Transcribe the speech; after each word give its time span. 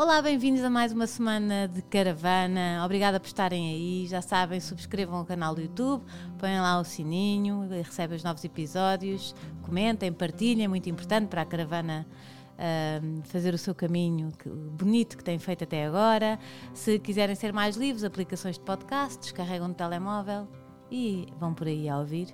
Olá, 0.00 0.22
bem-vindos 0.22 0.64
a 0.64 0.70
mais 0.70 0.92
uma 0.92 1.06
semana 1.06 1.68
de 1.68 1.82
caravana. 1.82 2.82
Obrigada 2.86 3.20
por 3.20 3.26
estarem 3.26 3.68
aí. 3.68 4.06
Já 4.06 4.22
sabem, 4.22 4.58
subscrevam 4.58 5.20
o 5.20 5.26
canal 5.26 5.54
do 5.54 5.60
YouTube, 5.60 6.02
põem 6.38 6.58
lá 6.58 6.80
o 6.80 6.84
sininho, 6.84 7.68
recebem 7.68 8.16
os 8.16 8.24
novos 8.24 8.42
episódios, 8.42 9.34
comentem, 9.60 10.10
partilhem, 10.10 10.64
é 10.64 10.68
muito 10.68 10.88
importante 10.88 11.28
para 11.28 11.42
a 11.42 11.44
caravana 11.44 12.06
uh, 12.54 13.22
fazer 13.24 13.52
o 13.52 13.58
seu 13.58 13.74
caminho 13.74 14.32
bonito 14.72 15.18
que 15.18 15.22
tem 15.22 15.38
feito 15.38 15.64
até 15.64 15.84
agora. 15.84 16.38
Se 16.72 16.98
quiserem 16.98 17.34
ser 17.34 17.52
mais 17.52 17.76
livres, 17.76 18.02
aplicações 18.02 18.56
de 18.56 18.64
podcast, 18.64 19.20
descarregam 19.20 19.68
no 19.68 19.74
telemóvel 19.74 20.48
e 20.90 21.28
vão 21.38 21.54
por 21.54 21.66
aí 21.66 21.90
a 21.90 21.98
ouvir. 21.98 22.28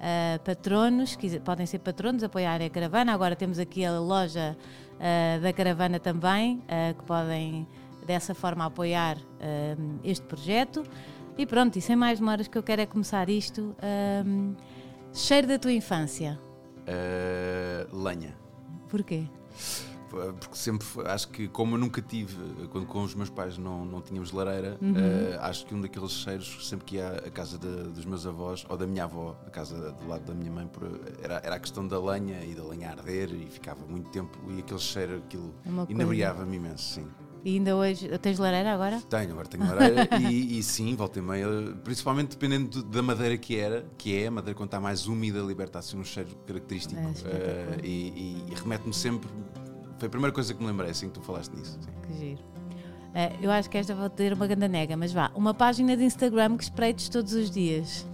Uh, 0.00 0.42
patronos, 0.44 1.16
podem 1.44 1.66
ser 1.66 1.78
patronos, 1.78 2.24
apoiarem 2.24 2.66
a 2.66 2.70
caravana. 2.70 3.14
Agora 3.14 3.36
temos 3.36 3.60
aqui 3.60 3.84
a 3.84 3.98
loja 3.98 4.56
uh, 5.02 5.40
da 5.40 5.52
caravana 5.52 5.98
também, 5.98 6.56
uh, 6.56 6.94
que 6.96 7.04
podem 7.04 7.66
dessa 8.06 8.34
forma 8.34 8.66
apoiar 8.66 9.16
este 10.02 10.26
projeto. 10.26 10.82
E 11.38 11.46
pronto, 11.46 11.76
e 11.78 11.80
sem 11.80 11.94
mais 11.94 12.18
demoras 12.18 12.48
que 12.48 12.58
eu 12.58 12.62
quero 12.62 12.82
é 12.82 12.86
começar 12.86 13.28
isto. 13.28 13.76
cheiro 15.12 15.46
da 15.46 15.56
tua 15.56 15.72
infância? 15.72 16.36
lenha. 17.92 18.36
Porquê? 18.88 19.28
Porque 20.40 20.56
sempre 20.56 20.86
acho 21.06 21.28
que 21.28 21.48
como 21.48 21.74
eu 21.74 21.78
nunca 21.78 22.02
tive 22.02 22.36
quando 22.70 22.86
com 22.86 23.02
os 23.02 23.14
meus 23.14 23.30
pais 23.30 23.58
não, 23.58 23.84
não 23.84 24.00
tínhamos 24.00 24.32
lareira 24.32 24.76
uhum. 24.80 24.92
uh, 24.92 25.40
acho 25.40 25.66
que 25.66 25.74
um 25.74 25.80
daqueles 25.80 26.12
cheiros 26.12 26.68
sempre 26.68 26.84
que 26.84 26.96
ia 26.96 27.08
à 27.08 27.30
casa 27.30 27.58
de, 27.58 27.68
dos 27.90 28.04
meus 28.04 28.26
avós 28.26 28.64
ou 28.68 28.76
da 28.76 28.86
minha 28.86 29.04
avó 29.04 29.36
a 29.46 29.50
casa 29.50 29.92
do 29.92 30.08
lado 30.08 30.24
da 30.24 30.34
minha 30.34 30.50
mãe 30.50 30.68
era, 31.22 31.40
era 31.44 31.54
a 31.56 31.58
questão 31.58 31.86
da 31.86 32.00
lenha 32.00 32.44
e 32.44 32.54
da 32.54 32.64
lenha 32.64 32.90
arder 32.90 33.32
e 33.32 33.46
ficava 33.46 33.84
muito 33.86 34.10
tempo 34.10 34.38
e 34.50 34.60
aquele 34.60 34.80
cheiro 34.80 35.18
aquilo 35.18 35.54
é 35.64 35.92
inebriava-me 35.92 36.56
imenso 36.56 36.94
sim 36.94 37.06
e 37.44 37.56
ainda 37.56 37.74
hoje 37.74 38.08
tens 38.18 38.38
lareira 38.38 38.72
agora? 38.72 39.00
Tenho, 39.10 39.32
agora 39.32 39.48
tenho 39.48 39.66
lareira 39.66 40.08
e, 40.30 40.58
e, 40.58 40.62
sim, 40.62 40.94
volta 40.94 41.18
e 41.18 41.22
meia, 41.22 41.46
principalmente 41.82 42.30
dependendo 42.30 42.82
da 42.84 43.02
madeira 43.02 43.36
que 43.36 43.58
era, 43.58 43.84
que 43.98 44.16
é, 44.16 44.28
a 44.28 44.30
madeira 44.30 44.56
quando 44.56 44.68
está 44.68 44.80
mais 44.80 45.08
úmida 45.08 45.40
liberta 45.40 45.80
assim 45.80 45.98
um 45.98 46.04
cheiro 46.04 46.30
característico 46.46 47.00
é, 47.00 47.78
uh, 47.78 47.84
e, 47.84 48.46
e 48.48 48.54
remete-me 48.54 48.94
sempre 48.94 49.28
foi 50.02 50.08
a 50.08 50.10
primeira 50.10 50.34
coisa 50.34 50.52
que 50.52 50.60
me 50.60 50.66
lembrei 50.66 50.90
assim 50.90 51.06
que 51.06 51.14
tu 51.14 51.20
falaste 51.20 51.54
nisso. 51.54 51.78
Sim. 51.80 51.90
Que 52.08 52.18
giro. 52.18 52.42
Uh, 52.42 53.38
eu 53.40 53.52
acho 53.52 53.70
que 53.70 53.78
esta 53.78 53.94
vou 53.94 54.10
ter 54.10 54.32
uma 54.32 54.48
grande 54.48 54.66
nega, 54.66 54.96
mas 54.96 55.12
vá. 55.12 55.30
Uma 55.32 55.54
página 55.54 55.96
de 55.96 56.02
Instagram 56.02 56.56
que 56.56 56.64
espreites 56.64 57.08
todos 57.08 57.32
os 57.34 57.48
dias. 57.48 58.04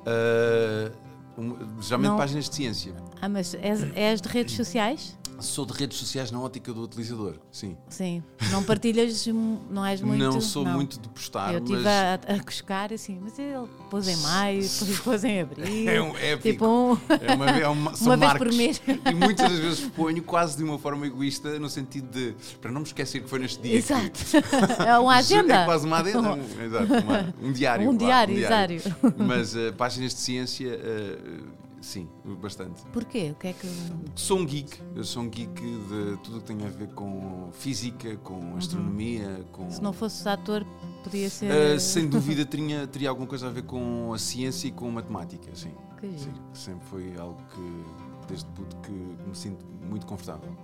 Uh, 0.00 0.92
um, 1.40 1.80
geralmente 1.80 2.10
Não. 2.10 2.18
páginas 2.18 2.50
de 2.50 2.54
ciência. 2.54 2.92
Ah, 3.18 3.30
mas 3.30 3.54
és, 3.54 3.82
és 3.96 4.20
de 4.20 4.28
redes 4.28 4.54
sociais? 4.56 5.18
Sou 5.42 5.66
de 5.66 5.72
redes 5.72 5.98
sociais 5.98 6.30
na 6.30 6.40
ótica 6.40 6.72
do 6.72 6.82
utilizador, 6.82 7.34
sim. 7.50 7.76
Sim. 7.88 8.22
Não 8.50 8.62
partilhas, 8.62 9.26
não 9.70 9.84
és 9.84 10.00
muito. 10.00 10.22
Não 10.22 10.40
sou 10.40 10.64
não. 10.64 10.74
muito 10.74 11.00
de 11.00 11.08
postar. 11.08 11.52
Eu 11.52 11.58
estive 11.58 11.82
mas... 11.82 11.86
a, 11.86 12.14
a 12.14 12.42
cuscar 12.42 12.92
assim, 12.92 13.18
mas 13.20 13.38
ele 13.38 13.66
pôs 13.90 14.06
em 14.06 14.16
maio, 14.18 14.62
depois 14.62 15.00
pôs 15.00 15.24
em 15.24 15.40
abril. 15.40 15.62
É 15.92 16.00
um 16.00 16.16
épico. 16.16 16.42
Tipo 16.42 16.66
um... 16.66 16.98
É 17.20 17.34
uma, 17.34 17.50
é 17.50 17.68
uma, 17.68 17.92
uma 18.00 18.16
vez 18.16 18.32
por 18.34 18.52
mês. 18.52 18.82
E 19.04 19.14
muitas 19.14 19.50
das 19.50 19.58
vezes 19.58 19.80
ponho 19.90 20.22
quase 20.22 20.56
de 20.56 20.62
uma 20.62 20.78
forma 20.78 21.06
egoísta, 21.06 21.58
no 21.58 21.68
sentido 21.68 22.08
de 22.08 22.34
para 22.60 22.70
não 22.70 22.80
me 22.80 22.86
esquecer 22.86 23.20
que 23.20 23.28
foi 23.28 23.40
neste 23.40 23.60
dia. 23.60 23.76
Exato. 23.76 24.20
Que... 24.24 24.82
É 24.86 24.96
uma 24.98 25.16
agenda. 25.16 25.54
É 25.54 25.64
quase 25.64 25.86
uma 25.86 25.98
agenda. 25.98 26.34
Um, 26.34 26.62
exato, 26.62 26.92
uma, 27.04 27.34
um 27.42 27.52
diário. 27.52 27.90
Um 27.90 27.96
diário, 27.96 28.34
um 28.34 28.38
diário. 28.38 28.82
Mas 29.18 29.54
uh, 29.54 29.72
páginas 29.76 30.14
de 30.14 30.20
ciência. 30.20 30.78
Uh, 30.78 31.61
Sim, 31.82 32.08
bastante. 32.40 32.80
Porquê? 32.92 33.32
O 33.32 33.34
que 33.34 33.48
é 33.48 33.52
que. 33.52 33.66
Sou 34.14 34.38
um 34.38 34.46
geek. 34.46 34.80
Eu 34.94 35.02
sou 35.02 35.24
um 35.24 35.28
geek 35.28 35.60
de 35.60 36.16
tudo 36.22 36.38
o 36.38 36.40
que 36.40 36.46
tem 36.46 36.64
a 36.64 36.70
ver 36.70 36.88
com 36.94 37.50
física, 37.52 38.16
com 38.18 38.34
uhum. 38.34 38.56
astronomia. 38.56 39.28
Uhum. 39.28 39.44
Com... 39.50 39.70
Se 39.70 39.82
não 39.82 39.92
fosses 39.92 40.24
ator, 40.24 40.64
podia 41.02 41.28
ser. 41.28 41.50
Uh, 41.50 41.80
sem 41.80 42.08
dúvida 42.08 42.46
teria, 42.46 42.86
teria 42.86 43.08
alguma 43.08 43.26
coisa 43.26 43.48
a 43.48 43.50
ver 43.50 43.64
com 43.64 44.14
a 44.14 44.18
ciência 44.18 44.68
e 44.68 44.70
com 44.70 44.88
a 44.88 44.92
matemática, 44.92 45.50
sim. 45.54 45.74
Que 45.98 46.06
sim. 46.16 46.32
Sempre 46.54 46.86
foi 46.86 47.16
algo 47.18 47.40
que, 47.52 48.28
desde 48.28 48.46
puto, 48.50 48.76
que 48.76 48.92
me 48.92 49.34
sinto 49.34 49.66
muito 49.82 50.06
confortável. 50.06 50.56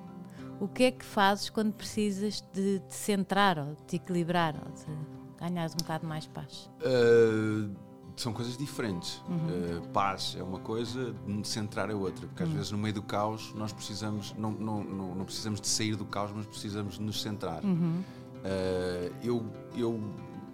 O 0.60 0.68
que 0.68 0.84
é 0.84 0.90
que 0.92 1.04
fazes 1.04 1.50
quando 1.50 1.72
precisas 1.72 2.44
de 2.52 2.78
te 2.78 2.94
centrar 2.94 3.58
ou 3.58 3.74
de 3.74 3.82
te 3.86 3.96
equilibrar 3.96 4.54
ou 4.54 4.72
de 4.72 5.38
ganhares 5.40 5.74
um 5.74 5.78
bocado 5.78 6.06
mais 6.06 6.28
paz? 6.28 6.70
Uh, 6.80 7.87
são 8.20 8.32
coisas 8.32 8.56
diferentes. 8.56 9.22
Uhum. 9.28 9.78
Uh, 9.78 9.88
paz 9.88 10.36
é 10.38 10.42
uma 10.42 10.58
coisa, 10.58 11.14
centrar 11.44 11.90
é 11.90 11.94
outra, 11.94 12.26
porque 12.26 12.42
às 12.42 12.48
uhum. 12.48 12.54
vezes 12.56 12.70
no 12.72 12.78
meio 12.78 12.94
do 12.94 13.02
caos 13.02 13.52
nós 13.54 13.72
precisamos, 13.72 14.34
não, 14.36 14.50
não, 14.50 14.82
não, 14.82 15.14
não, 15.14 15.24
precisamos 15.24 15.60
de 15.60 15.68
sair 15.68 15.94
do 15.96 16.04
caos, 16.04 16.32
mas 16.34 16.46
precisamos 16.46 16.98
nos 16.98 17.22
centrar. 17.22 17.64
Uhum. 17.64 18.02
Uh, 18.38 19.14
eu, 19.22 19.46
eu, 19.76 20.00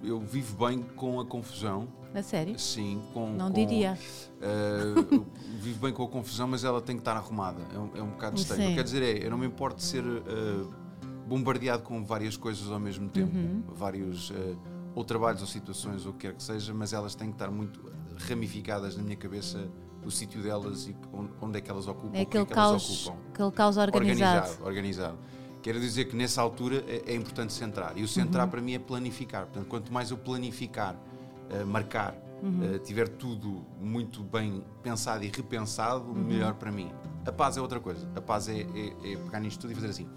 eu 0.02 0.20
vivo 0.20 0.66
bem 0.66 0.82
com 0.82 1.20
a 1.20 1.24
confusão. 1.24 1.88
A 2.14 2.22
sério? 2.22 2.56
Sim, 2.58 3.02
com. 3.12 3.32
Não 3.32 3.48
com, 3.48 3.54
diria. 3.54 3.98
Uh, 4.38 5.24
vivo 5.58 5.80
bem 5.80 5.92
com 5.92 6.04
a 6.04 6.08
confusão, 6.08 6.46
mas 6.46 6.62
ela 6.64 6.80
tem 6.80 6.96
que 6.96 7.00
estar 7.00 7.16
arrumada. 7.16 7.62
É 7.74 7.78
um, 7.78 7.90
é 7.96 8.02
um 8.02 8.10
bocado 8.10 8.36
estranho. 8.36 8.74
Quer 8.74 8.84
dizer, 8.84 9.02
é, 9.02 9.26
eu 9.26 9.30
não 9.30 9.38
me 9.38 9.46
importo 9.46 9.76
de 9.76 9.84
ser 9.84 10.04
bombardeado 11.26 11.82
com 11.82 12.04
várias 12.04 12.36
coisas 12.36 12.70
ao 12.70 12.78
mesmo 12.78 13.08
tempo, 13.08 13.34
uhum. 13.36 13.62
vários 13.74 14.30
ou 14.94 15.04
trabalhos 15.04 15.40
ou 15.40 15.46
situações 15.46 16.06
ou 16.06 16.12
o 16.12 16.14
que 16.14 16.28
quer 16.28 16.34
que 16.34 16.42
seja, 16.42 16.72
mas 16.72 16.92
elas 16.92 17.14
têm 17.14 17.28
que 17.28 17.34
estar 17.34 17.50
muito 17.50 17.92
ramificadas 18.28 18.96
na 18.96 19.02
minha 19.02 19.16
cabeça 19.16 19.68
o 20.04 20.10
sítio 20.10 20.42
delas 20.42 20.86
e 20.86 20.96
onde 21.40 21.58
é 21.58 21.60
que 21.60 21.70
elas 21.70 21.88
ocupam, 21.88 22.16
é 22.16 22.22
aquele, 22.22 22.44
que 22.44 22.54
caos, 22.54 23.06
ocupam. 23.06 23.18
aquele 23.32 23.50
caos 23.50 23.76
organizado. 23.76 24.36
Organizado, 24.38 24.66
organizado. 24.66 25.18
Quero 25.62 25.80
dizer 25.80 26.04
que 26.04 26.14
nessa 26.14 26.42
altura 26.42 26.84
é, 26.86 27.12
é 27.12 27.14
importante 27.14 27.52
centrar. 27.52 27.96
E 27.96 28.02
o 28.02 28.08
centrar 28.08 28.44
uhum. 28.44 28.50
para 28.50 28.60
mim 28.60 28.74
é 28.74 28.78
planificar. 28.78 29.46
Portanto, 29.46 29.66
quanto 29.66 29.92
mais 29.92 30.10
eu 30.10 30.18
planificar, 30.18 30.94
uh, 30.94 31.66
marcar, 31.66 32.14
uhum. 32.42 32.74
uh, 32.74 32.78
tiver 32.80 33.08
tudo 33.08 33.64
muito 33.80 34.22
bem 34.22 34.62
pensado 34.82 35.24
e 35.24 35.28
repensado, 35.34 36.04
uhum. 36.04 36.14
melhor 36.14 36.52
para 36.54 36.70
mim. 36.70 36.92
A 37.26 37.32
paz 37.32 37.56
é 37.56 37.60
outra 37.60 37.80
coisa. 37.80 38.06
A 38.14 38.20
paz 38.20 38.48
é, 38.48 38.60
é, 38.60 39.12
é 39.12 39.16
pegar 39.16 39.40
nisto 39.40 39.60
tudo 39.60 39.72
e 39.72 39.74
fazer 39.74 39.88
assim. 39.88 40.08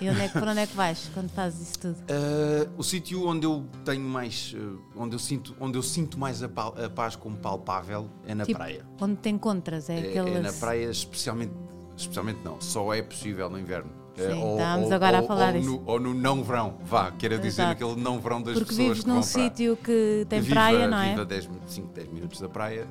E 0.00 0.08
onde 0.08 0.20
é 0.20 0.28
que, 0.28 0.32
para 0.32 0.50
onde 0.50 0.60
é 0.60 0.66
que 0.66 0.74
vais 0.74 1.10
quando 1.14 1.30
fazes 1.30 1.68
isso 1.68 1.78
tudo? 1.78 1.96
Uh, 2.00 2.70
o 2.76 2.82
sítio 2.82 3.26
onde 3.26 3.46
eu 3.46 3.64
tenho 3.84 4.02
mais, 4.02 4.54
uh, 4.56 4.80
onde 4.96 5.14
eu 5.14 5.18
sinto, 5.18 5.54
onde 5.60 5.78
eu 5.78 5.82
sinto 5.82 6.18
mais 6.18 6.42
a, 6.42 6.46
a 6.46 6.90
paz 6.90 7.14
como 7.14 7.36
palpável 7.36 8.08
é 8.26 8.34
na 8.34 8.44
tipo, 8.44 8.58
praia. 8.58 8.84
Onde 9.00 9.16
te 9.16 9.28
encontras 9.28 9.88
é, 9.88 9.98
é, 9.98 10.08
aquelas... 10.10 10.34
é 10.34 10.40
na 10.40 10.52
praia, 10.52 10.90
especialmente, 10.90 11.52
especialmente 11.96 12.40
não. 12.44 12.60
Só 12.60 12.92
é 12.92 13.02
possível 13.02 13.48
no 13.48 13.58
inverno. 13.58 13.90
Sim, 14.16 14.32
uh, 14.32 14.44
ou, 14.44 14.58
estamos 14.58 14.88
ou, 14.88 14.94
agora 14.94 15.18
ou, 15.18 15.24
a 15.24 15.28
falar 15.28 15.54
ou 15.54 15.60
disso. 15.60 15.70
No, 15.70 15.82
ou 15.86 16.00
no 16.00 16.14
não 16.14 16.42
verão, 16.42 16.78
vá, 16.84 17.12
quero 17.12 17.38
dizer 17.38 17.62
naquele 17.62 17.94
não 17.94 18.18
verão 18.18 18.42
das 18.42 18.54
Porque 18.54 18.70
pessoas 18.70 18.88
vives 18.88 19.04
num 19.04 19.22
sítio 19.22 19.76
que 19.76 20.26
tem 20.28 20.42
praia, 20.44 20.88
não 20.88 20.98
é? 20.98 21.10
Viva 21.10 21.24
10, 21.24 21.50
5, 21.66 21.88
10 21.94 22.08
minutos 22.08 22.40
da 22.40 22.48
praia 22.48 22.86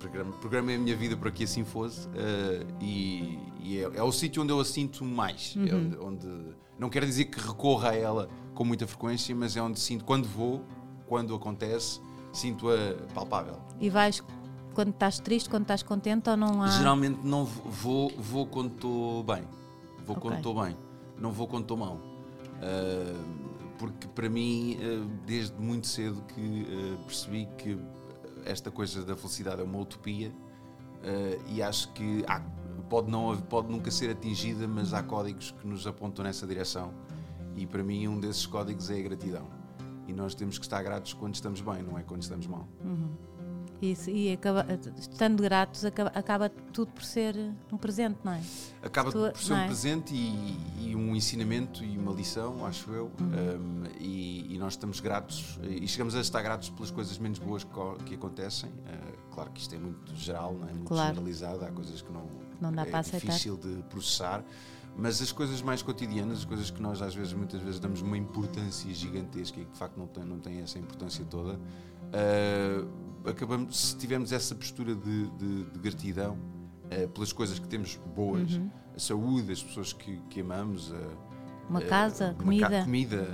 programa, 0.00 0.32
programei 0.32 0.76
a 0.76 0.78
minha 0.78 0.96
vida 0.96 1.16
para 1.16 1.30
que 1.30 1.44
assim 1.44 1.62
fosse 1.62 2.08
uh, 2.08 2.66
e, 2.80 3.38
e 3.60 3.78
é, 3.78 3.82
é, 3.82 4.02
o 4.02 4.10
sítio 4.10 4.42
onde 4.42 4.50
eu 4.50 4.58
a 4.58 4.64
sinto 4.64 5.04
mais. 5.04 5.54
É 5.56 5.60
uhum. 5.60 5.66
É 5.66 5.74
onde, 5.74 5.98
onde, 5.98 6.54
não 6.78 6.88
quero 6.88 7.06
dizer 7.06 7.26
que 7.26 7.38
recorra 7.38 7.90
a 7.90 7.94
ela 7.94 8.28
com 8.54 8.64
muita 8.64 8.86
frequência, 8.86 9.36
mas 9.36 9.56
é 9.56 9.62
onde 9.62 9.78
sinto, 9.78 10.04
quando 10.04 10.26
vou, 10.26 10.64
quando 11.06 11.34
acontece, 11.34 12.00
sinto-a 12.32 12.94
palpável. 13.14 13.60
E 13.78 13.90
vais 13.90 14.22
quando 14.74 14.90
estás 14.90 15.18
triste, 15.18 15.50
quando 15.50 15.62
estás 15.62 15.82
contente 15.82 16.30
ou 16.30 16.36
não 16.36 16.62
há. 16.62 16.68
Geralmente 16.68 17.20
não 17.22 17.44
vou, 17.44 18.10
vou 18.16 18.46
quando 18.46 18.72
estou 18.74 19.22
bem. 19.22 19.42
Vou 20.06 20.16
okay. 20.16 20.22
quando 20.22 20.36
estou 20.38 20.62
bem. 20.62 20.76
Não 21.18 21.30
vou 21.30 21.46
quando 21.46 21.64
estou 21.64 21.76
mal. 21.76 21.94
Uh, 21.96 23.50
porque 23.78 24.08
para 24.08 24.28
mim, 24.28 24.76
uh, 24.76 25.04
desde 25.26 25.60
muito 25.60 25.86
cedo 25.86 26.22
que 26.34 26.66
percebi 27.06 27.48
que 27.58 27.78
esta 28.44 28.70
coisa 28.70 29.04
da 29.04 29.16
felicidade 29.16 29.60
é 29.60 29.64
uma 29.64 29.78
utopia 29.78 30.30
uh, 30.30 31.42
e 31.48 31.62
acho 31.62 31.92
que 31.92 32.24
há, 32.26 32.40
pode, 32.88 33.10
não, 33.10 33.36
pode 33.42 33.70
nunca 33.70 33.90
ser 33.90 34.10
atingida, 34.10 34.66
mas 34.66 34.92
há 34.92 35.02
códigos 35.02 35.50
que 35.52 35.66
nos 35.66 35.86
apontam 35.86 36.24
nessa 36.24 36.46
direção. 36.46 36.92
E 37.56 37.66
para 37.66 37.82
mim, 37.82 38.08
um 38.08 38.18
desses 38.18 38.46
códigos 38.46 38.90
é 38.90 38.98
a 38.98 39.02
gratidão. 39.02 39.48
E 40.06 40.12
nós 40.12 40.34
temos 40.34 40.58
que 40.58 40.64
estar 40.64 40.82
gratos 40.82 41.12
quando 41.12 41.34
estamos 41.34 41.60
bem, 41.60 41.82
não 41.82 41.98
é 41.98 42.02
quando 42.02 42.22
estamos 42.22 42.46
mal. 42.46 42.68
Uhum. 42.84 43.14
Isso, 43.80 44.10
e 44.10 44.32
acaba, 44.32 44.66
estando 44.98 45.42
gratos, 45.42 45.86
acaba, 45.86 46.10
acaba, 46.14 46.50
tudo 46.72 46.92
por 46.92 47.02
ser 47.02 47.34
um 47.72 47.78
presente, 47.78 48.18
não 48.22 48.32
é? 48.32 48.42
Acaba 48.82 49.10
tu, 49.10 49.18
por 49.32 49.40
ser 49.40 49.54
um 49.54 49.56
é? 49.56 49.66
presente 49.66 50.14
e, 50.14 50.90
e, 50.90 50.94
um 50.94 51.16
ensinamento 51.16 51.82
e 51.82 51.96
uma 51.96 52.12
lição, 52.12 52.66
acho 52.66 52.90
eu. 52.92 53.10
Uhum. 53.18 53.26
Um, 53.26 53.84
e, 53.98 54.54
e, 54.54 54.58
nós 54.58 54.74
estamos 54.74 55.00
gratos 55.00 55.58
e 55.62 55.88
chegamos 55.88 56.14
a 56.14 56.20
estar 56.20 56.42
gratos 56.42 56.68
pelas 56.68 56.90
coisas 56.90 57.16
menos 57.18 57.38
boas 57.38 57.64
que, 57.64 58.04
que 58.04 58.14
acontecem. 58.16 58.68
Uh, 58.68 59.34
claro 59.34 59.50
que 59.50 59.60
isto 59.60 59.74
é 59.74 59.78
muito 59.78 60.14
geral, 60.14 60.52
não 60.52 60.68
é? 60.68 60.72
Muito 60.72 60.88
claro. 60.88 61.08
generalizado, 61.14 61.64
há 61.64 61.70
coisas 61.70 62.02
que 62.02 62.12
não, 62.12 62.28
não 62.60 62.72
dá 62.72 62.82
é 62.82 62.84
para 62.84 63.00
difícil 63.00 63.54
aceitar. 63.54 63.76
de 63.76 63.82
processar. 63.84 64.44
Mas 64.96 65.22
as 65.22 65.32
coisas 65.32 65.62
mais 65.62 65.80
cotidianas, 65.80 66.38
as 66.38 66.44
coisas 66.44 66.70
que 66.70 66.82
nós 66.82 67.00
às 67.00 67.14
vezes, 67.14 67.32
muitas 67.32 67.62
vezes, 67.62 67.80
damos 67.80 68.02
uma 68.02 68.18
importância 68.18 68.92
gigantesca 68.92 69.58
e 69.58 69.64
que 69.64 69.72
de 69.72 69.78
facto 69.78 69.96
não 69.96 70.06
tem, 70.06 70.24
não 70.24 70.38
tem 70.38 70.60
essa 70.60 70.78
importância 70.78 71.24
toda, 71.24 71.54
uh, 71.54 73.09
acabamos, 73.24 73.76
se 73.76 73.96
tivermos 73.96 74.32
essa 74.32 74.54
postura 74.54 74.94
de, 74.94 75.26
de, 75.30 75.64
de 75.64 75.78
gratidão 75.78 76.38
uh, 76.84 77.08
pelas 77.08 77.32
coisas 77.32 77.58
que 77.58 77.68
temos 77.68 77.96
boas, 78.14 78.54
uhum. 78.54 78.70
a 78.94 78.98
saúde, 78.98 79.52
as 79.52 79.62
pessoas 79.62 79.92
que, 79.92 80.18
que 80.28 80.40
amamos, 80.40 80.90
uh, 80.90 80.94
uma 81.68 81.80
casa, 81.80 82.34
comida, 82.36 82.68
ca 82.68 82.82
comida 82.82 83.28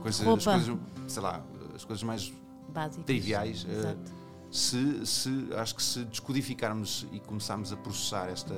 coisas, 0.00 0.26
as 0.26 0.44
coisas, 0.44 0.78
sei 1.06 1.22
lá, 1.22 1.44
as 1.74 1.84
coisas 1.84 2.02
mais 2.02 2.32
Básicas. 2.72 3.04
triviais. 3.04 3.66
Se, 4.50 5.04
se, 5.04 5.48
acho 5.56 5.74
que 5.74 5.82
se 5.82 6.04
descodificarmos 6.04 7.06
e 7.12 7.20
começarmos 7.20 7.72
a 7.72 7.76
processar 7.76 8.28
esta, 8.30 8.54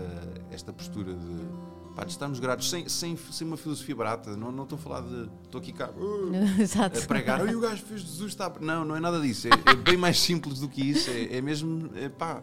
esta 0.50 0.72
postura 0.72 1.14
de 1.14 1.48
Pá, 1.98 2.04
de 2.04 2.12
estarmos 2.12 2.38
gratos, 2.38 2.70
sem, 2.70 2.88
sem, 2.88 3.16
sem 3.16 3.44
uma 3.44 3.56
filosofia 3.56 3.96
barata. 3.96 4.36
Não, 4.36 4.52
não 4.52 4.62
estou 4.62 4.78
a 4.78 4.80
falar 4.80 5.00
de. 5.00 5.28
Estou 5.42 5.60
aqui 5.60 5.72
cá 5.72 5.90
uh, 5.90 6.30
a 7.02 7.06
pregar. 7.08 7.44
e 7.48 7.56
o 7.56 7.60
gajo 7.60 7.82
fez 7.82 8.02
Jesus 8.02 8.30
está. 8.30 8.52
Não, 8.60 8.84
não 8.84 8.94
é 8.94 9.00
nada 9.00 9.20
disso. 9.20 9.48
É, 9.48 9.72
é 9.72 9.74
bem 9.74 9.96
mais 9.96 10.20
simples 10.20 10.60
do 10.60 10.68
que 10.68 10.80
isso. 10.80 11.10
É, 11.10 11.38
é 11.38 11.40
mesmo. 11.40 11.90
É, 11.96 12.08
pá, 12.08 12.40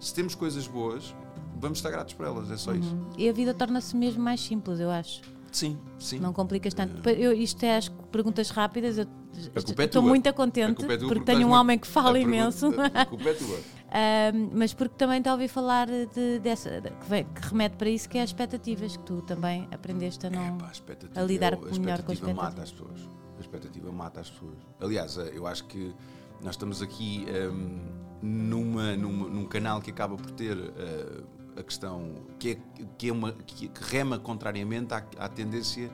se 0.00 0.12
temos 0.12 0.34
coisas 0.34 0.66
boas, 0.66 1.14
vamos 1.56 1.78
estar 1.78 1.90
gratos 1.90 2.14
por 2.14 2.26
elas. 2.26 2.50
É 2.50 2.56
só 2.56 2.72
uhum. 2.72 2.80
isso. 2.80 2.96
E 3.16 3.28
a 3.28 3.32
vida 3.32 3.54
torna-se 3.54 3.94
mesmo 3.94 4.24
mais 4.24 4.40
simples, 4.40 4.80
eu 4.80 4.90
acho. 4.90 5.22
Sim, 5.52 5.78
sim. 6.00 6.18
Não 6.18 6.32
complicas 6.32 6.74
tanto. 6.74 7.08
Eu, 7.08 7.32
isto 7.32 7.62
é 7.62 7.76
as 7.76 7.88
perguntas 7.88 8.50
rápidas. 8.50 8.98
Eu, 8.98 9.06
é 9.54 9.84
estou 9.84 10.02
muito 10.02 10.32
contente 10.34 10.84
é 10.84 10.98
porque 10.98 11.20
tenho 11.20 11.46
um 11.46 11.52
homem 11.52 11.78
que 11.78 11.86
fala 11.86 12.18
imenso. 12.18 12.74
A 12.92 13.06
culpa 13.06 13.28
é 13.28 13.34
tua. 13.34 13.75
Uh, 13.86 14.50
mas 14.52 14.74
porque 14.74 14.96
também 14.96 15.22
te 15.22 15.28
ouvi 15.28 15.46
falar 15.46 15.86
de, 15.86 16.40
dessa, 16.40 16.80
de, 16.80 16.90
que, 16.90 17.08
vem, 17.08 17.24
que, 17.24 17.48
remete 17.48 17.76
para 17.76 17.88
isso, 17.88 18.08
que 18.08 18.18
é 18.18 18.22
as 18.22 18.30
expectativas, 18.30 18.96
que 18.96 19.02
tu 19.04 19.22
também 19.22 19.68
aprendeste 19.70 20.26
a 20.26 20.30
não 20.30 20.42
é, 20.42 20.50
pá, 20.58 20.72
a, 21.14 21.20
a 21.20 21.24
lidar 21.24 21.52
é, 21.52 21.56
a 21.56 21.78
melhor 21.78 22.02
com 22.02 22.10
as 22.10 22.18
expectativas. 22.18 22.34
mata 22.34 22.62
as 22.62 22.72
pessoas. 22.72 23.08
A 23.36 23.40
expectativa 23.40 23.92
mata 23.92 24.20
as 24.20 24.30
pessoas. 24.30 24.58
Aliás, 24.80 25.16
eh, 25.18 25.32
eu 25.34 25.46
acho 25.46 25.64
que 25.66 25.94
nós 26.42 26.54
estamos 26.54 26.82
aqui 26.82 27.26
um, 27.52 27.80
numa, 28.22 28.96
numa, 28.96 29.28
num 29.28 29.46
canal 29.46 29.80
que 29.80 29.90
acaba 29.90 30.16
por 30.16 30.30
ter 30.32 30.56
uh, 30.56 31.26
a 31.56 31.62
questão 31.62 32.14
que, 32.38 32.52
é, 32.52 32.82
que, 32.98 33.08
é 33.08 33.12
uma, 33.12 33.32
que, 33.32 33.70
rema 33.80 34.18
contrariamente 34.18 34.94
à, 34.94 35.04
à 35.18 35.28
tendência 35.28 35.90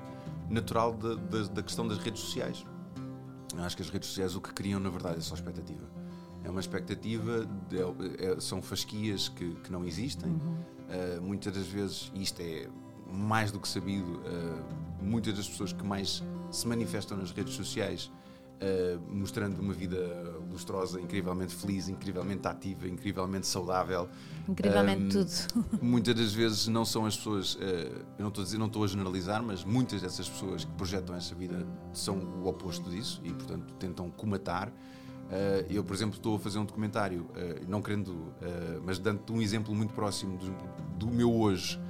natural 0.48 0.94
de, 0.94 1.16
de, 1.16 1.50
da 1.50 1.62
questão 1.62 1.86
das 1.86 1.98
redes 1.98 2.22
sociais. 2.22 2.64
Eu 3.54 3.62
acho 3.64 3.76
que 3.76 3.82
as 3.82 3.90
redes 3.90 4.08
sociais 4.08 4.34
o 4.34 4.40
que 4.40 4.52
criam, 4.54 4.80
na 4.80 4.88
verdade, 4.88 5.18
é 5.18 5.20
só 5.20 5.34
expectativa 5.34 6.01
é 6.44 6.50
uma 6.50 6.60
expectativa, 6.60 7.46
de, 7.68 7.78
é, 8.22 8.40
são 8.40 8.60
fasquias 8.60 9.28
que, 9.28 9.54
que 9.56 9.70
não 9.72 9.84
existem. 9.84 10.30
Uhum. 10.30 10.56
Uh, 10.88 11.22
muitas 11.22 11.52
das 11.52 11.66
vezes, 11.66 12.12
e 12.14 12.22
isto 12.22 12.40
é 12.40 12.68
mais 13.10 13.50
do 13.50 13.60
que 13.60 13.68
sabido, 13.68 14.20
uh, 14.20 15.04
muitas 15.04 15.34
das 15.34 15.48
pessoas 15.48 15.72
que 15.72 15.84
mais 15.84 16.22
se 16.50 16.66
manifestam 16.66 17.16
nas 17.16 17.30
redes 17.30 17.54
sociais 17.54 18.10
Uh, 18.62 19.12
mostrando 19.12 19.58
uma 19.58 19.72
vida 19.72 19.98
lustrosa, 20.48 21.00
incrivelmente 21.00 21.52
feliz, 21.52 21.88
incrivelmente 21.88 22.46
ativa, 22.46 22.86
incrivelmente 22.86 23.44
saudável. 23.44 24.08
Incrivelmente 24.48 25.18
um, 25.18 25.24
tudo. 25.24 25.80
Muitas 25.82 26.14
das 26.14 26.32
vezes 26.32 26.68
não 26.68 26.84
são 26.84 27.04
as 27.04 27.16
pessoas, 27.16 27.56
uh, 27.56 27.58
eu 27.58 28.20
não 28.20 28.28
estou 28.28 28.42
a 28.42 28.44
dizer, 28.44 28.58
não 28.58 28.66
estou 28.66 28.84
a 28.84 28.86
generalizar, 28.86 29.42
mas 29.42 29.64
muitas 29.64 30.00
dessas 30.00 30.28
pessoas 30.28 30.64
que 30.64 30.70
projetam 30.74 31.16
essa 31.16 31.34
vida 31.34 31.66
são 31.92 32.16
o 32.16 32.46
oposto 32.46 32.88
disso 32.88 33.20
e, 33.24 33.32
portanto, 33.32 33.74
tentam 33.80 34.08
comatar. 34.12 34.72
Uh, 35.32 35.64
eu, 35.70 35.82
por 35.82 35.94
exemplo, 35.94 36.16
estou 36.16 36.36
a 36.36 36.38
fazer 36.38 36.58
um 36.58 36.64
documentário, 36.66 37.22
uh, 37.22 37.64
não 37.66 37.80
querendo, 37.80 38.10
uh, 38.10 38.82
mas 38.84 38.98
dando-te 38.98 39.32
um 39.32 39.40
exemplo 39.40 39.74
muito 39.74 39.94
próximo 39.94 40.36
do, 40.36 40.54
do 40.98 41.06
meu 41.06 41.34
hoje, 41.34 41.80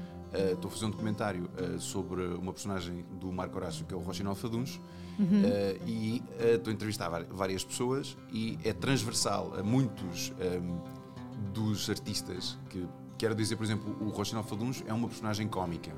estou 0.54 0.70
a 0.70 0.72
fazer 0.72 0.86
um 0.86 0.90
documentário 0.90 1.50
sobre 1.78 2.24
uma 2.24 2.54
personagem 2.54 3.04
do 3.20 3.30
Marco 3.30 3.54
Horácio, 3.54 3.84
que 3.84 3.92
é 3.92 3.96
o 3.98 4.00
Rochinol 4.00 4.34
Faduns, 4.34 4.80
uhum. 5.18 5.42
e 5.86 6.22
estou 6.54 6.70
a 6.70 6.74
entrevistar 6.74 7.10
várias 7.30 7.62
pessoas 7.62 8.16
e 8.32 8.58
é 8.64 8.72
transversal 8.72 9.52
a 9.58 9.62
muitos 9.62 10.32
um, 10.40 11.52
dos 11.52 11.90
artistas 11.90 12.58
que, 12.70 12.88
quero 13.18 13.34
dizer, 13.34 13.56
por 13.56 13.64
exemplo, 13.64 13.94
o 14.00 14.08
Rochinol 14.08 14.42
Faduns 14.42 14.82
é 14.86 14.92
uma 14.94 15.06
personagem 15.06 15.46
cómica. 15.46 15.92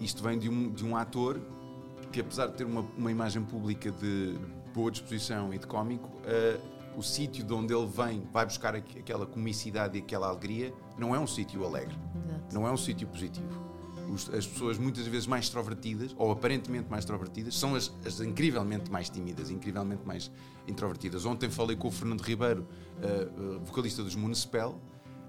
isto 0.00 0.22
vem 0.22 0.38
de 0.38 0.48
um, 0.48 0.70
de 0.70 0.84
um 0.84 0.96
ator 0.96 1.40
que, 2.12 2.20
apesar 2.20 2.46
de 2.46 2.54
ter 2.54 2.64
uma, 2.64 2.86
uma 2.96 3.10
imagem 3.10 3.42
pública 3.42 3.90
de 3.90 4.38
boa 4.72 4.90
disposição 4.90 5.52
e 5.52 5.58
de 5.58 5.66
cómico, 5.66 6.08
uh, 6.08 6.72
o 6.96 7.02
sítio 7.02 7.44
de 7.44 7.52
onde 7.52 7.74
ele 7.74 7.86
vem, 7.86 8.26
vai 8.32 8.44
buscar 8.44 8.74
aquela 8.74 9.26
comicidade 9.26 9.98
e 9.98 10.02
aquela 10.02 10.28
alegria, 10.28 10.72
não 10.98 11.14
é 11.14 11.18
um 11.18 11.26
sítio 11.26 11.64
alegre, 11.64 11.96
Exato. 12.26 12.54
não 12.54 12.66
é 12.66 12.70
um 12.70 12.76
sítio 12.76 13.06
positivo. 13.08 13.72
Os, 14.12 14.28
as 14.28 14.46
pessoas 14.46 14.76
muitas 14.76 15.06
vezes 15.06 15.26
mais 15.26 15.46
extrovertidas, 15.46 16.14
ou 16.18 16.30
aparentemente 16.30 16.90
mais 16.90 17.02
extrovertidas, 17.04 17.56
são 17.56 17.74
as, 17.74 17.90
as, 18.04 18.20
incrivelmente 18.20 18.90
mais 18.90 19.08
tímidas, 19.08 19.50
incrivelmente 19.50 20.06
mais 20.06 20.30
introvertidas. 20.68 21.24
Ontem 21.24 21.48
falei 21.48 21.76
com 21.76 21.88
o 21.88 21.90
Fernando 21.90 22.20
Ribeiro, 22.20 22.66
uh, 22.98 23.60
vocalista 23.64 24.02
dos 24.02 24.14
Municipal, 24.14 24.78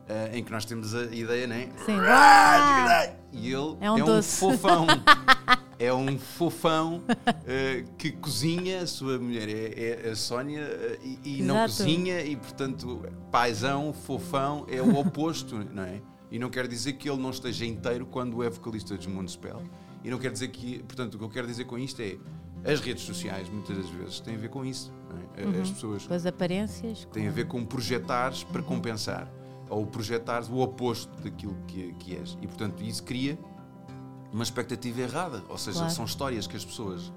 Uh, 0.03 0.35
em 0.35 0.43
que 0.43 0.51
nós 0.51 0.65
temos 0.65 0.93
a 0.93 1.05
ideia, 1.05 1.47
né? 1.47 1.69
Sim. 1.85 1.95
Ah, 1.97 3.09
e 3.31 3.53
ele 3.53 3.77
é 3.79 3.89
um, 3.89 3.97
é 3.97 4.03
um 4.03 4.21
fofão. 4.21 4.85
é 5.79 5.93
um 5.93 6.17
fofão 6.17 6.97
uh, 6.97 7.91
que 7.97 8.11
cozinha, 8.11 8.81
a 8.81 8.87
sua 8.87 9.19
mulher 9.19 9.49
é, 9.49 10.07
é 10.07 10.09
a 10.11 10.15
Sónia 10.15 10.61
uh, 10.61 11.05
e, 11.23 11.39
e 11.39 11.41
não 11.41 11.61
cozinha 11.61 12.21
e, 12.21 12.35
portanto, 12.35 13.01
paisão, 13.31 13.93
fofão 13.93 14.65
é 14.69 14.81
o 14.81 14.97
oposto, 14.97 15.57
não 15.73 15.83
é? 15.83 16.01
E 16.31 16.39
não 16.39 16.49
quer 16.49 16.67
dizer 16.67 16.93
que 16.93 17.09
ele 17.09 17.21
não 17.21 17.29
esteja 17.29 17.65
inteiro 17.65 18.05
quando 18.05 18.41
é 18.41 18.49
vocalista 18.49 18.97
de 18.97 19.07
Municipal. 19.07 19.61
E 20.03 20.09
não 20.09 20.17
quer 20.17 20.31
dizer 20.31 20.47
que, 20.47 20.79
portanto, 20.79 21.15
o 21.15 21.17
que 21.19 21.23
eu 21.23 21.29
quero 21.29 21.47
dizer 21.47 21.65
com 21.65 21.77
isto 21.77 22.01
é 22.01 22.17
as 22.65 22.79
redes 22.79 23.03
sociais, 23.03 23.47
muitas 23.49 23.77
das 23.77 23.89
vezes, 23.89 24.19
têm 24.19 24.35
a 24.35 24.37
ver 24.37 24.49
com 24.49 24.65
isso. 24.65 24.91
É? 25.37 25.45
Uhum. 25.45 25.61
As 25.61 25.69
pessoas. 25.69 26.07
Com 26.07 26.13
as 26.13 26.25
aparências. 26.25 27.07
Têm 27.11 27.27
a 27.27 27.31
ver 27.31 27.47
com 27.47 27.63
projetares 27.63 28.43
para 28.43 28.63
compensar 28.63 29.31
ou 29.69 29.85
projetares 29.85 30.49
o 30.49 30.57
oposto 30.57 31.11
daquilo 31.21 31.55
que, 31.67 31.93
que 31.99 32.15
és. 32.15 32.37
E, 32.41 32.47
portanto, 32.47 32.83
isso 32.83 33.03
cria 33.03 33.37
uma 34.33 34.43
expectativa 34.43 35.01
errada. 35.01 35.43
Ou 35.47 35.57
seja, 35.57 35.79
claro. 35.79 35.93
são 35.93 36.05
histórias 36.05 36.47
que 36.47 36.57
as 36.57 36.65
pessoas, 36.65 37.11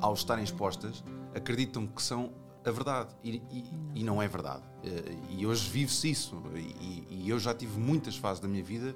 ao 0.00 0.14
estarem 0.14 0.44
expostas, 0.44 1.04
acreditam 1.34 1.86
que 1.86 2.02
são 2.02 2.32
a 2.64 2.70
verdade. 2.70 3.10
E, 3.24 3.42
e, 3.50 3.64
e 3.96 4.04
não 4.04 4.22
é 4.22 4.28
verdade. 4.28 4.62
Eh, 4.84 5.16
e 5.30 5.46
hoje 5.46 5.68
vive-se 5.68 6.10
isso. 6.10 6.42
E, 6.54 7.06
e, 7.10 7.28
eu 7.28 7.38
já 7.38 7.52
tive 7.52 7.78
muitas 7.78 8.16
fases 8.16 8.40
da 8.40 8.48
minha 8.48 8.62
vida 8.62 8.94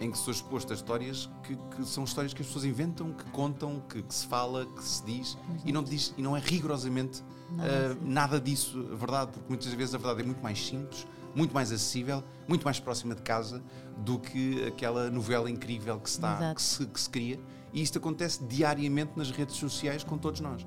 em 0.00 0.10
que 0.10 0.18
sou 0.18 0.32
exposto 0.32 0.72
a 0.72 0.74
histórias 0.74 1.30
que, 1.44 1.54
que 1.54 1.84
são 1.84 2.02
histórias 2.02 2.34
que 2.34 2.42
as 2.42 2.48
pessoas 2.48 2.64
inventam, 2.64 3.12
que 3.12 3.24
contam, 3.30 3.80
que, 3.88 4.02
que 4.02 4.14
se 4.14 4.26
fala, 4.26 4.66
que 4.66 4.82
se 4.82 5.04
diz, 5.04 5.38
e 5.64 5.70
não, 5.70 5.82
diz, 5.82 6.12
e 6.16 6.22
não 6.22 6.36
é 6.36 6.40
rigorosamente 6.40 7.22
nada, 7.52 7.94
uh, 7.94 7.98
nada 8.02 8.40
disso 8.40 8.82
verdade, 8.96 9.30
porque 9.32 9.46
muitas 9.48 9.72
vezes 9.72 9.94
a 9.94 9.98
verdade 9.98 10.22
é 10.22 10.24
muito 10.24 10.42
mais 10.42 10.58
simples 10.58 11.06
muito 11.34 11.54
mais 11.54 11.72
acessível, 11.72 12.22
muito 12.46 12.64
mais 12.64 12.78
próxima 12.78 13.14
de 13.14 13.22
casa 13.22 13.62
do 13.98 14.18
que 14.18 14.64
aquela 14.64 15.10
novela 15.10 15.50
incrível 15.50 15.98
que 15.98 16.10
se, 16.10 16.16
está, 16.16 16.54
que 16.54 16.62
se, 16.62 16.86
que 16.86 17.00
se 17.00 17.10
cria. 17.10 17.40
E 17.72 17.82
isto 17.82 17.98
acontece 17.98 18.44
diariamente 18.44 19.12
nas 19.16 19.30
redes 19.30 19.56
sociais 19.56 20.04
com 20.04 20.18
todos 20.18 20.40
nós. 20.40 20.66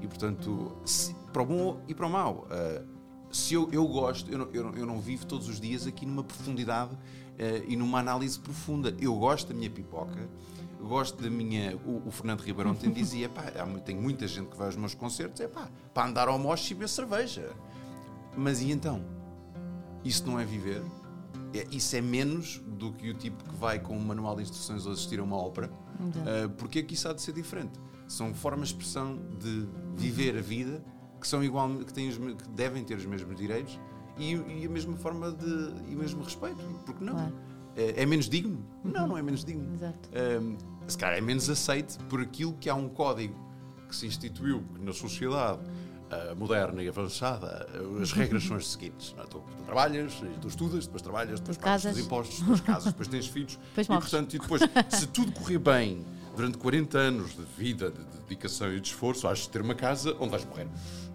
E 0.00 0.06
portanto, 0.06 0.76
se, 0.84 1.14
para 1.32 1.42
o 1.42 1.46
bom 1.46 1.80
e 1.88 1.94
para 1.94 2.06
o 2.06 2.10
mau. 2.10 2.46
Uh, 2.46 2.94
se 3.32 3.54
eu, 3.54 3.68
eu 3.72 3.84
gosto, 3.88 4.30
eu 4.30 4.38
não, 4.38 4.48
eu, 4.52 4.64
não, 4.64 4.74
eu 4.74 4.86
não, 4.86 5.00
vivo 5.00 5.26
todos 5.26 5.48
os 5.48 5.60
dias 5.60 5.88
aqui 5.88 6.06
numa 6.06 6.22
profundidade 6.22 6.94
uh, 6.94 7.64
e 7.66 7.74
numa 7.76 7.98
análise 7.98 8.38
profunda. 8.38 8.94
Eu 9.00 9.16
gosto 9.16 9.48
da 9.48 9.54
minha 9.54 9.70
pipoca, 9.70 10.28
gosto 10.80 11.20
da 11.20 11.28
minha. 11.28 11.76
O, 11.84 12.06
o 12.06 12.10
Fernando 12.12 12.42
Ribeiro 12.42 12.70
ontem 12.70 12.90
dizia: 12.92 13.28
pá, 13.28 13.42
tem 13.84 13.96
muita 13.96 14.28
gente 14.28 14.50
que 14.50 14.56
vai 14.56 14.66
aos 14.66 14.76
meus 14.76 14.94
concertos, 14.94 15.40
é 15.40 15.48
pá, 15.48 15.68
para 15.92 16.08
andar 16.08 16.28
ao 16.28 16.38
moche 16.38 16.72
e 16.72 16.74
beber 16.74 16.88
cerveja. 16.88 17.50
Mas 18.36 18.60
e 18.60 18.70
então? 18.70 19.04
Isso 20.04 20.26
não 20.26 20.38
é 20.38 20.44
viver. 20.44 20.82
É, 21.54 21.66
isso 21.70 21.94
é 21.96 22.00
menos 22.00 22.60
do 22.66 22.92
que 22.92 23.10
o 23.10 23.14
tipo 23.14 23.42
que 23.44 23.54
vai 23.56 23.78
com 23.78 23.96
um 23.96 24.04
manual 24.04 24.36
de 24.36 24.42
instruções 24.42 24.86
ou 24.86 24.92
assistir 24.92 25.20
a 25.20 25.22
uma 25.22 25.36
ópera. 25.36 25.70
Uh, 26.00 26.50
porque 26.50 26.80
é 26.80 26.82
que 26.82 26.94
isso 26.94 27.08
há 27.08 27.12
de 27.12 27.22
ser 27.22 27.32
diferente? 27.32 27.78
São 28.08 28.34
formas 28.34 28.68
de 28.68 28.74
expressão 28.74 29.18
de 29.38 29.66
viver 29.96 30.36
a 30.36 30.42
vida 30.42 30.84
que 31.20 31.28
são 31.28 31.42
igual, 31.42 31.70
que, 31.78 31.92
têm 31.92 32.08
os, 32.08 32.18
que 32.18 32.48
devem 32.50 32.84
ter 32.84 32.96
os 32.96 33.06
mesmos 33.06 33.34
direitos 33.34 33.80
e, 34.18 34.34
e, 34.34 34.66
a 34.66 34.68
mesma 34.68 34.94
forma 34.96 35.32
de 35.32 35.90
e 35.90 35.94
o 35.94 35.98
mesmo 35.98 36.22
respeito. 36.22 36.62
Porque 36.84 37.02
não? 37.02 37.14
Claro. 37.14 37.32
É, 37.76 38.02
é, 38.02 38.06
menos 38.06 38.28
digno? 38.28 38.64
Uhum. 38.84 38.90
Não, 38.92 39.08
não 39.08 39.18
é 39.18 39.22
menos 39.22 39.44
digno. 39.44 39.72
Exato. 39.74 40.10
Um, 40.42 40.56
se 40.86 40.98
calhar 40.98 41.16
é 41.16 41.20
menos 41.20 41.48
aceite 41.48 41.98
por 42.10 42.20
aquilo 42.20 42.52
que 42.54 42.68
há 42.68 42.74
um 42.74 42.88
código 42.88 43.34
que 43.88 43.96
se 43.96 44.06
instituiu 44.06 44.62
na 44.78 44.92
sociedade 44.92 45.60
uh, 46.10 46.36
moderna 46.36 46.82
e 46.82 46.88
avançada, 46.88 47.68
as 48.00 48.12
regras 48.12 48.44
são 48.44 48.56
as 48.56 48.68
seguintes. 48.68 49.14
É? 49.18 49.22
tu, 49.22 49.40
tu, 49.40 49.62
trabalhas, 49.64 50.12
tu 50.40 50.48
estudas, 50.48 50.86
depois 50.86 51.02
trabalhas, 51.02 51.40
depois 51.40 51.56
pagas 51.56 51.84
os 51.84 51.98
impostos, 51.98 52.40
depois 52.40 52.60
casas, 52.60 52.92
depois 52.92 53.08
tens 53.08 53.26
filhos. 53.26 53.58
Depois 53.74 53.86
e, 53.86 53.90
portanto, 53.90 54.34
e 54.34 54.38
depois, 54.38 54.62
se 54.90 55.06
tudo 55.08 55.32
correr 55.32 55.58
bem 55.58 56.04
durante 56.36 56.58
40 56.58 56.98
anos 56.98 57.34
de 57.34 57.42
vida, 57.56 57.90
de 57.90 58.04
dedicação 58.20 58.72
e 58.72 58.80
de 58.80 58.88
esforço, 58.88 59.26
has 59.28 59.40
de 59.40 59.48
ter 59.50 59.60
uma 59.60 59.74
casa 59.74 60.16
onde 60.18 60.30
vais 60.30 60.44
morrer 60.44 60.68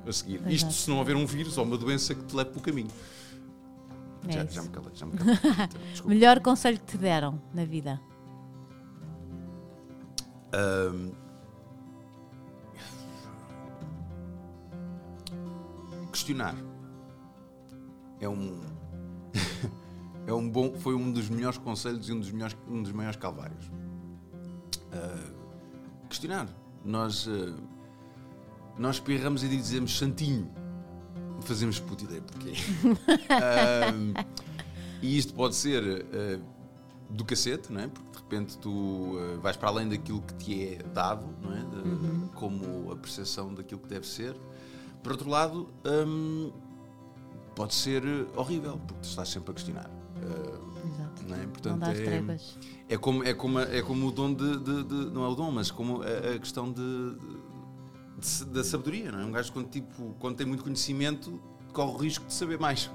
a 0.07 0.11
seguir. 0.11 0.41
Isto 0.47 0.71
se 0.71 0.89
não 0.89 0.97
houver 0.97 1.15
um 1.15 1.25
vírus 1.25 1.57
ou 1.57 1.65
uma 1.65 1.77
doença 1.77 2.15
que 2.15 2.23
te 2.23 2.35
leve 2.35 2.51
para 2.51 2.59
o 2.59 2.61
caminho. 2.61 2.89
É 4.27 4.33
já, 4.33 4.45
já, 4.45 4.63
me 4.63 4.69
calei, 4.69 4.91
já 4.93 5.05
me 5.05 5.17
calei. 5.17 5.35
Melhor 6.05 6.39
conselho 6.41 6.79
que 6.79 6.85
te 6.85 6.97
deram 6.97 7.41
na 7.53 7.65
vida? 7.65 7.99
Um, 10.53 11.11
questionar 16.11 16.55
é 18.19 18.27
um 18.27 18.61
é 20.27 20.33
um 20.33 20.49
bom 20.49 20.73
foi 20.75 20.95
um 20.95 21.11
dos 21.11 21.29
melhores 21.29 21.57
conselhos 21.57 22.09
e 22.09 22.13
um 22.13 22.19
dos 22.19 22.31
melhores 22.31 22.57
um 22.67 22.81
dos 22.81 22.91
maiores 22.91 23.17
calvários 23.17 23.65
uh, 23.67 25.33
questionar 26.07 26.47
nós 26.83 27.27
uh, 27.27 27.55
nós 28.77 28.95
espirramos 28.95 29.43
e 29.43 29.47
dizemos 29.47 29.97
santinho 29.97 30.49
fazemos 31.41 31.79
puta 31.79 32.03
ideia 32.03 32.21
porquê 32.21 32.51
uh, 32.91 34.25
e 35.01 35.17
isto 35.17 35.33
pode 35.33 35.55
ser 35.55 36.05
do 37.09 37.25
cacete, 37.25 37.73
não 37.73 37.81
é? 37.81 37.87
Porque 37.87 38.11
de 38.11 38.17
repente 38.17 38.57
tu 38.57 38.69
uh, 38.69 39.39
vais 39.41 39.57
para 39.57 39.69
além 39.69 39.89
daquilo 39.89 40.21
que 40.21 40.33
te 40.35 40.63
é 40.63 40.83
dado, 40.93 41.25
não 41.41 41.53
é? 41.53 41.59
De, 41.59 41.89
uhum. 41.89 42.29
Como 42.35 42.91
a 42.91 42.95
percepção 42.95 43.53
daquilo 43.53 43.81
que 43.81 43.87
deve 43.87 44.07
ser. 44.07 44.35
Por 45.03 45.13
outro 45.13 45.29
lado, 45.29 45.69
um, 45.85 46.51
pode 47.55 47.73
ser 47.73 48.03
horrível, 48.35 48.77
porque 48.87 49.01
tu 49.01 49.09
estás 49.09 49.29
sempre 49.29 49.51
a 49.51 49.53
questionar. 49.53 49.89
Uh, 50.17 50.69
Exato. 50.87 51.23
Não 51.27 51.35
é? 51.35 51.47
Portanto, 51.47 51.79
não 51.79 51.87
é, 51.87 52.39
é, 52.89 52.97
como, 52.97 53.23
é, 53.23 53.33
como, 53.33 53.59
é 53.59 53.81
como 53.81 54.07
o 54.07 54.11
dom 54.11 54.33
de, 54.33 54.57
de, 54.57 54.83
de, 54.83 54.95
Não 55.11 55.23
é 55.23 55.27
o 55.27 55.35
dom, 55.35 55.51
mas 55.51 55.71
como 55.71 56.01
a, 56.01 56.35
a 56.35 56.39
questão 56.39 56.71
de, 56.71 57.15
de, 58.17 58.45
da 58.45 58.63
sabedoria, 58.63 59.11
não 59.11 59.19
é? 59.19 59.25
Um 59.25 59.31
gajo, 59.31 59.51
quando, 59.51 59.69
tipo, 59.69 60.15
quando 60.19 60.35
tem 60.35 60.45
muito 60.45 60.63
conhecimento, 60.63 61.41
corre 61.73 61.91
o 61.91 61.97
risco 61.97 62.25
de 62.25 62.33
saber 62.33 62.59
mais. 62.59 62.89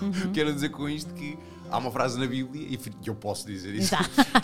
Uhum. 0.00 0.32
Quero 0.32 0.52
dizer 0.52 0.70
com 0.70 0.88
isto 0.88 1.12
que 1.14 1.38
há 1.70 1.78
uma 1.78 1.90
frase 1.90 2.18
na 2.18 2.26
Bíblia, 2.26 2.66
e 2.66 2.78
eu 3.06 3.14
posso 3.14 3.46
dizer 3.46 3.74
isso. 3.74 3.94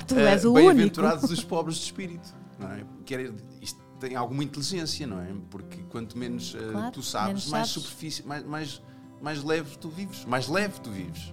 tu 0.06 0.16
és 0.18 0.44
o 0.44 0.50
uh, 0.50 0.54
Bem-aventurados 0.54 1.30
os 1.30 1.44
pobres 1.44 1.76
de 1.76 1.84
espírito. 1.84 2.34
Não 2.58 2.70
é? 2.70 2.84
Quer, 3.04 3.32
isto 3.60 3.80
tem 4.00 4.16
alguma 4.16 4.42
inteligência, 4.42 5.06
não 5.06 5.20
é? 5.20 5.28
Porque 5.50 5.82
quanto 5.90 6.16
menos 6.16 6.54
uh, 6.54 6.72
claro, 6.72 6.92
tu 6.92 7.02
sabes, 7.02 7.28
menos 7.28 7.48
mais 7.48 7.68
sabes. 7.68 7.82
superfície, 7.82 8.26
mais, 8.26 8.44
mais, 8.44 8.82
mais 9.20 9.44
leve 9.44 9.78
tu 9.78 9.88
vives. 9.88 10.24
Mais 10.24 10.48
leve 10.48 10.80
tu 10.80 10.90
vives. 10.90 11.32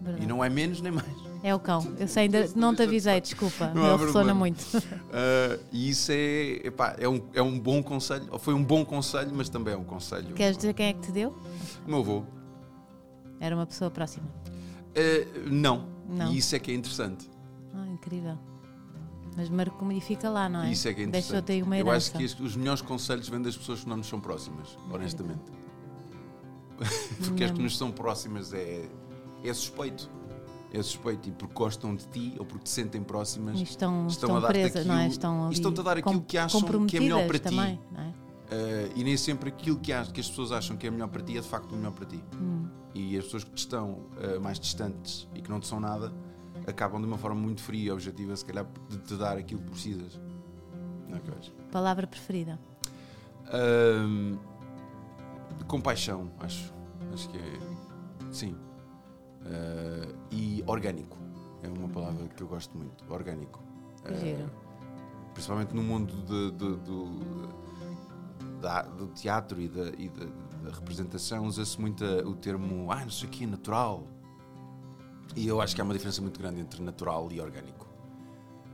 Verdade. 0.00 0.24
E 0.24 0.26
não 0.26 0.44
é 0.44 0.48
menos 0.48 0.80
nem 0.80 0.92
mais. 0.92 1.06
É 1.42 1.54
o 1.54 1.60
cão. 1.60 1.94
Eu 1.98 2.08
sei, 2.08 2.24
ainda 2.24 2.48
não 2.56 2.74
te 2.74 2.82
avisei, 2.82 3.20
desculpa. 3.20 3.72
Não 3.74 3.94
Ele 3.94 4.06
ressona 4.06 4.34
muito. 4.34 4.60
Uh, 4.78 5.62
e 5.70 5.90
isso 5.90 6.10
é, 6.12 6.66
epá, 6.66 6.96
é, 6.98 7.08
um, 7.08 7.20
é 7.34 7.42
um 7.42 7.58
bom 7.58 7.82
conselho. 7.82 8.26
Ou 8.30 8.38
foi 8.38 8.54
um 8.54 8.64
bom 8.64 8.84
conselho, 8.84 9.30
mas 9.34 9.48
também 9.48 9.74
é 9.74 9.76
um 9.76 9.84
conselho. 9.84 10.34
Queres 10.34 10.56
dizer 10.56 10.74
quem 10.74 10.86
é 10.86 10.92
que 10.92 11.00
te 11.00 11.12
deu? 11.12 11.36
O 11.86 11.90
meu 11.90 12.00
avô. 12.00 12.24
Era 13.38 13.54
uma 13.54 13.66
pessoa 13.66 13.90
próxima? 13.90 14.26
Uh, 14.26 15.50
não. 15.50 15.88
não. 16.08 16.32
E 16.32 16.38
isso 16.38 16.56
é 16.56 16.58
que 16.58 16.70
é 16.70 16.74
interessante. 16.74 17.30
Ah, 17.74 17.86
incrível. 17.86 18.38
Mas 19.36 19.50
marcou 19.50 19.92
e 19.92 20.00
fica 20.00 20.30
lá, 20.30 20.48
não 20.48 20.62
é? 20.62 20.72
Isso 20.72 20.88
é 20.88 20.94
que 20.94 21.02
é 21.02 21.04
interessante. 21.04 21.44
Deixou-te 21.44 21.62
uma 21.62 21.76
herança. 21.76 21.90
Eu 22.18 22.24
acho 22.24 22.36
que 22.36 22.42
os 22.42 22.56
melhores 22.56 22.80
conselhos 22.80 23.28
vêm 23.28 23.42
das 23.42 23.56
pessoas 23.56 23.80
que 23.80 23.88
não 23.88 23.98
nos 23.98 24.06
são 24.06 24.18
próximas, 24.18 24.78
honestamente. 24.90 25.44
porque 27.22 27.44
as 27.44 27.50
que 27.50 27.60
nos 27.60 27.76
são 27.76 27.90
próximas 27.90 28.52
é, 28.54 28.88
é 29.44 29.54
suspeito. 29.54 30.10
É 30.72 30.82
suspeito 30.82 31.28
e 31.28 31.32
porque 31.32 31.54
gostam 31.54 31.94
de 31.94 32.06
ti 32.08 32.34
ou 32.38 32.44
porque 32.44 32.64
te 32.64 32.70
sentem 32.70 33.02
próximas 33.02 33.58
e 33.58 33.62
estão, 33.62 34.06
estão, 34.08 34.28
estão 34.28 34.36
a 34.36 34.40
dar 34.40 34.48
presas, 34.48 34.76
aquilo, 34.76 34.94
não 34.94 35.00
é? 35.00 35.06
estão, 35.06 35.50
estão 35.50 35.72
a 35.72 35.82
dar 35.82 35.98
aquilo 35.98 36.22
que 36.22 36.36
acham 36.36 36.86
que 36.86 36.96
é 36.96 37.00
melhor 37.00 37.26
para 37.26 37.38
também, 37.38 37.76
ti. 37.76 37.82
Não 37.92 38.00
é? 38.00 38.06
Uh, 38.06 38.92
e 38.94 39.04
nem 39.04 39.16
sempre 39.16 39.48
aquilo 39.48 39.76
que, 39.76 39.92
que, 40.12 40.20
as 40.20 40.28
pessoas 40.28 40.52
acham 40.52 40.76
que 40.76 40.86
é 40.86 40.90
melhor 40.90 41.08
para 41.08 41.22
ti 41.22 41.36
é 41.36 41.40
de 41.40 41.48
facto 41.48 41.72
o 41.72 41.76
melhor 41.76 41.92
para 41.92 42.06
ti. 42.06 42.22
Hum. 42.34 42.68
E 42.94 43.16
as 43.16 43.24
pessoas 43.24 43.44
que 43.44 43.50
te 43.50 43.58
estão 43.58 43.90
uh, 43.92 44.40
mais 44.40 44.58
distantes 44.58 45.28
e 45.34 45.40
que 45.40 45.50
não 45.50 45.60
te 45.60 45.66
são 45.66 45.80
nada 45.80 46.12
acabam 46.66 47.00
de 47.00 47.06
uma 47.06 47.18
forma 47.18 47.40
muito 47.40 47.62
fria 47.62 47.88
e 47.88 47.90
objetiva, 47.90 48.36
se 48.36 48.44
calhar, 48.44 48.66
de 48.88 48.98
te 48.98 49.14
dar 49.14 49.38
aquilo 49.38 49.62
que 49.62 49.70
precisas. 49.70 50.20
Não 51.08 51.16
é 51.16 51.20
que 51.20 51.50
Palavra 51.70 52.06
preferida? 52.06 52.58
Uh, 53.46 54.38
compaixão, 55.66 56.30
acho. 56.40 56.74
Acho 57.12 57.28
que 57.28 57.38
é. 57.38 57.58
Sim. 58.32 58.56
Uh, 59.42 60.14
e 60.30 60.64
orgânico. 60.66 61.16
É 61.62 61.68
uma 61.68 61.88
palavra 61.88 62.26
que 62.28 62.42
eu 62.42 62.48
gosto 62.48 62.76
muito. 62.76 63.04
Orgânico. 63.08 63.62
Uh, 64.04 64.48
principalmente 65.32 65.74
no 65.74 65.82
mundo 65.82 66.14
de, 66.24 66.50
de, 66.52 66.76
de, 66.76 68.60
da, 68.60 68.82
do 68.82 69.06
teatro 69.08 69.60
e 69.60 69.68
da, 69.68 69.88
e 69.90 70.08
da 70.08 70.70
representação, 70.72 71.46
usa-se 71.46 71.80
muito 71.80 72.04
o 72.04 72.34
termo 72.34 72.90
ah, 72.90 73.02
não 73.02 73.10
sei 73.10 73.28
o 73.28 73.30
que, 73.30 73.46
natural, 73.46 74.06
e 75.34 75.46
eu 75.46 75.60
acho 75.60 75.74
que 75.74 75.80
há 75.80 75.84
uma 75.84 75.94
diferença 75.94 76.20
muito 76.22 76.38
grande 76.38 76.60
entre 76.60 76.82
natural 76.82 77.28
e 77.32 77.40
orgânico. 77.40 77.86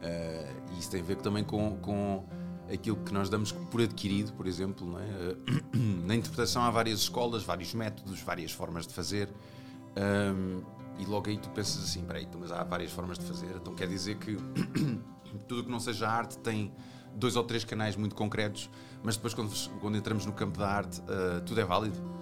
Uh, 0.02 0.74
e 0.74 0.80
isso 0.80 0.90
tem 0.90 1.00
a 1.00 1.04
ver 1.04 1.16
também 1.16 1.44
com, 1.44 1.76
com 1.78 2.24
aquilo 2.72 2.96
que 2.96 3.12
nós 3.12 3.28
damos 3.28 3.52
por 3.52 3.80
adquirido, 3.80 4.32
por 4.32 4.46
exemplo. 4.46 4.98
É? 4.98 5.32
Uh, 5.32 5.78
na 6.06 6.14
interpretação 6.14 6.62
há 6.62 6.70
várias 6.70 7.00
escolas, 7.00 7.42
vários 7.44 7.72
métodos, 7.74 8.20
várias 8.20 8.52
formas 8.52 8.86
de 8.86 8.92
fazer. 8.92 9.28
Um, 9.96 10.62
e 10.98 11.04
logo 11.04 11.28
aí 11.28 11.38
tu 11.38 11.48
pensas 11.50 11.82
assim: 11.84 12.04
peraí, 12.04 12.24
então, 12.24 12.40
mas 12.40 12.52
há 12.52 12.62
várias 12.64 12.92
formas 12.92 13.18
de 13.18 13.24
fazer. 13.24 13.54
Então 13.56 13.74
quer 13.74 13.88
dizer 13.88 14.16
que 14.16 14.36
tudo 15.46 15.64
que 15.64 15.70
não 15.70 15.80
seja 15.80 16.08
arte 16.08 16.38
tem 16.38 16.72
dois 17.14 17.36
ou 17.36 17.44
três 17.44 17.64
canais 17.64 17.96
muito 17.96 18.14
concretos, 18.14 18.70
mas 19.02 19.16
depois, 19.16 19.34
quando, 19.34 19.52
quando 19.80 19.96
entramos 19.96 20.26
no 20.26 20.32
campo 20.32 20.58
da 20.58 20.68
arte, 20.68 21.00
uh, 21.00 21.40
tudo 21.44 21.60
é 21.60 21.64
válido. 21.64 22.21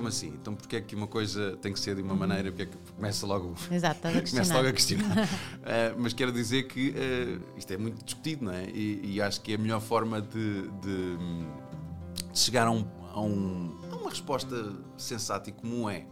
Como 0.00 0.08
assim? 0.08 0.28
Então 0.28 0.54
porquê 0.54 0.76
é 0.76 0.80
que 0.80 0.96
uma 0.96 1.06
coisa 1.06 1.58
tem 1.60 1.74
que 1.74 1.78
ser 1.78 1.94
de 1.94 2.00
uma 2.00 2.14
uhum. 2.14 2.18
maneira? 2.18 2.50
Porque 2.50 2.62
é 2.62 2.66
que 2.66 2.92
começa 2.96 3.26
logo, 3.26 3.54
Exato, 3.70 4.08
a 4.08 4.12
começa 4.12 4.54
logo 4.54 4.68
a 4.68 4.72
questionar. 4.72 5.24
uh, 5.26 5.28
mas 6.00 6.14
quero 6.14 6.32
dizer 6.32 6.62
que 6.62 6.88
uh, 6.88 7.42
isto 7.54 7.70
é 7.70 7.76
muito 7.76 8.02
discutido, 8.02 8.46
não 8.46 8.52
é? 8.52 8.64
E, 8.70 9.16
e 9.16 9.20
acho 9.20 9.42
que 9.42 9.52
é 9.52 9.56
a 9.56 9.58
melhor 9.58 9.78
forma 9.82 10.22
de, 10.22 10.62
de, 10.80 11.16
de 12.32 12.38
chegar 12.38 12.66
a, 12.66 12.70
um, 12.70 12.86
a, 13.12 13.20
um, 13.20 13.76
a, 13.92 13.96
uma 13.96 14.08
resposta 14.08 14.72
sensata 14.96 15.50
e 15.50 15.52
comum 15.52 15.90
é 15.90 16.06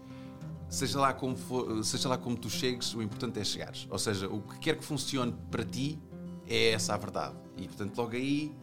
seja 0.68 1.00
lá, 1.00 1.14
como 1.14 1.34
for, 1.34 1.82
seja 1.82 2.10
lá 2.10 2.18
como 2.18 2.36
tu 2.36 2.50
chegues, 2.50 2.92
o 2.92 3.00
importante 3.00 3.40
é 3.40 3.44
chegares. 3.44 3.88
Ou 3.88 3.98
seja, 3.98 4.28
o 4.28 4.42
que 4.42 4.58
quer 4.58 4.76
que 4.76 4.84
funcione 4.84 5.34
para 5.50 5.64
ti 5.64 5.98
é 6.46 6.72
essa 6.72 6.92
a 6.92 6.98
verdade. 6.98 7.36
E 7.56 7.66
portanto, 7.66 7.96
logo 7.96 8.14
aí, 8.14 8.54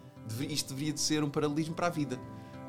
isto 0.48 0.75
deveria 0.75 0.94
de 0.94 1.00
ser 1.00 1.24
um 1.24 1.32
paralelismo 1.32 1.74
para 1.74 1.88
a 1.88 1.89
vida. 1.89 2.20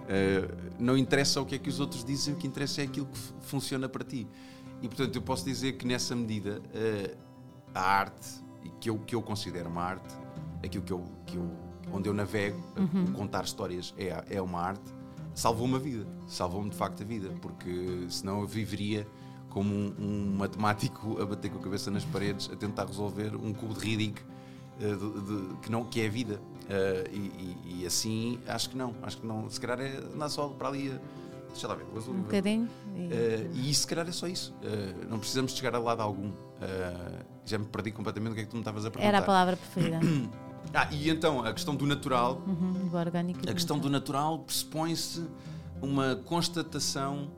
Uh, 0.07 0.73
não 0.79 0.97
interessa 0.97 1.41
o 1.41 1.47
que 1.47 1.57
é 1.57 1.59
que 1.59 1.69
os 1.69 1.81
outros 1.81 2.05
dizem, 2.05 2.35
o 2.35 2.37
que 2.37 2.47
interessa 2.47 2.81
é 2.81 2.85
aquilo 2.85 3.07
que 3.07 3.19
funciona 3.43 3.89
para 3.89 4.05
ti. 4.05 4.27
E 4.81 4.89
portanto, 4.89 5.17
eu 5.17 5.23
posso 5.23 5.45
dizer 5.45 5.73
que 5.73 5.87
nessa 5.87 6.15
medida, 6.15 6.61
uh, 6.61 7.17
a 7.75 7.81
arte, 7.81 8.29
que 8.81 8.91
eu, 8.91 8.99
que 8.99 9.15
eu 9.15 9.23
considero 9.23 9.69
uma 9.69 9.83
arte, 9.83 10.15
aquilo 10.65 10.85
que 10.85 10.93
eu, 10.93 11.05
que 11.27 11.37
eu, 11.37 11.51
onde 11.93 12.09
eu 12.09 12.15
navego, 12.15 12.63
uhum. 12.77 13.13
contar 13.13 13.45
histórias 13.45 13.95
é, 13.99 14.25
é 14.31 14.43
uma 14.43 14.61
arte, 14.61 14.95
salvou 15.35 15.67
uma 15.67 15.79
vida. 15.79 16.07
Salvou-me 16.27 16.71
de 16.71 16.77
facto 16.77 17.03
a 17.03 17.07
vida, 17.07 17.31
porque 17.41 18.07
senão 18.09 18.41
eu 18.41 18.47
viveria 18.47 19.07
como 19.51 19.73
um, 19.73 19.95
um, 19.99 20.37
matemático 20.37 21.21
a 21.21 21.25
bater 21.25 21.51
com 21.51 21.59
a 21.59 21.63
cabeça 21.63 21.91
nas 21.91 22.05
paredes 22.05 22.51
a 22.53 22.57
tentar 22.57 22.85
resolver 22.87 23.35
um 23.37 23.55
cubo 23.55 23.75
de 23.75 23.81
Riddick 23.81 24.21
uh, 24.21 25.57
que, 25.59 25.71
não, 25.71 25.85
que 25.85 26.01
é 26.01 26.07
a 26.07 26.11
vida. 26.11 26.41
Uh, 26.67 27.09
e, 27.13 27.19
e, 27.19 27.83
e, 27.83 27.87
assim, 27.87 28.41
acho 28.47 28.71
que 28.71 28.77
não. 28.77 28.95
Acho 29.03 29.19
que 29.19 29.27
não. 29.27 29.49
Se 29.49 29.61
calhar 29.61 29.81
é 29.81 29.99
andar 29.99 30.29
só 30.29 30.49
para 30.49 30.69
ali. 30.69 30.93
Deixa 31.49 31.69
lá 31.69 31.75
ver, 31.75 31.87
o 31.95 31.97
azul. 31.97 32.15
Um 32.15 32.23
bocadinho. 32.23 32.69
E... 32.95 33.01
Uh, 33.01 33.51
e 33.55 33.71
isso, 33.71 33.83
se 33.83 33.87
calhar, 33.87 34.07
é 34.07 34.13
só 34.13 34.27
isso. 34.27 34.53
Uh, 34.63 35.09
não 35.09 35.19
precisamos 35.19 35.53
chegar 35.53 35.75
a 35.75 35.79
lado 35.79 36.03
algum. 36.03 36.33
já 37.45 37.59
me 37.59 37.67
perdi 37.67 37.93
completamente 37.93 38.33
o 38.33 38.35
que 38.35 38.41
é 38.41 38.45
que 38.45 38.51
tu 38.51 38.57
me 38.57 38.61
estavas 38.61 38.85
a 38.85 38.91
perguntar. 38.91 39.09
Era 39.09 39.19
a 39.19 39.23
palavra 39.23 39.57
preferida. 39.57 40.01
ah, 40.75 40.89
e 40.91 41.09
então, 41.09 41.45
a 41.45 41.53
questão 41.53 41.75
do 41.75 41.87
natural. 41.87 42.43
Uhum, 42.47 42.89
do 42.89 42.97
orgânico. 42.97 43.41
A 43.49 43.53
questão 43.53 43.79
do 43.79 43.89
natural 43.89 44.41
pressupõe-se 44.41 45.25
uma 45.81 46.17
constatação, 46.17 47.31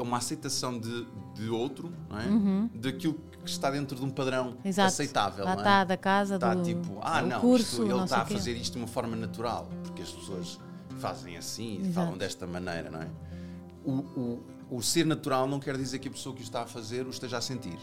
uma 0.00 0.16
aceitação 0.16 0.78
de, 0.78 1.06
de 1.34 1.48
outro, 1.48 1.92
não 2.10 2.18
é? 2.18 2.26
Uhum. 2.26 2.70
daquilo 2.74 3.14
que 3.44 3.50
está 3.50 3.70
dentro 3.70 3.96
de 3.96 4.04
um 4.04 4.10
padrão 4.10 4.56
Exato. 4.64 4.88
aceitável. 4.88 5.44
Lá 5.44 5.54
está, 5.54 5.80
é? 5.80 5.84
da 5.84 5.96
casa, 5.96 6.34
está 6.36 6.54
do 6.54 6.62
tipo, 6.62 6.98
ah, 7.02 7.22
não, 7.22 7.40
curso, 7.40 7.82
isto, 7.82 7.94
ele 7.94 8.04
está 8.04 8.22
a 8.22 8.26
fazer 8.26 8.56
isto 8.56 8.72
de 8.72 8.78
uma 8.78 8.88
forma 8.88 9.14
natural, 9.14 9.68
porque 9.84 10.02
as 10.02 10.10
pessoas 10.10 10.58
fazem 10.98 11.36
assim 11.36 11.80
e 11.82 11.92
falam 11.92 12.16
desta 12.16 12.46
maneira, 12.46 12.90
não 12.90 13.02
é? 13.02 13.08
O, 13.84 13.92
o, 13.92 14.42
o, 14.70 14.82
ser 14.82 15.04
natural 15.04 15.46
não 15.46 15.60
quer 15.60 15.76
dizer 15.76 15.98
que 15.98 16.08
a 16.08 16.10
pessoa 16.10 16.34
que 16.34 16.40
o 16.40 16.44
está 16.44 16.62
a 16.62 16.66
fazer 16.66 17.06
o 17.06 17.10
esteja 17.10 17.36
a 17.36 17.40
sentir. 17.40 17.78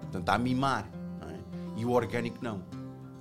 Portanto, 0.00 0.20
está 0.20 0.34
a 0.34 0.38
mimar, 0.38 0.90
não 1.20 1.28
é? 1.28 1.38
E 1.76 1.84
o 1.84 1.92
orgânico 1.92 2.38
não. 2.42 2.64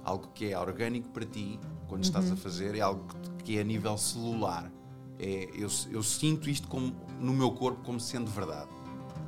Algo 0.03 0.29
que 0.33 0.51
é 0.51 0.59
orgânico 0.59 1.09
para 1.09 1.25
ti, 1.25 1.59
quando 1.87 2.01
uhum. 2.01 2.07
estás 2.07 2.31
a 2.31 2.35
fazer, 2.35 2.75
é 2.75 2.81
algo 2.81 3.05
que 3.43 3.57
é 3.57 3.61
a 3.61 3.63
nível 3.63 3.95
celular. 3.97 4.71
É, 5.19 5.49
eu, 5.53 5.69
eu 5.91 6.01
sinto 6.01 6.49
isto 6.49 6.67
como, 6.67 6.95
no 7.19 7.33
meu 7.33 7.51
corpo 7.51 7.83
como 7.83 7.99
sendo 7.99 8.31
verdade. 8.31 8.69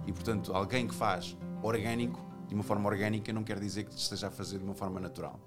E 0.08 0.12
portanto, 0.12 0.52
alguém 0.54 0.88
que 0.88 0.96
faz 0.96 1.38
orgânico, 1.62 2.20
de 2.48 2.56
uma 2.56 2.64
forma 2.64 2.88
orgânica, 2.88 3.32
não 3.34 3.44
quer 3.44 3.60
dizer 3.60 3.84
que 3.86 3.94
esteja 3.94 4.28
a 4.28 4.32
fazer 4.32 4.58
de 4.58 4.64
uma 4.64 4.74
forma 4.74 5.00
natural. 5.00 5.40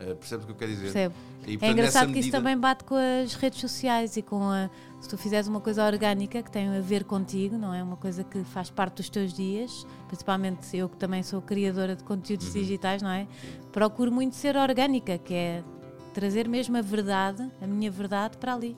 Uh, 0.00 0.16
percebes 0.16 0.44
o 0.44 0.46
que 0.46 0.52
eu 0.52 0.56
quero 0.56 0.70
dizer? 0.72 0.92
Percebo. 0.92 1.14
E, 1.42 1.58
portanto, 1.58 1.62
é 1.62 1.72
engraçado 1.72 2.06
que 2.06 2.14
medida... 2.14 2.26
isso 2.26 2.30
também 2.32 2.58
bate 2.58 2.84
com 2.84 2.94
as 2.94 3.34
redes 3.34 3.60
sociais 3.60 4.16
e 4.16 4.22
com 4.22 4.42
a. 4.50 4.68
Se 5.00 5.08
tu 5.08 5.16
fizeres 5.16 5.48
uma 5.48 5.60
coisa 5.60 5.84
orgânica 5.84 6.42
que 6.42 6.50
tem 6.50 6.76
a 6.76 6.80
ver 6.80 7.04
contigo, 7.04 7.56
não 7.56 7.72
é? 7.72 7.82
Uma 7.82 7.96
coisa 7.96 8.24
que 8.24 8.42
faz 8.44 8.70
parte 8.70 8.96
dos 8.96 9.08
teus 9.08 9.32
dias, 9.32 9.86
principalmente 10.08 10.76
eu 10.76 10.88
que 10.88 10.96
também 10.96 11.22
sou 11.22 11.40
criadora 11.40 11.94
de 11.94 12.04
conteúdos 12.04 12.48
uhum. 12.48 12.52
digitais, 12.52 13.02
não 13.02 13.10
é? 13.10 13.26
Procuro 13.70 14.10
muito 14.10 14.34
ser 14.34 14.56
orgânica, 14.56 15.18
que 15.18 15.34
é 15.34 15.64
trazer 16.12 16.48
mesmo 16.48 16.76
a 16.76 16.82
verdade, 16.82 17.48
a 17.60 17.66
minha 17.66 17.90
verdade, 17.90 18.36
para 18.38 18.54
ali. 18.54 18.76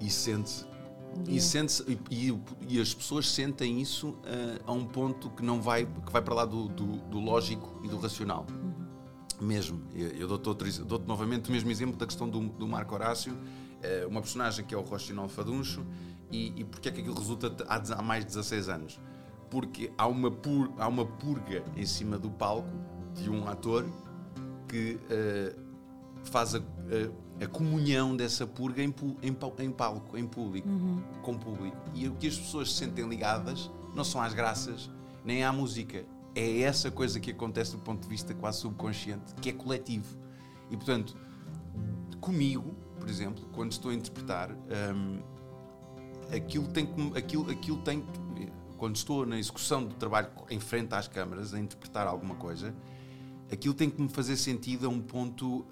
E 0.00 0.10
sente-se. 0.10 0.65
E, 1.26 1.40
sente 1.40 1.82
e, 1.88 2.28
e, 2.28 2.42
e, 2.68 2.80
as 2.80 2.92
pessoas 2.94 3.28
sentem 3.30 3.80
isso 3.80 4.10
uh, 4.10 4.62
a 4.66 4.72
um 4.72 4.84
ponto 4.84 5.30
que 5.30 5.42
não 5.42 5.60
vai, 5.60 5.86
que 5.86 6.12
vai 6.12 6.22
para 6.22 6.34
lá 6.34 6.44
do, 6.44 6.68
do, 6.68 6.86
do 6.86 7.18
lógico 7.18 7.80
e 7.84 7.88
do 7.88 7.98
racional. 7.98 8.46
Uhum. 8.50 9.46
Mesmo. 9.46 9.82
Eu 9.94 10.26
dou-te 10.26 10.80
dou 10.82 10.98
novamente 11.00 11.48
o 11.50 11.52
mesmo 11.52 11.70
exemplo 11.70 11.96
da 11.96 12.06
questão 12.06 12.28
do, 12.28 12.40
do 12.40 12.66
Marco 12.66 12.94
Horácio, 12.94 13.32
uh, 13.34 14.08
uma 14.08 14.20
personagem 14.20 14.64
que 14.64 14.74
é 14.74 14.78
o 14.78 14.82
Rochinol 14.82 15.28
Faduncho, 15.28 15.84
e, 16.30 16.52
e 16.56 16.64
porque 16.64 16.88
é 16.88 16.92
que 16.92 17.00
aquilo 17.00 17.16
resulta 17.16 17.54
há, 17.68 17.76
há 17.98 18.02
mais 18.02 18.24
de 18.24 18.28
16 18.28 18.68
anos? 18.68 19.00
Porque 19.50 19.92
há 19.96 20.06
uma, 20.06 20.30
pur, 20.30 20.72
há 20.78 20.88
uma 20.88 21.04
purga 21.04 21.64
em 21.76 21.86
cima 21.86 22.18
do 22.18 22.30
palco 22.30 22.68
de 23.14 23.30
um 23.30 23.48
ator 23.48 23.86
que 24.68 24.98
uh, 25.10 25.66
faz 26.24 26.54
a, 26.54 26.58
a, 27.40 27.46
comunhão 27.46 28.16
dessa 28.16 28.46
purga 28.46 28.82
em, 28.82 28.94
em, 29.22 29.36
em 29.64 29.70
palco, 29.70 30.16
em 30.16 30.26
público, 30.26 30.68
uhum. 30.68 31.02
com 31.22 31.36
público. 31.36 31.76
E 31.94 32.08
o 32.08 32.14
que 32.14 32.26
as 32.26 32.36
pessoas 32.36 32.72
se 32.72 32.78
sentem 32.78 33.06
ligadas 33.08 33.70
não 33.94 34.04
são 34.04 34.20
às 34.20 34.34
graças, 34.34 34.90
nem 35.24 35.44
à 35.44 35.52
música. 35.52 36.04
É 36.34 36.60
essa 36.60 36.90
coisa 36.90 37.18
que 37.18 37.30
acontece 37.30 37.72
do 37.72 37.78
ponto 37.78 38.02
de 38.02 38.08
vista 38.08 38.34
quase 38.34 38.60
subconsciente, 38.60 39.34
que 39.40 39.48
é 39.48 39.52
coletivo. 39.52 40.18
E 40.70 40.76
portanto, 40.76 41.16
comigo, 42.20 42.74
por 42.98 43.08
exemplo, 43.08 43.44
quando 43.52 43.72
estou 43.72 43.90
a 43.90 43.94
interpretar, 43.94 44.50
hum, 44.52 45.20
aquilo 46.34 46.68
tem 46.68 46.86
que. 46.86 47.18
Aquilo, 47.18 47.50
aquilo 47.50 47.78
tem 47.78 48.00
que, 48.00 48.52
quando 48.76 48.96
estou 48.96 49.24
na 49.24 49.38
execução 49.38 49.84
do 49.84 49.94
trabalho 49.94 50.28
em 50.50 50.60
frente 50.60 50.94
às 50.94 51.08
câmaras, 51.08 51.54
a 51.54 51.58
interpretar 51.58 52.06
alguma 52.06 52.34
coisa, 52.34 52.74
aquilo 53.50 53.74
tem 53.74 53.88
que 53.88 54.00
me 54.00 54.08
fazer 54.08 54.36
sentido 54.36 54.86
a 54.86 54.90
um 54.90 55.00
ponto 55.00 55.64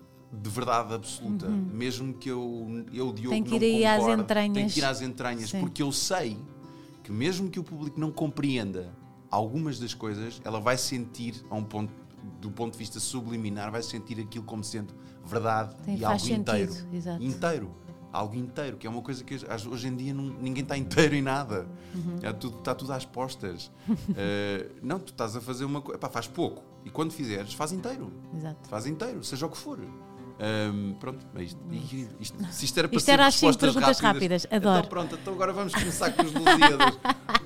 de 0.43 0.51
verdade 0.51 0.95
absoluta, 0.95 1.47
uhum. 1.47 1.69
mesmo 1.73 2.15
que 2.15 2.29
eu, 2.29 2.85
eu 2.93 3.13
Diogo, 3.13 3.31
tem 3.31 3.43
que 3.43 3.57
ir 3.57 3.85
não 3.85 3.91
às 3.91 4.19
entranhas. 4.19 4.55
Tem 4.55 4.69
que 4.69 4.81
ir 4.81 4.85
às 4.85 5.03
entranhas, 5.03 5.51
Sim. 5.51 5.61
porque 5.61 5.83
eu 5.83 5.93
sei 5.93 6.39
que 7.03 7.13
mesmo 7.13 7.51
que 7.51 7.61
o 7.61 7.65
público 7.65 8.01
não 8.01 8.11
compreenda 8.11 8.93
algumas 9.31 9.79
das 9.79 9.95
coisas, 9.95 10.41
ela 10.45 10.61
vai 10.61 10.79
sentir 10.79 11.45
a 11.51 11.55
um 11.55 11.65
ponto 11.65 11.93
do 12.41 12.51
ponto 12.51 12.73
de 12.73 12.79
vista 12.79 12.99
subliminar, 12.99 13.71
vai 13.71 13.83
sentir 13.83 14.19
aquilo 14.21 14.45
como 14.45 14.65
sendo 14.65 14.95
verdade 15.25 15.75
tem, 15.85 15.99
e 15.99 16.05
algo 16.05 16.19
sentido, 16.19 16.41
inteiro. 16.41 16.73
Exato. 16.93 17.23
Inteiro. 17.23 17.71
Algo 18.13 18.37
inteiro, 18.37 18.77
que 18.77 18.87
é 18.87 18.91
uma 18.91 19.03
coisa 19.03 19.25
que 19.25 19.35
hoje 19.69 19.89
em 19.89 19.97
dia 19.97 20.15
não, 20.15 20.25
ninguém 20.25 20.63
está 20.63 20.79
inteiro 20.79 21.17
em 21.17 21.23
nada. 21.23 21.67
Uhum. 21.93 22.19
É 22.23 22.33
tudo, 22.33 22.59
está 22.59 22.73
tudo 22.73 22.93
às 22.93 23.05
postas. 23.05 23.73
uh, 23.89 24.71
não, 24.81 25.01
tu 25.01 25.11
estás 25.11 25.35
a 25.35 25.41
fazer 25.41 25.65
uma 25.65 25.83
coisa. 25.83 25.99
Faz 26.09 26.29
pouco. 26.29 26.63
E 26.85 26.91
quando 26.91 27.13
fizeres, 27.13 27.55
faz 27.55 27.73
inteiro. 27.73 28.13
Exato. 28.33 28.69
Faz 28.69 28.87
inteiro, 28.87 29.25
seja 29.25 29.47
o 29.47 29.51
que 29.51 29.59
for. 29.59 29.81
Um, 30.37 30.95
pronto, 30.95 31.25
é 31.37 31.43
isto, 31.45 31.61
isto, 32.19 32.45
se 32.51 32.65
isto 32.65 32.79
era 32.79 32.89
para 32.89 32.97
isto 32.97 33.09
era 33.09 33.27
assim, 33.27 33.53
perguntas 33.55 34.01
rápidas, 34.01 34.45
rápidas. 34.45 34.47
adoro. 34.51 34.79
Então 34.79 34.89
pronto, 34.89 35.15
então 35.15 35.35
agora 35.35 35.53
vamos 35.53 35.73
começar 35.73 36.11
com 36.11 36.23
os 36.23 36.33
Lusíadas. 36.33 36.99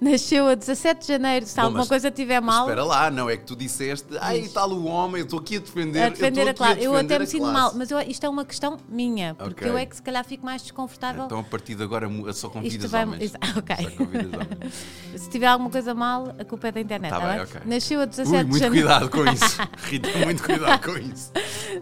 Nasceu 0.00 0.48
a 0.48 0.54
17 0.54 1.02
de 1.02 1.06
janeiro, 1.08 1.44
se 1.44 1.56
Bom, 1.56 1.62
alguma 1.62 1.86
coisa 1.86 2.10
tiver 2.10 2.40
mal. 2.40 2.64
Espera 2.64 2.84
lá, 2.84 3.10
não 3.10 3.28
é 3.28 3.36
que 3.36 3.44
tu 3.44 3.54
disseste, 3.54 4.06
ai, 4.18 4.48
tal 4.48 4.70
o 4.70 4.86
homem, 4.86 5.20
eu 5.20 5.24
estou 5.24 5.38
aqui 5.38 5.56
a 5.56 5.60
defender. 5.60 6.02
A 6.02 6.08
defender 6.08 6.48
a 6.48 6.54
classe. 6.54 6.82
Eu 6.82 6.96
até 6.96 7.18
me 7.18 7.26
sinto 7.26 7.46
mal, 7.46 7.72
mas 7.74 7.90
eu, 7.90 8.00
isto 8.00 8.24
é 8.24 8.28
uma 8.28 8.44
questão 8.44 8.78
minha, 8.88 9.34
porque 9.34 9.64
okay. 9.64 9.68
eu 9.68 9.76
é 9.76 9.84
que 9.84 9.94
se 9.96 10.02
calhar 10.02 10.24
fico 10.24 10.44
mais 10.44 10.62
desconfortável. 10.62 11.26
Então 11.26 11.40
a 11.40 11.44
partir 11.44 11.74
de 11.74 11.82
agora 11.82 12.08
só 12.32 12.48
convidas 12.48 12.90
vai, 12.90 13.04
homens. 13.04 13.32
Ok. 13.56 13.76
homens. 13.98 14.70
se 15.20 15.28
tiver 15.28 15.48
alguma 15.48 15.68
coisa 15.68 15.94
mal, 15.94 16.34
a 16.38 16.44
culpa 16.44 16.68
é 16.68 16.72
da 16.72 16.80
internet. 16.80 17.10
Tá, 17.10 17.20
tá 17.20 17.32
bem, 17.32 17.42
okay. 17.42 17.60
Nasceu 17.66 18.00
a 18.00 18.04
17 18.06 18.36
Ui, 18.36 18.44
de 18.44 18.50
muito 18.50 18.62
janeiro. 18.62 18.88
cuidado 18.88 19.10
com 19.10 19.24
isso. 19.30 19.58
Rita, 19.84 20.18
muito 20.24 20.42
cuidado 20.42 20.84
com 20.84 20.98
isso. 20.98 21.32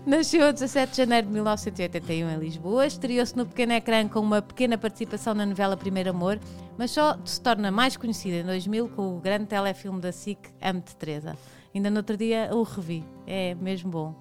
Nasceu 0.05 0.47
a 0.49 0.51
17 0.51 0.91
de 0.91 0.97
janeiro 0.97 1.27
de 1.29 1.33
1981 1.35 2.31
em 2.31 2.39
Lisboa, 2.39 2.85
estreou-se 2.85 3.37
no 3.37 3.47
pequeno 3.47 3.75
ecrã 3.75 4.09
com 4.09 4.19
uma 4.19 4.43
pequena 4.43 4.77
participação 4.77 5.35
na 5.35 5.47
novela 5.47 5.77
Primeiro 5.77 6.11
Amor 6.11 6.41
mas 6.79 6.93
só 6.93 7.19
se 7.25 7.41
torna 7.41 7.73
mais 7.73 7.97
conhecida 7.97 8.37
em 8.37 8.45
2000 8.45 8.89
com 8.91 9.17
o 9.17 9.21
grande 9.21 9.47
telefilme 9.47 10.01
da 10.01 10.13
SIC 10.13 10.39
Amo-te 10.63 10.95
Teresa. 10.97 11.37
Ainda 11.75 11.91
no 11.91 11.97
outro 11.99 12.17
dia 12.17 12.49
o 12.53 12.63
revi, 12.63 13.05
é 13.27 13.55
mesmo 13.57 13.91
bom. 13.91 14.15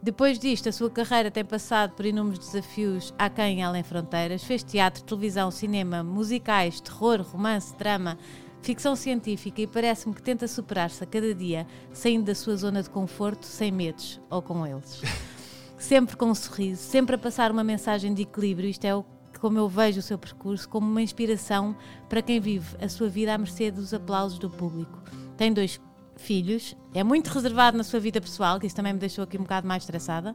Depois 0.00 0.38
disto, 0.38 0.68
a 0.68 0.72
sua 0.72 0.90
carreira 0.90 1.30
tem 1.30 1.44
passado 1.44 1.94
por 1.94 2.06
inúmeros 2.06 2.38
desafios 2.38 3.12
aquém 3.18 3.60
e 3.60 3.62
além 3.62 3.82
fronteiras. 3.82 4.44
Fez 4.44 4.62
teatro, 4.62 5.02
televisão, 5.02 5.50
cinema, 5.50 6.04
musicais, 6.04 6.80
terror, 6.80 7.20
romance, 7.22 7.74
drama, 7.74 8.16
ficção 8.62 8.94
científica 8.94 9.60
e 9.60 9.66
parece-me 9.66 10.14
que 10.14 10.22
tenta 10.22 10.46
superar-se 10.46 11.02
a 11.02 11.06
cada 11.06 11.34
dia, 11.34 11.66
saindo 11.92 12.26
da 12.26 12.34
sua 12.34 12.54
zona 12.54 12.80
de 12.82 12.90
conforto, 12.90 13.44
sem 13.44 13.72
medos 13.72 14.20
ou 14.30 14.40
com 14.40 14.64
eles. 14.64 15.02
sempre 15.76 16.16
com 16.16 16.26
um 16.26 16.34
sorriso, 16.34 16.80
sempre 16.80 17.16
a 17.16 17.18
passar 17.18 17.50
uma 17.50 17.64
mensagem 17.64 18.14
de 18.14 18.22
equilíbrio. 18.22 18.68
Isto 18.68 18.84
é 18.84 18.94
o 18.94 19.04
como 19.38 19.58
eu 19.58 19.68
vejo 19.68 20.00
o 20.00 20.02
seu 20.02 20.18
percurso 20.18 20.68
como 20.68 20.86
uma 20.86 21.02
inspiração 21.02 21.76
para 22.08 22.22
quem 22.22 22.40
vive 22.40 22.76
a 22.80 22.88
sua 22.88 23.08
vida 23.08 23.34
à 23.34 23.38
mercê 23.38 23.70
dos 23.70 23.94
aplausos 23.94 24.38
do 24.38 24.50
público. 24.50 25.02
Tem 25.36 25.52
dois 25.52 25.80
filhos, 26.16 26.76
é 26.98 27.04
muito 27.04 27.28
reservado 27.28 27.76
na 27.76 27.84
sua 27.84 28.00
vida 28.00 28.20
pessoal, 28.20 28.58
que 28.58 28.66
isso 28.66 28.74
também 28.74 28.92
me 28.92 28.98
deixou 28.98 29.24
aqui 29.24 29.36
um 29.36 29.42
bocado 29.42 29.66
mais 29.66 29.82
estressada, 29.82 30.34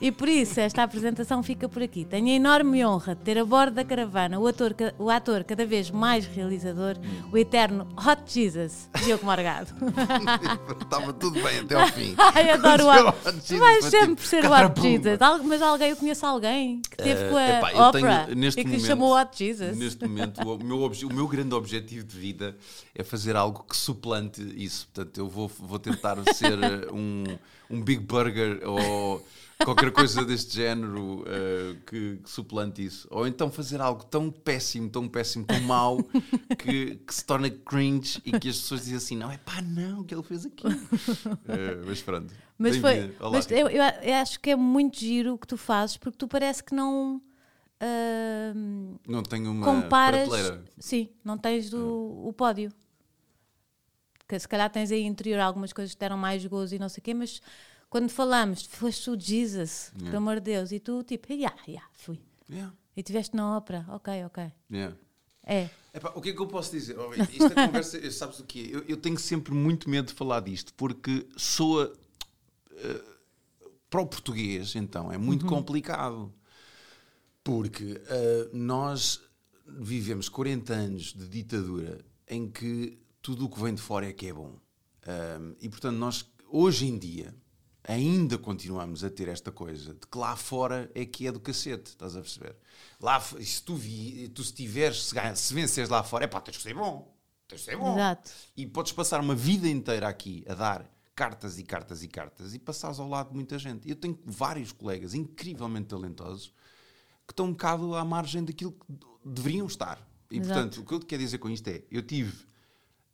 e 0.00 0.12
por 0.12 0.28
isso 0.28 0.60
esta 0.60 0.82
apresentação 0.82 1.42
fica 1.42 1.68
por 1.68 1.82
aqui. 1.82 2.04
Tenho 2.04 2.28
a 2.28 2.30
enorme 2.30 2.84
honra 2.84 3.14
de 3.14 3.22
ter 3.22 3.38
a 3.38 3.44
bordo 3.44 3.74
da 3.74 3.84
caravana 3.84 4.38
o 4.38 4.46
ator, 4.46 4.74
o 4.98 5.10
ator 5.10 5.44
cada 5.44 5.66
vez 5.66 5.90
mais 5.90 6.26
realizador, 6.26 6.96
o 7.32 7.36
eterno 7.36 7.88
Hot 7.96 8.22
Jesus, 8.26 8.88
Diogo 9.04 9.24
Morgado. 9.24 9.74
Estava 10.80 11.12
tudo 11.12 11.42
bem 11.42 11.60
até 11.60 11.74
ao 11.74 11.88
fim. 11.92 12.14
Ai, 12.18 12.50
adoro 12.50 12.84
o 12.84 13.08
Hot 13.08 13.16
Jesus. 13.24 13.44
Tu 13.44 13.58
vais 13.58 13.84
sempre 13.84 14.26
ser 14.26 14.44
o 14.44 14.52
Hot 14.52 14.80
Jesus. 14.80 15.18
Mas 15.44 15.62
alguém, 15.62 15.90
eu 15.90 15.96
conheço 15.96 16.24
alguém 16.24 16.80
que 16.82 16.96
teve 16.96 17.24
uh, 17.24 17.30
com 17.30 17.36
a 17.36 17.48
epá, 17.48 17.88
Oprah 17.88 18.26
tenho, 18.26 18.44
e 18.44 18.52
que 18.52 18.64
momento, 18.64 18.86
chamou 18.86 19.18
Hot 19.18 19.36
Jesus. 19.36 19.76
Neste 19.76 20.06
momento, 20.06 20.40
o 20.40 20.64
meu, 20.64 20.84
o 20.86 21.12
meu 21.12 21.26
grande 21.26 21.54
objetivo 21.54 22.04
de 22.06 22.16
vida 22.16 22.56
é 22.94 23.02
fazer 23.02 23.34
algo 23.34 23.64
que 23.68 23.76
suplante 23.76 24.42
isso. 24.56 24.88
Portanto, 24.92 25.18
eu 25.18 25.28
vou, 25.28 25.48
vou 25.48 25.78
tentar 25.96 26.34
ser 26.34 26.62
eh, 26.62 26.92
um, 26.92 27.24
um 27.70 27.82
Big 27.82 28.00
Burger 28.00 28.60
ou 28.68 29.24
qualquer 29.64 29.90
coisa 29.90 30.24
deste 30.24 30.56
género 30.56 31.22
uh, 31.22 31.76
que, 31.86 32.16
que, 32.16 32.30
suplante 32.30 32.84
isso. 32.84 33.08
Ou 33.10 33.26
então 33.26 33.50
fazer 33.50 33.80
algo 33.80 34.04
tão 34.04 34.30
péssimo, 34.30 34.88
tão 34.88 35.08
péssimo, 35.08 35.44
tão 35.44 35.60
mau, 35.60 35.98
que, 36.58 36.96
que 36.96 37.14
se 37.14 37.24
torna 37.24 37.48
cringe 37.50 38.20
e 38.24 38.32
que 38.32 38.48
as 38.48 38.58
pessoas 38.58 38.82
dizem 38.82 38.96
assim: 38.96 39.16
não, 39.16 39.30
é 39.30 39.38
pá, 39.38 39.62
não, 39.62 40.00
o 40.00 40.04
que 40.04 40.14
ele 40.14 40.22
fez 40.22 40.46
aqui. 40.46 40.66
Uh, 40.66 41.86
mas 41.86 42.02
pronto. 42.02 42.34
Mas, 42.58 42.78
foi, 42.78 43.14
mas 43.20 43.50
eu, 43.50 43.68
eu, 43.68 44.14
acho 44.14 44.40
que 44.40 44.50
é 44.50 44.56
muito 44.56 44.98
giro 44.98 45.34
o 45.34 45.38
que 45.38 45.46
tu 45.46 45.58
fazes, 45.58 45.96
porque 45.96 46.16
tu 46.16 46.26
parece 46.26 46.62
que 46.62 46.74
não. 46.74 47.20
Uh, 47.78 48.98
não 49.06 49.22
tenho 49.22 49.50
uma 49.50 49.66
comparas, 49.66 50.26
prateleira. 50.26 50.64
Sim, 50.78 51.10
não 51.22 51.36
tens 51.36 51.68
do, 51.68 52.22
o 52.26 52.32
pódio 52.32 52.72
que 54.28 54.38
se 54.38 54.48
calhar 54.48 54.70
tens 54.70 54.90
aí 54.90 55.02
interior 55.02 55.40
algumas 55.40 55.72
coisas 55.72 55.94
que 55.94 56.00
deram 56.00 56.16
mais 56.16 56.44
gozo 56.44 56.74
e 56.74 56.78
não 56.78 56.88
sei 56.88 57.00
o 57.00 57.04
quê, 57.04 57.14
mas 57.14 57.40
quando 57.88 58.08
falamos, 58.10 58.64
foste 58.64 59.10
o 59.10 59.18
Jesus, 59.18 59.92
yeah. 59.94 60.10
pelo 60.10 60.16
amor 60.16 60.36
de 60.36 60.52
Deus, 60.52 60.72
e 60.72 60.80
tu 60.80 61.02
tipo, 61.02 61.32
yeah, 61.32 61.56
yeah, 61.66 61.88
fui. 61.92 62.20
Yeah. 62.50 62.74
E 62.96 63.02
tiveste 63.02 63.36
na 63.36 63.56
ópera, 63.56 63.84
ok, 63.88 64.24
ok. 64.24 64.52
Yeah. 64.70 64.96
É. 65.44 65.70
Epá, 65.94 66.12
o 66.14 66.20
que 66.20 66.30
é 66.30 66.32
que 66.32 66.40
eu 66.40 66.48
posso 66.48 66.72
dizer? 66.72 66.96
Isto 67.30 67.52
é 67.52 67.66
conversa, 67.66 68.10
sabes 68.10 68.40
o 68.40 68.44
que 68.44 68.70
eu, 68.72 68.84
eu, 68.88 68.96
tenho 68.96 69.16
sempre 69.18 69.54
muito 69.54 69.88
medo 69.88 70.08
de 70.08 70.14
falar 70.14 70.40
disto, 70.40 70.74
porque 70.74 71.26
soa. 71.36 71.92
Uh, 72.72 73.16
para 73.88 74.00
o 74.00 74.06
português, 74.06 74.74
então, 74.74 75.12
é 75.12 75.16
muito 75.16 75.44
uhum. 75.44 75.48
complicado. 75.48 76.34
Porque 77.44 77.92
uh, 77.92 78.50
nós 78.52 79.22
vivemos 79.66 80.28
40 80.28 80.72
anos 80.74 81.12
de 81.12 81.28
ditadura 81.28 82.04
em 82.28 82.50
que 82.50 82.98
tudo 83.26 83.46
o 83.46 83.48
que 83.48 83.60
vem 83.60 83.74
de 83.74 83.82
fora 83.82 84.08
é 84.08 84.12
que 84.12 84.28
é 84.28 84.32
bom. 84.32 84.52
Um, 85.04 85.56
e 85.60 85.68
portanto, 85.68 85.96
nós 85.96 86.24
hoje 86.48 86.86
em 86.86 86.96
dia 86.96 87.34
ainda 87.82 88.38
continuamos 88.38 89.02
a 89.02 89.10
ter 89.10 89.26
esta 89.26 89.50
coisa 89.50 89.94
de 89.94 90.06
que 90.06 90.16
lá 90.16 90.36
fora 90.36 90.88
é 90.94 91.04
que 91.04 91.26
é 91.26 91.32
do 91.32 91.40
cacete, 91.40 91.90
estás 91.90 92.16
a 92.16 92.20
perceber? 92.20 92.54
Lá, 93.00 93.20
se 93.20 93.60
tu, 93.64 93.74
vi, 93.74 94.28
tu 94.28 94.44
se 94.44 94.52
tiveres, 94.52 95.02
se, 95.06 95.16
se 95.34 95.52
venceres 95.52 95.90
lá 95.90 96.04
fora, 96.04 96.22
é 96.22 96.28
pá, 96.28 96.40
tens 96.40 96.58
de 96.58 96.62
ser 96.62 96.74
bom. 96.74 97.12
Tens 97.48 97.62
de 97.62 97.64
ser 97.64 97.76
bom. 97.76 97.94
Exato. 97.94 98.30
E 98.56 98.64
podes 98.64 98.92
passar 98.92 99.20
uma 99.20 99.34
vida 99.34 99.66
inteira 99.66 100.06
aqui 100.06 100.44
a 100.48 100.54
dar 100.54 100.88
cartas 101.12 101.58
e 101.58 101.64
cartas 101.64 102.04
e 102.04 102.08
cartas 102.08 102.54
e 102.54 102.60
passares 102.60 103.00
ao 103.00 103.08
lado 103.08 103.30
de 103.30 103.34
muita 103.34 103.58
gente. 103.58 103.90
Eu 103.90 103.96
tenho 103.96 104.16
vários 104.24 104.70
colegas 104.70 105.14
incrivelmente 105.14 105.88
talentosos 105.88 106.54
que 107.26 107.32
estão 107.32 107.46
um 107.46 107.50
bocado 107.50 107.96
à 107.96 108.04
margem 108.04 108.44
daquilo 108.44 108.70
que 108.70 108.86
deveriam 109.24 109.66
estar. 109.66 109.98
E, 110.30 110.38
Exato. 110.38 110.54
portanto, 110.54 110.80
o 110.80 110.84
que 110.84 110.94
eu 110.94 111.00
quero 111.00 111.22
dizer 111.24 111.38
com 111.38 111.50
isto 111.50 111.66
é: 111.66 111.82
eu 111.90 112.02
tive 112.02 112.46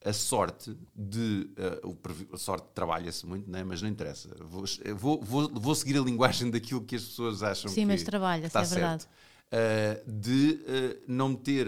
a 0.04 0.12
sorte 0.12 0.76
de. 0.94 1.50
Uh, 1.82 2.34
a 2.34 2.36
sorte 2.36 2.66
trabalha-se 2.74 3.26
muito, 3.26 3.50
né? 3.50 3.64
mas 3.64 3.82
não 3.82 3.88
interessa. 3.88 4.28
Vou, 4.40 5.20
vou, 5.20 5.48
vou, 5.48 5.74
seguir 5.74 5.98
a 5.98 6.02
linguagem 6.02 6.50
daquilo 6.52 6.82
que 6.82 6.96
as 6.96 7.04
pessoas 7.04 7.42
acham 7.42 7.70
Sim, 7.70 7.82
que 7.82 7.86
mas 7.86 8.02
trabalha-se, 8.02 8.56
é 8.56 8.62
verdade. 8.62 9.06
Uh, 9.52 10.10
de 10.10 10.60
uh, 10.62 11.02
não 11.06 11.34
ter, 11.34 11.66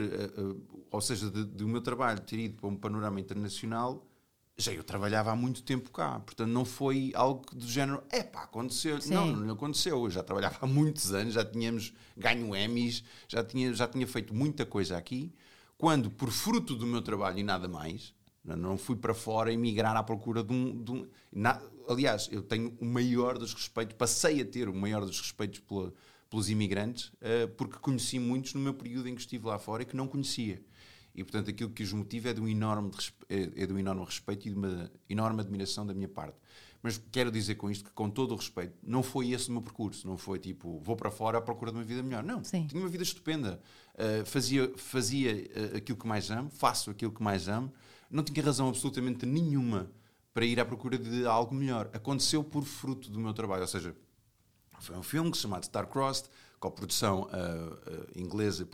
ou 0.90 1.00
seja, 1.00 1.30
de, 1.30 1.44
de, 1.44 1.64
o 1.64 1.68
meu 1.68 1.82
trabalho 1.82 2.20
ter 2.20 2.38
ido 2.38 2.56
para 2.56 2.68
um 2.68 2.76
panorama 2.76 3.20
internacional, 3.20 4.06
já 4.56 4.72
eu 4.72 4.84
trabalhava 4.84 5.32
há 5.32 5.36
muito 5.36 5.62
tempo 5.62 5.90
cá, 5.90 6.20
portanto 6.20 6.48
não 6.48 6.64
foi 6.64 7.12
algo 7.14 7.44
do 7.54 7.66
género, 7.66 8.02
é 8.10 8.22
pá, 8.22 8.44
aconteceu. 8.44 9.00
Sim. 9.00 9.14
Não, 9.14 9.26
não 9.26 9.54
aconteceu. 9.54 10.02
Eu 10.04 10.10
já 10.10 10.22
trabalhava 10.22 10.58
há 10.60 10.66
muitos 10.66 11.12
anos, 11.12 11.34
já 11.34 11.44
tínhamos 11.44 11.92
ganho 12.16 12.54
Emmys, 12.54 13.02
já 13.28 13.42
tinha, 13.42 13.74
já 13.74 13.88
tinha 13.88 14.06
feito 14.06 14.32
muita 14.32 14.64
coisa 14.64 14.96
aqui, 14.96 15.34
quando, 15.76 16.10
por 16.10 16.30
fruto 16.30 16.76
do 16.76 16.86
meu 16.86 17.02
trabalho 17.02 17.38
e 17.38 17.42
nada 17.42 17.68
mais, 17.68 18.14
não 18.44 18.76
fui 18.76 18.96
para 18.96 19.14
fora 19.14 19.52
emigrar 19.52 19.96
à 19.96 20.02
procura 20.02 20.44
de 20.44 20.52
um. 20.52 20.82
De 20.82 20.92
um 20.92 21.06
na, 21.32 21.60
aliás, 21.88 22.28
eu 22.30 22.42
tenho 22.42 22.76
o 22.78 22.84
maior 22.84 23.38
dos 23.38 23.54
respeitos, 23.54 23.96
passei 23.96 24.40
a 24.42 24.44
ter 24.44 24.68
o 24.68 24.74
maior 24.74 25.04
dos 25.04 25.18
respeitos 25.20 25.60
pela, 25.60 25.92
pelos 26.28 26.50
imigrantes, 26.50 27.06
uh, 27.06 27.48
porque 27.56 27.78
conheci 27.78 28.18
muitos 28.18 28.54
no 28.54 28.60
meu 28.60 28.74
período 28.74 29.08
em 29.08 29.14
que 29.14 29.22
estive 29.22 29.46
lá 29.46 29.58
fora 29.58 29.82
e 29.82 29.86
que 29.86 29.96
não 29.96 30.06
conhecia. 30.06 30.62
E, 31.14 31.22
portanto, 31.22 31.48
aquilo 31.48 31.70
que 31.70 31.82
os 31.82 31.92
motiva 31.92 32.30
é 32.30 32.34
de 32.34 32.40
um 32.40 32.48
enorme, 32.48 32.90
é, 33.28 33.62
é 33.62 33.66
de 33.66 33.72
um 33.72 33.78
enorme 33.78 34.04
respeito 34.04 34.48
e 34.48 34.50
de 34.50 34.56
uma 34.56 34.90
enorme 35.08 35.40
admiração 35.40 35.86
da 35.86 35.94
minha 35.94 36.08
parte. 36.08 36.36
Mas 36.82 37.00
quero 37.10 37.30
dizer 37.30 37.54
com 37.54 37.70
isto 37.70 37.84
que, 37.84 37.92
com 37.92 38.10
todo 38.10 38.32
o 38.32 38.36
respeito, 38.36 38.74
não 38.82 39.02
foi 39.02 39.30
esse 39.30 39.48
o 39.48 39.52
meu 39.52 39.62
percurso. 39.62 40.06
Não 40.06 40.18
foi 40.18 40.38
tipo, 40.38 40.80
vou 40.80 40.96
para 40.96 41.10
fora 41.10 41.38
à 41.38 41.40
procura 41.40 41.70
de 41.70 41.78
uma 41.78 41.84
vida 41.84 42.02
melhor. 42.02 42.22
Não, 42.22 42.44
Sim. 42.44 42.66
tinha 42.66 42.82
uma 42.82 42.88
vida 42.88 43.04
estupenda. 43.04 43.60
Uh, 43.94 44.26
fazia 44.26 44.70
fazia 44.76 45.32
uh, 45.34 45.76
aquilo 45.78 45.96
que 45.96 46.06
mais 46.06 46.30
amo, 46.30 46.50
faço 46.50 46.90
aquilo 46.90 47.12
que 47.12 47.22
mais 47.22 47.48
amo 47.48 47.72
não 48.10 48.22
tinha 48.22 48.44
razão 48.44 48.68
absolutamente 48.68 49.26
nenhuma 49.26 49.90
para 50.32 50.44
ir 50.44 50.58
à 50.58 50.64
procura 50.64 50.98
de 50.98 51.26
algo 51.26 51.54
melhor. 51.54 51.88
Aconteceu 51.92 52.42
por 52.42 52.64
fruto 52.64 53.10
do 53.10 53.20
meu 53.20 53.32
trabalho, 53.32 53.62
ou 53.62 53.68
seja, 53.68 53.94
foi 54.80 54.96
um 54.96 55.02
filme 55.02 55.34
chamado 55.34 55.64
Star-Crossed, 55.64 56.28
com 56.58 56.68
a 56.68 56.70
produção 56.70 57.22
uh, 57.22 57.74
uh, 57.74 58.20
inglesa, 58.20 58.68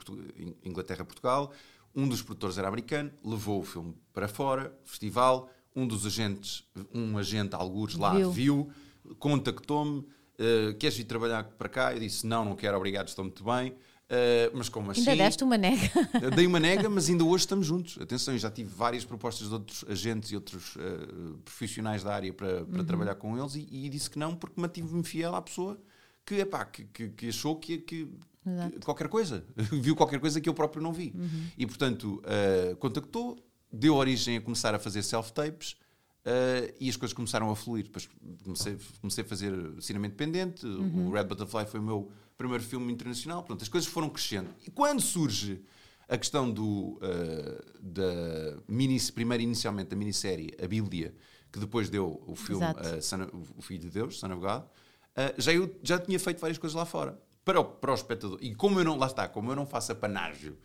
Inglaterra-Portugal. 0.64 1.52
Um 1.94 2.08
dos 2.08 2.22
produtores 2.22 2.56
era 2.56 2.68
americano, 2.68 3.10
levou 3.24 3.60
o 3.60 3.64
filme 3.64 3.94
para 4.12 4.28
fora, 4.28 4.74
festival. 4.84 5.50
Um 5.74 5.86
dos 5.86 6.06
agentes, 6.06 6.64
um 6.92 7.16
agente, 7.16 7.54
algures 7.54 7.96
lá, 7.96 8.14
viu, 8.14 8.30
viu 8.32 8.72
contactou-me. 9.18 10.00
Uh, 10.00 10.74
queres 10.78 10.96
vir 10.96 11.04
trabalhar 11.04 11.44
para 11.44 11.68
cá? 11.68 11.92
Eu 11.92 12.00
disse: 12.00 12.26
Não, 12.26 12.44
não 12.44 12.56
quero, 12.56 12.76
obrigado, 12.76 13.08
estou 13.08 13.24
muito 13.24 13.44
bem. 13.44 13.74
Uh, 14.10 14.50
mas 14.54 14.68
como 14.68 14.90
assim? 14.90 15.08
Ainda 15.08 15.22
deste 15.22 15.44
uma 15.44 15.56
nega. 15.56 15.88
Dei 16.34 16.44
uma 16.44 16.58
nega, 16.58 16.90
mas 16.90 17.08
ainda 17.08 17.22
hoje 17.22 17.44
estamos 17.44 17.64
juntos. 17.64 17.96
Atenção, 18.00 18.36
já 18.36 18.50
tive 18.50 18.68
várias 18.68 19.04
propostas 19.04 19.46
de 19.46 19.54
outros 19.54 19.84
agentes 19.88 20.32
e 20.32 20.34
outros 20.34 20.74
uh, 20.74 21.38
profissionais 21.44 22.02
da 22.02 22.12
área 22.12 22.32
para, 22.32 22.64
para 22.64 22.80
uhum. 22.80 22.84
trabalhar 22.84 23.14
com 23.14 23.38
eles 23.38 23.54
e, 23.54 23.68
e, 23.70 23.88
disse 23.88 24.10
que 24.10 24.18
não 24.18 24.34
porque 24.34 24.60
mantive-me 24.60 25.04
fiel 25.04 25.32
à 25.36 25.40
pessoa 25.40 25.80
que, 26.26 26.34
epá, 26.40 26.64
que, 26.64 26.84
que, 26.86 27.08
que 27.10 27.28
achou 27.28 27.54
que, 27.54 27.78
que, 27.78 28.06
que, 28.42 28.80
qualquer 28.84 29.06
coisa, 29.06 29.44
viu 29.70 29.94
qualquer 29.94 30.18
coisa 30.18 30.40
que 30.40 30.48
eu 30.48 30.54
próprio 30.54 30.82
não 30.82 30.92
vi. 30.92 31.12
Uhum. 31.14 31.46
E 31.56 31.64
portanto, 31.64 32.20
uh, 32.24 32.74
contactou, 32.78 33.38
deu 33.72 33.94
origem 33.94 34.38
a 34.38 34.40
começar 34.40 34.74
a 34.74 34.78
fazer 34.80 35.04
self-tapes. 35.04 35.76
Uh, 36.20 36.74
e 36.78 36.90
as 36.90 36.96
coisas 36.96 37.14
começaram 37.14 37.48
a 37.50 37.56
fluir. 37.56 37.84
Depois 37.84 38.08
comecei, 38.44 38.76
comecei 39.00 39.24
a 39.24 39.26
fazer 39.26 39.54
cinema 39.80 40.06
independente. 40.06 40.66
Uhum. 40.66 41.08
O 41.08 41.12
Red 41.12 41.24
Butterfly 41.24 41.64
foi 41.64 41.80
o 41.80 41.82
meu 41.82 42.12
primeiro 42.40 42.64
filme 42.64 42.90
internacional. 42.90 43.42
Pronto, 43.42 43.62
as 43.62 43.68
coisas 43.68 43.88
foram 43.88 44.08
crescendo. 44.08 44.48
E 44.66 44.70
quando 44.70 45.02
surge 45.02 45.62
a 46.08 46.16
questão 46.16 46.50
do, 46.50 46.98
uh, 46.98 47.78
da 47.78 48.56
mini, 48.66 48.98
primeiro 49.12 49.42
inicialmente 49.42 49.90
da 49.90 49.96
minissérie 49.96 50.50
A 50.58 50.66
Bíblia, 50.66 51.14
que 51.52 51.58
depois 51.58 51.90
deu 51.90 52.22
o 52.26 52.34
filme 52.34 52.64
uh, 52.64 53.02
Son, 53.02 53.28
O 53.58 53.60
Filho 53.60 53.80
de 53.80 53.90
Deus, 53.90 54.18
Son 54.18 54.32
of 54.32 54.40
God, 54.40 54.62
uh, 54.62 55.34
já 55.36 55.52
eu 55.52 55.78
já 55.82 55.98
tinha 55.98 56.18
feito 56.18 56.40
várias 56.40 56.56
coisas 56.56 56.74
lá 56.74 56.86
fora. 56.86 57.20
Para 57.44 57.60
o, 57.60 57.64
para 57.64 57.90
o 57.90 57.94
espectador. 57.94 58.38
E 58.40 58.54
como 58.54 58.78
eu 58.80 58.84
não, 58.84 58.96
lá 58.96 59.06
está, 59.06 59.26
como 59.28 59.50
eu 59.50 59.56
não 59.56 59.66
faço 59.66 59.92
apanágio 59.92 60.56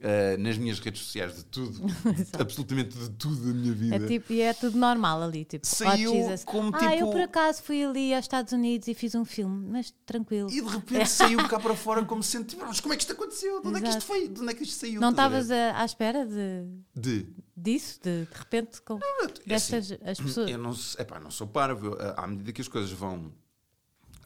Uh, 0.00 0.40
nas 0.40 0.56
minhas 0.56 0.78
redes 0.78 1.02
sociais 1.02 1.36
de 1.36 1.44
tudo, 1.44 1.78
absolutamente 2.40 2.96
de 2.96 3.10
tudo 3.10 3.36
da 3.36 3.52
minha 3.52 3.74
vida. 3.74 3.96
É 3.96 4.06
tipo, 4.06 4.32
e 4.32 4.40
é 4.40 4.54
tudo 4.54 4.78
normal 4.78 5.22
ali, 5.22 5.44
tipo, 5.44 5.66
saiu 5.66 6.14
como 6.46 6.74
ah, 6.74 6.78
tipo. 6.78 6.92
eu 6.94 7.10
por 7.10 7.20
acaso 7.20 7.62
fui 7.62 7.84
ali 7.84 8.14
aos 8.14 8.24
Estados 8.24 8.54
Unidos 8.54 8.88
e 8.88 8.94
fiz 8.94 9.14
um 9.14 9.26
filme, 9.26 9.68
mas 9.70 9.92
tranquilo. 10.06 10.50
E 10.50 10.62
de 10.62 10.68
repente 10.68 11.04
saiu 11.10 11.46
cá 11.46 11.60
para 11.60 11.76
fora 11.76 12.02
como 12.02 12.22
sendo, 12.22 12.46
tipo, 12.46 12.64
mas 12.64 12.80
como 12.80 12.94
é 12.94 12.96
que 12.96 13.02
isto 13.02 13.12
aconteceu? 13.12 13.60
De 13.60 13.68
onde 13.68 13.76
Exato. 13.76 13.76
é 13.76 13.90
que 13.90 13.98
isto 13.98 14.06
foi? 14.06 14.28
De 14.28 14.40
onde 14.40 14.50
é 14.50 14.54
que 14.54 14.62
isto 14.62 14.80
saiu? 14.80 15.00
Não 15.02 15.10
estavas 15.10 15.50
à 15.50 15.84
espera 15.84 16.24
de. 16.24 16.64
De? 16.94 17.26
Disso, 17.54 18.00
de, 18.02 18.24
de 18.24 18.38
repente, 18.38 18.80
com 18.80 18.98
não, 18.98 19.24
é 19.26 19.32
destas 19.44 19.92
assim, 19.92 20.02
as 20.02 20.16
pessoas. 20.24 20.50
Eu 20.50 20.56
não, 20.56 20.74
epá, 20.98 21.20
não 21.20 21.30
sou 21.30 21.46
parvo, 21.46 21.98
à 22.16 22.26
medida 22.26 22.52
que 22.52 22.62
as 22.62 22.68
coisas 22.68 22.90
vão 22.90 23.30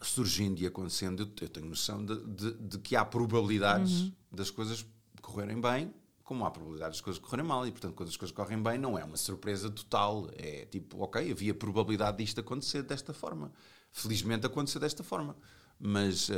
surgindo 0.01 0.61
e 0.61 0.65
acontecendo, 0.65 1.29
eu 1.41 1.49
tenho 1.49 1.67
noção 1.67 2.05
de, 2.05 2.15
de, 2.27 2.53
de 2.53 2.79
que 2.79 2.95
há 2.95 3.03
probabilidades 3.03 4.03
uhum. 4.03 4.13
das 4.31 4.49
coisas 4.49 4.85
correrem 5.25 5.59
bem, 5.59 5.93
como 6.23 6.45
há 6.45 6.51
probabilidades 6.51 6.97
de 6.97 7.03
coisas 7.03 7.21
correrem 7.21 7.45
mal, 7.45 7.67
e 7.67 7.71
portanto, 7.71 7.93
quando 7.93 8.09
as 8.09 8.17
coisas 8.17 8.35
correm 8.35 8.61
bem, 8.61 8.77
não 8.77 8.97
é 8.97 9.03
uma 9.03 9.17
surpresa 9.17 9.69
total. 9.69 10.29
É 10.33 10.65
tipo, 10.65 11.01
ok, 11.01 11.31
havia 11.31 11.53
probabilidade 11.53 12.17
disto 12.17 12.39
acontecer 12.39 12.83
desta 12.83 13.13
forma. 13.13 13.51
Felizmente 13.91 14.45
aconteceu 14.45 14.79
desta 14.79 15.03
forma. 15.03 15.35
Mas 15.79 16.29
uh, 16.29 16.33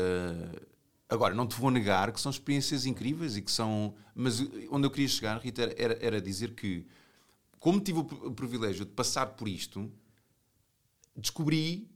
agora, 1.08 1.34
não 1.34 1.48
te 1.48 1.56
vou 1.56 1.72
negar 1.72 2.12
que 2.12 2.20
são 2.20 2.30
experiências 2.30 2.86
incríveis 2.86 3.38
e 3.38 3.42
que 3.42 3.52
são. 3.52 3.96
Mas 4.14 4.42
onde 4.70 4.88
eu 4.88 4.92
queria 4.92 5.08
chegar, 5.08 5.40
Rita, 5.40 5.74
era, 5.78 5.98
era 6.06 6.22
dizer 6.22 6.54
que, 6.54 6.86
como 7.60 7.80
tive 7.80 8.00
o 8.00 8.32
privilégio 8.32 8.86
de 8.86 8.92
passar 8.92 9.28
por 9.36 9.48
isto, 9.48 9.92
descobri 11.16 11.90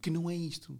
que 0.00 0.10
não 0.10 0.28
é 0.28 0.34
isto. 0.34 0.78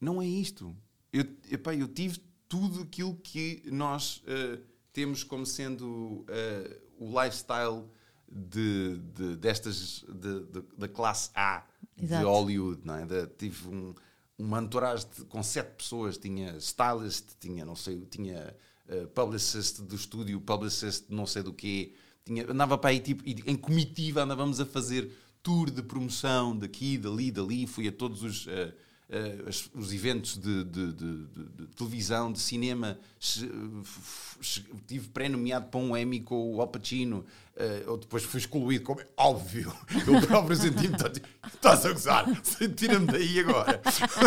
Não 0.00 0.20
é 0.20 0.26
isto. 0.26 0.76
Eu, 1.12 1.24
epá, 1.50 1.74
eu 1.74 1.88
tive 1.88 2.20
tudo 2.52 2.82
aquilo 2.82 3.14
que 3.16 3.62
nós 3.72 4.18
uh, 4.26 4.60
temos 4.92 5.24
como 5.24 5.46
sendo 5.46 5.86
uh, 5.86 6.26
o 6.98 7.08
lifestyle 7.22 7.84
de, 8.30 8.98
de 9.14 9.36
destas 9.36 10.04
da 10.76 10.86
classe 10.86 11.30
A 11.34 11.66
Exato. 11.98 12.20
de 12.20 12.28
Hollywood, 12.30 12.82
não 12.84 12.96
é? 12.96 13.06
De, 13.06 13.26
tive 13.26 13.68
um, 13.68 13.94
uma 14.36 14.60
entourage 14.60 15.06
de, 15.06 15.24
com 15.24 15.42
sete 15.42 15.76
pessoas, 15.76 16.18
tinha 16.18 16.54
stylist, 16.58 17.24
tinha 17.40 17.64
não 17.64 17.74
sei, 17.74 18.04
tinha 18.04 18.54
uh, 18.86 19.08
publicist 19.08 19.80
do 19.80 19.94
estúdio, 19.96 20.38
publicist 20.38 21.06
não 21.08 21.26
sei 21.26 21.42
do 21.42 21.54
quê, 21.54 21.94
tinha, 22.22 22.50
andava 22.50 22.76
para 22.76 22.90
aí 22.90 23.00
tipo 23.00 23.22
em 23.26 23.56
comitiva, 23.56 24.24
andávamos 24.24 24.60
a 24.60 24.66
fazer 24.66 25.10
tour 25.42 25.70
de 25.70 25.82
promoção 25.82 26.54
daqui, 26.54 26.98
dali, 26.98 27.30
dali, 27.30 27.66
fui 27.66 27.88
a 27.88 27.92
todos 27.92 28.22
os 28.22 28.46
uh, 28.46 28.74
uh, 29.12 29.78
os 29.78 29.92
eventos 29.92 30.38
de, 30.38 30.64
de, 30.64 30.92
de, 30.92 31.26
de, 31.26 31.66
televisão, 31.76 32.32
de 32.32 32.40
cinema, 32.40 32.98
tive 34.86 35.08
pré-nomeado 35.08 35.66
para 35.66 35.80
um 35.80 35.96
Emmy 35.96 36.20
com 36.20 36.54
o 36.54 36.60
Al 36.60 36.68
Pacino, 36.68 37.24
uh, 37.86 37.96
depois 37.98 38.24
fui 38.24 38.40
excluído, 38.40 38.84
como 38.84 39.00
é 39.00 39.06
óbvio, 39.16 39.72
eu 40.06 40.20
próprio 40.26 40.56
senti-me, 40.56 40.96
estás 41.46 41.86
a 41.86 41.92
gozar, 41.92 42.26
tira-me 42.74 43.06
daí 43.06 43.40
agora. 43.40 43.80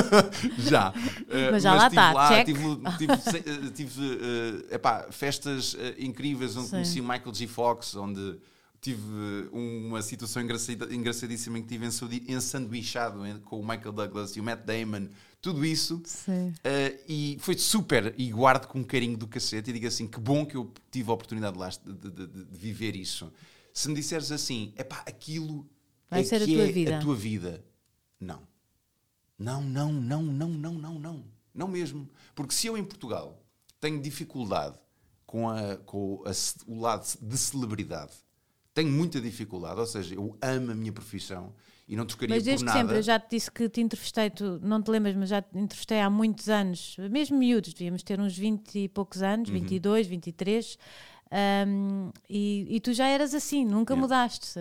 já. 0.59 0.89
Uh, 0.91 1.51
mas 1.51 1.63
já 1.63 1.71
mas 1.71 1.93
lá 1.93 2.31
está, 2.31 2.43
Tive, 2.45 2.61
tive, 2.97 3.71
tive 3.71 4.01
uh, 4.01 4.73
epá, 4.73 5.07
festas 5.11 5.75
incríveis 5.97 6.55
onde 6.55 6.67
Sim. 6.67 6.71
conheci 6.71 7.01
o 7.01 7.03
Michael 7.03 7.33
G. 7.33 7.47
Fox, 7.47 7.95
onde 7.95 8.37
tive 8.85 9.49
uma 9.51 9.99
situação 10.03 10.43
engraçadíssima 10.43 11.57
em 11.57 11.63
que 11.63 11.69
tive 11.69 11.87
ensanduichado 12.31 13.19
com 13.45 13.59
o 13.59 13.67
Michael 13.67 13.91
Douglas 13.91 14.35
e 14.35 14.39
o 14.39 14.43
Matt 14.43 14.63
Damon, 14.63 15.07
tudo 15.41 15.65
isso. 15.65 15.95
Uh, 16.27 17.01
e 17.07 17.37
foi 17.39 17.57
super, 17.57 18.13
e 18.15 18.31
guardo 18.31 18.67
com 18.67 18.83
carinho 18.83 19.17
do 19.17 19.27
cacete, 19.27 19.71
e 19.71 19.73
digo 19.73 19.87
assim: 19.87 20.05
que 20.05 20.19
bom 20.19 20.45
que 20.45 20.55
eu 20.55 20.71
tive 20.91 21.09
a 21.09 21.13
oportunidade 21.13 21.57
de, 21.83 21.93
de, 21.93 22.11
de, 22.11 22.45
de 22.45 22.57
viver 22.57 22.95
isso. 22.95 23.33
Se 23.73 23.89
me 23.89 23.95
disseres 23.95 24.31
assim, 24.31 24.71
é 24.75 24.83
pá, 24.83 25.03
aquilo 25.07 25.67
Vai 26.07 26.21
é 26.21 26.23
ser 26.23 26.43
a 26.43 26.45
tua 26.45 26.61
é 26.61 26.71
vida. 26.71 26.97
a 26.97 27.01
tua 27.01 27.15
vida. 27.15 27.65
Não. 28.19 28.41
Não, 29.37 29.63
não, 29.63 29.91
não, 29.91 30.21
não, 30.21 30.49
não, 30.49 30.73
não, 30.75 30.99
não. 30.99 31.23
Não 31.53 31.67
mesmo. 31.67 32.07
Porque 32.35 32.53
se 32.53 32.67
eu 32.67 32.77
em 32.77 32.83
Portugal 32.83 33.43
tenho 33.81 33.99
dificuldade 33.99 34.77
com, 35.25 35.49
a, 35.49 35.75
com 35.77 36.23
a, 36.25 36.31
o 36.67 36.79
lado 36.79 37.05
de 37.19 37.37
celebridade 37.37 38.13
tenho 38.75 38.91
muita 38.91 39.21
dificuldade, 39.21 39.79
ou 39.79 39.85
seja, 39.85 40.13
eu 40.13 40.37
amo 40.41 40.71
a 40.71 40.75
minha 40.75 40.91
profissão 40.91 41.53
e 41.87 41.95
não 41.95 42.05
trocaria 42.05 42.35
mas 42.35 42.43
por 42.43 42.49
nada. 42.49 42.59
Mas 42.59 42.65
desde 42.65 42.79
sempre, 42.79 42.97
eu 42.97 43.01
já 43.01 43.19
te 43.19 43.29
disse 43.31 43.49
que 43.49 43.69
te 43.69 43.79
entrevistei, 43.79 44.29
tu 44.29 44.59
não 44.61 44.81
te 44.81 44.91
lembras, 44.91 45.15
mas 45.15 45.29
já 45.29 45.41
te 45.41 45.57
entrevistei 45.57 46.01
há 46.01 46.09
muitos 46.09 46.49
anos, 46.49 46.97
mesmo 47.09 47.37
miúdos, 47.37 47.73
devíamos 47.73 48.03
ter 48.03 48.19
uns 48.19 48.37
20 48.37 48.77
e 48.77 48.89
poucos 48.89 49.23
anos, 49.23 49.47
uhum. 49.47 49.55
22, 49.55 50.07
23, 50.07 50.77
Um, 51.35 52.11
e, 52.29 52.67
e, 52.69 52.79
tu 52.79 52.93
já 52.93 53.07
eras 53.07 53.33
assim, 53.33 53.65
nunca 53.65 53.93
yeah. 53.93 53.99
mudaste. 53.99 54.59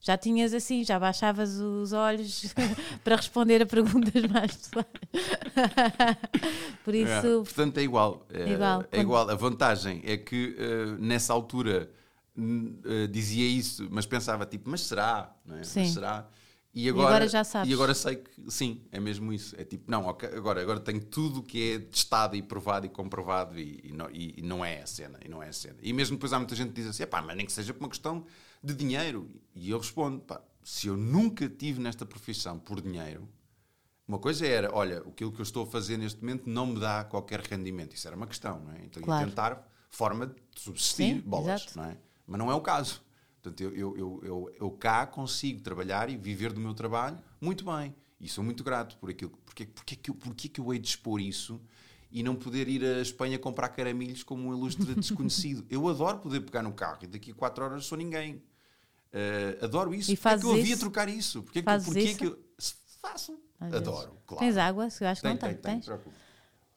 Já 0.00 0.18
tinhas 0.18 0.52
assim, 0.52 0.82
já 0.82 0.98
baixavas 0.98 1.60
os 1.60 1.92
olhos 1.92 2.52
para 3.04 3.14
responder 3.14 3.62
a 3.62 3.66
perguntas 3.66 4.22
mais 4.26 4.56
pessoais. 4.56 4.86
Por 6.84 6.92
isso. 6.92 7.08
Yeah. 7.08 7.38
Portanto, 7.44 7.78
é 7.78 7.82
igual. 7.82 8.26
É, 8.30 8.52
igual. 8.52 8.84
é 8.90 9.00
igual. 9.00 9.30
A 9.30 9.34
vantagem 9.36 10.02
é 10.04 10.16
que 10.16 10.56
uh, 10.58 11.00
nessa 11.00 11.32
altura 11.32 11.88
uh, 12.36 13.08
dizia 13.08 13.48
isso, 13.48 13.88
mas 13.90 14.06
pensava 14.06 14.46
tipo, 14.46 14.70
mas 14.70 14.82
será? 14.82 15.34
Não 15.44 15.56
é? 15.56 15.64
Sim. 15.64 15.80
Mas 15.80 15.90
será? 15.90 16.28
E 16.74 16.88
agora, 16.88 17.04
e 17.04 17.08
agora, 17.08 17.28
já 17.28 17.44
sabes. 17.44 17.70
E 17.70 17.74
agora 17.74 17.94
sei 17.94 18.16
que 18.16 18.50
sim, 18.50 18.82
é 18.90 18.98
mesmo 18.98 19.30
isso. 19.30 19.54
É 19.58 19.64
tipo, 19.64 19.90
não, 19.90 20.06
okay, 20.08 20.30
agora, 20.30 20.62
agora 20.62 20.80
tenho 20.80 21.04
tudo 21.04 21.42
que 21.42 21.72
é 21.72 21.78
testado 21.80 22.34
e 22.34 22.42
provado 22.42 22.86
e 22.86 22.88
comprovado 22.88 23.58
e, 23.58 23.80
e, 23.84 23.92
não, 23.92 24.10
e, 24.10 24.34
e, 24.38 24.42
não, 24.42 24.64
é 24.64 24.80
a 24.80 24.86
cena. 24.86 25.18
E 25.22 25.28
não 25.28 25.42
é 25.42 25.48
a 25.48 25.52
cena. 25.52 25.76
E 25.82 25.92
mesmo 25.92 26.16
depois 26.16 26.32
há 26.32 26.38
muita 26.38 26.56
gente 26.56 26.68
que 26.68 26.80
diz 26.80 26.86
assim, 26.86 27.06
pá, 27.06 27.20
mas 27.20 27.36
nem 27.36 27.44
que 27.44 27.52
seja 27.52 27.74
por 27.74 27.80
uma 27.80 27.90
questão 27.90 28.24
de 28.64 28.74
dinheiro. 28.74 29.30
E 29.54 29.68
eu 29.68 29.76
respondo, 29.76 30.20
pá, 30.20 30.40
se 30.64 30.86
eu 30.86 30.96
nunca 30.96 31.46
tive 31.46 31.78
nesta 31.78 32.06
profissão 32.06 32.58
por 32.58 32.80
dinheiro, 32.80 33.28
uma 34.08 34.18
coisa 34.18 34.46
era, 34.46 34.74
olha, 34.74 35.00
aquilo 35.00 35.30
que 35.30 35.40
eu 35.40 35.44
estou 35.44 35.64
a 35.64 35.66
fazer 35.66 35.98
neste 35.98 36.22
momento 36.22 36.48
não 36.48 36.66
me 36.66 36.80
dá 36.80 37.04
qualquer 37.04 37.40
rendimento. 37.40 37.94
Isso 37.94 38.06
era 38.06 38.16
uma 38.16 38.26
questão, 38.26 38.60
não 38.60 38.72
é? 38.72 38.84
Então 38.84 39.02
claro. 39.02 39.20
ia 39.20 39.28
tentar 39.28 39.68
forma 39.90 40.26
de 40.26 40.34
subsistir, 40.56 41.16
sim, 41.16 41.20
bolas, 41.20 41.62
exato. 41.62 41.78
não 41.78 41.84
é? 41.84 41.96
Mas 42.26 42.38
não 42.38 42.50
é 42.50 42.54
o 42.54 42.60
caso. 42.60 43.02
Portanto, 43.42 43.60
eu, 43.60 43.74
eu, 43.74 44.20
eu, 44.22 44.54
eu, 44.60 44.70
cá 44.70 45.04
consigo 45.06 45.60
trabalhar 45.60 46.08
e 46.08 46.16
viver 46.16 46.52
do 46.52 46.60
meu 46.60 46.74
trabalho 46.74 47.18
muito 47.40 47.64
bem. 47.64 47.94
E 48.20 48.28
sou 48.28 48.44
muito 48.44 48.62
grato 48.62 48.96
por 48.98 49.10
aquilo. 49.10 49.32
Porque, 49.44 49.66
porque, 49.66 49.96
que 49.96 50.10
eu, 50.10 50.14
porque 50.14 50.48
que 50.48 50.60
eu 50.60 50.72
hei 50.72 50.78
de 50.78 50.88
expor 50.88 51.20
isso 51.20 51.60
e 52.10 52.22
não 52.22 52.36
poder 52.36 52.68
ir 52.68 52.84
à 52.84 53.00
Espanha 53.00 53.38
comprar 53.38 53.70
caramilhos 53.70 54.22
como 54.22 54.48
um 54.48 54.56
ilustre 54.56 54.94
desconhecido? 54.94 55.66
eu 55.68 55.88
adoro 55.88 56.18
poder 56.18 56.40
pegar 56.40 56.62
no 56.62 56.72
carro 56.72 56.98
e 57.02 57.06
daqui 57.06 57.32
a 57.32 57.34
4 57.34 57.64
horas 57.64 57.84
sou 57.84 57.98
ninguém. 57.98 58.36
Uh, 59.12 59.64
adoro 59.64 59.94
isso. 59.94 60.12
E 60.12 60.16
porque 60.16 60.28
é 60.28 60.38
que 60.38 60.46
eu 60.46 60.52
havia 60.52 60.76
trocar 60.76 61.08
isso? 61.08 61.42
Porque, 61.42 61.62
que, 61.62 61.78
porque 61.84 62.00
isso? 62.00 62.18
que 62.18 62.26
eu. 62.26 62.38
Faço. 63.00 63.36
Adoro, 63.58 64.16
claro. 64.26 64.44
Tens 64.44 64.56
água? 64.56 64.88
Eu 65.00 65.08
acho 65.08 65.20
que 65.20 65.28
tem, 65.28 65.30
não 65.32 65.38
tem. 65.38 65.54
tem, 65.54 65.80
tem 65.80 65.98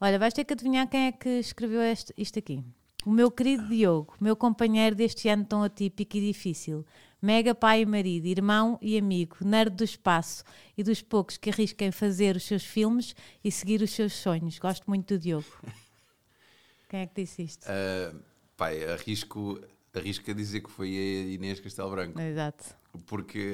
Olha, 0.01 0.19
vais 0.19 0.33
ter 0.33 0.43
que 0.43 0.53
adivinhar 0.53 0.87
quem 0.89 1.07
é 1.07 1.11
que 1.11 1.29
escreveu 1.29 1.81
este, 1.81 2.13
isto 2.17 2.37
aqui. 2.37 2.63
O 3.05 3.11
meu 3.11 3.29
querido 3.29 3.67
Diogo, 3.67 4.15
meu 4.19 4.35
companheiro 4.35 4.95
deste 4.95 5.29
ano 5.29 5.45
tão 5.45 5.61
atípico 5.61 6.17
e 6.17 6.21
difícil, 6.21 6.83
mega 7.21 7.53
pai 7.53 7.81
e 7.81 7.85
marido, 7.85 8.25
irmão 8.25 8.79
e 8.81 8.97
amigo, 8.97 9.37
nerd 9.41 9.75
do 9.75 9.83
espaço 9.83 10.43
e 10.75 10.81
dos 10.81 11.03
poucos 11.03 11.37
que 11.37 11.51
arrisquem 11.51 11.91
fazer 11.91 12.35
os 12.35 12.41
seus 12.45 12.63
filmes 12.63 13.15
e 13.43 13.51
seguir 13.51 13.83
os 13.83 13.91
seus 13.91 14.13
sonhos. 14.13 14.57
Gosto 14.57 14.85
muito 14.87 15.13
do 15.13 15.19
Diogo. 15.19 15.45
Quem 16.89 17.01
é 17.01 17.05
que 17.05 17.21
disse 17.21 17.43
isto? 17.43 17.63
Uh, 17.67 18.19
pai, 18.57 18.83
arrisco, 18.91 19.61
arrisco 19.93 20.31
a 20.31 20.33
dizer 20.33 20.61
que 20.61 20.71
foi 20.71 20.89
a 20.89 21.31
Inês 21.31 21.59
Castelo 21.59 21.91
Branco. 21.91 22.19
Exato. 22.19 22.75
Porque, 23.05 23.53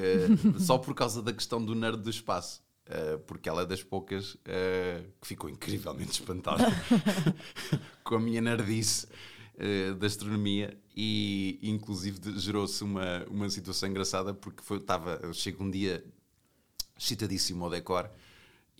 uh, 0.55 0.59
só 0.61 0.77
por 0.77 0.95
causa 0.95 1.21
da 1.21 1.33
questão 1.33 1.61
do 1.61 1.75
nerd 1.75 1.97
do 1.97 2.09
espaço. 2.09 2.63
Uh, 2.87 3.19
porque 3.19 3.47
ela 3.47 3.61
é 3.61 3.65
das 3.65 3.83
poucas 3.83 4.33
uh, 4.33 4.39
que 5.21 5.27
ficou 5.27 5.49
incrivelmente 5.49 6.11
espantada 6.11 6.65
com 8.03 8.15
a 8.15 8.19
minha 8.19 8.41
nerdice 8.41 9.07
uh, 9.55 9.95
da 9.95 10.07
astronomia 10.07 10.77
e 10.95 11.59
inclusive 11.61 12.19
gerou-se 12.39 12.83
uma, 12.83 13.25
uma 13.29 13.49
situação 13.49 13.89
engraçada 13.89 14.33
porque 14.33 14.61
foi, 14.61 14.77
estava, 14.77 15.19
eu 15.23 15.33
chego 15.33 15.63
um 15.63 15.71
dia 15.71 16.03
excitadíssimo 16.97 17.63
ao 17.63 17.71
decor 17.71 18.09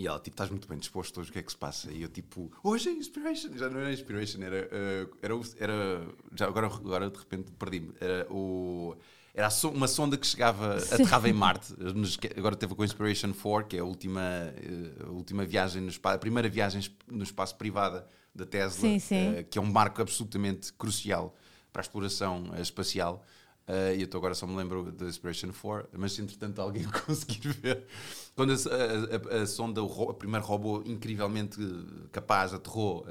e 0.02 0.08
ela, 0.08 0.18
tipo, 0.20 0.34
estás 0.34 0.50
muito 0.50 0.68
bem 0.68 0.80
disposto 0.80 1.20
hoje, 1.20 1.30
o 1.30 1.34
que 1.34 1.40
é 1.40 1.44
que 1.44 1.52
se 1.52 1.58
passa? 1.58 1.92
E 1.92 2.02
eu, 2.02 2.10
tipo, 2.10 2.52
hoje 2.64 2.90
é 2.90 2.92
Inspiration. 2.92 3.56
Já 3.56 3.70
não 3.70 3.82
era 3.82 3.94
Inspiration, 3.94 4.42
era. 4.42 4.68
Uh, 4.68 5.18
era, 5.22 5.34
era 5.60 6.08
já 6.34 6.48
agora, 6.48 6.66
agora 6.68 7.10
de 7.10 7.20
repente 7.20 7.52
perdi-me. 7.52 7.94
Era 8.00 8.26
o. 8.32 8.96
Era 9.34 9.48
uma 9.74 9.88
sonda 9.88 10.18
que 10.18 10.26
chegava, 10.26 10.76
aterrava 10.76 11.30
em 11.30 11.34
Marte. 11.34 11.74
Agora 12.36 12.56
teve 12.56 12.74
com 12.74 12.82
a 12.82 12.86
Inspiration 12.86 13.32
4, 13.32 13.70
que 13.70 13.78
é 13.78 13.80
a 13.80 13.84
última, 13.84 14.22
eh, 14.22 15.06
a 15.06 15.10
última 15.10 15.46
viagem 15.46 15.82
no 15.82 15.88
espaço, 15.88 16.16
a 16.16 16.20
primeira 16.20 16.50
viagem 16.50 16.82
no 17.08 17.24
espaço 17.24 17.56
privada 17.56 18.06
da 18.34 18.46
Tesla, 18.46 18.82
sim, 18.82 19.00
sim. 19.00 19.40
Uh, 19.40 19.44
que 19.44 19.58
é 19.58 19.62
um 19.62 19.72
marco 19.72 20.02
absolutamente 20.02 20.72
crucial 20.74 21.36
para 21.72 21.82
a 21.82 21.84
exploração 21.84 22.44
uh, 22.52 22.62
espacial. 22.62 23.24
Uh, 23.68 23.96
e 23.96 24.02
eu 24.02 24.10
agora 24.18 24.34
só 24.34 24.48
me 24.48 24.56
lembro 24.56 24.92
da 24.92 25.06
Inspiration 25.06 25.52
4, 25.54 25.90
mas 25.98 26.14
se 26.14 26.22
entretanto 26.22 26.60
alguém 26.60 26.84
conseguir 27.06 27.50
ver, 27.50 27.86
quando 28.36 28.52
a, 28.52 28.56
a, 28.56 29.40
a, 29.40 29.44
a 29.44 29.48
sonda, 29.48 29.84
o, 29.84 30.10
a 30.10 30.14
primeiro 30.14 30.46
robô 30.46 30.82
incrivelmente 30.86 31.58
capaz 32.12 32.54
aterrou 32.54 33.06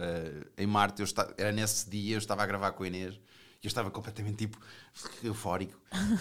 em 0.59 0.67
Marte, 0.67 1.01
eu 1.01 1.05
está, 1.05 1.33
era 1.39 1.53
nesse 1.53 1.89
dia, 1.89 2.17
eu 2.17 2.19
estava 2.19 2.43
a 2.43 2.47
gravar 2.47 2.73
com 2.73 2.83
a 2.83 2.87
Inês 2.89 3.15
e 3.63 3.67
eu 3.67 3.69
estava 3.69 3.91
completamente 3.91 4.37
tipo 4.37 4.59
eufórico. 5.23 5.79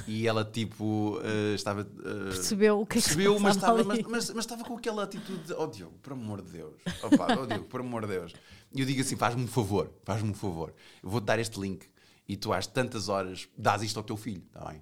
E 0.07 0.27
ela 0.27 0.43
tipo 0.43 1.17
uh, 1.17 1.55
estava 1.55 1.81
uh, 1.81 2.25
percebeu 2.25 2.81
o 2.81 2.85
que 2.85 2.95
percebeu, 2.95 3.33
é 3.33 3.38
que 3.38 3.43
mas, 3.43 3.55
estava, 3.55 3.83
mas, 3.83 4.01
mas, 4.03 4.29
mas, 4.29 4.45
estava 4.45 4.63
com 4.63 4.75
aquela 4.75 5.03
atitude 5.03 5.43
de 5.43 5.53
oh 5.53 5.67
Diogo, 5.67 5.97
por 6.01 6.13
amor 6.13 6.41
de 6.41 6.51
Deus. 6.51 6.75
Opa, 7.01 7.39
oh 7.39 7.45
Diogo, 7.45 7.65
por 7.65 7.79
amor 7.79 8.05
de 8.05 8.13
Deus 8.13 8.33
e 8.73 8.82
eu 8.82 8.86
digo 8.86 9.01
assim, 9.01 9.15
faz-me 9.15 9.43
um 9.43 9.47
favor 9.47 9.91
faz-me 10.03 10.29
um 10.29 10.34
favor, 10.34 10.73
eu 11.01 11.10
vou-te 11.10 11.25
dar 11.25 11.39
este 11.39 11.60
link 11.60 11.86
e 12.27 12.38
tu 12.38 12.53
às 12.53 12.67
tantas 12.67 13.10
horas 13.10 13.49
dás 13.58 13.82
isto 13.82 13.97
ao 13.97 14.03
teu 14.03 14.15
filho, 14.15 14.43
está 14.47 14.69
bem? 14.69 14.82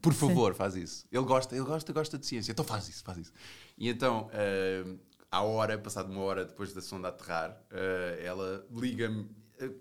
Por 0.00 0.14
favor, 0.14 0.52
Sim. 0.52 0.58
faz 0.58 0.74
isso. 0.74 1.06
Ele 1.12 1.24
gosta, 1.24 1.54
ele 1.54 1.64
gosta, 1.64 1.92
gosta 1.92 2.16
de 2.16 2.24
ciência. 2.24 2.50
Então 2.50 2.64
faz 2.64 2.88
isso, 2.88 3.04
faz 3.04 3.18
isso. 3.18 3.32
E 3.76 3.90
então, 3.90 4.28
uh, 4.28 4.98
à 5.30 5.42
hora, 5.42 5.76
passado 5.76 6.10
uma 6.10 6.22
hora 6.22 6.46
depois 6.46 6.72
da 6.72 6.80
sonda 6.80 7.08
aterrar, 7.08 7.50
uh, 7.50 8.24
ela 8.24 8.66
liga-me 8.72 9.28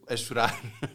a 0.08 0.18
chorar 0.18 0.54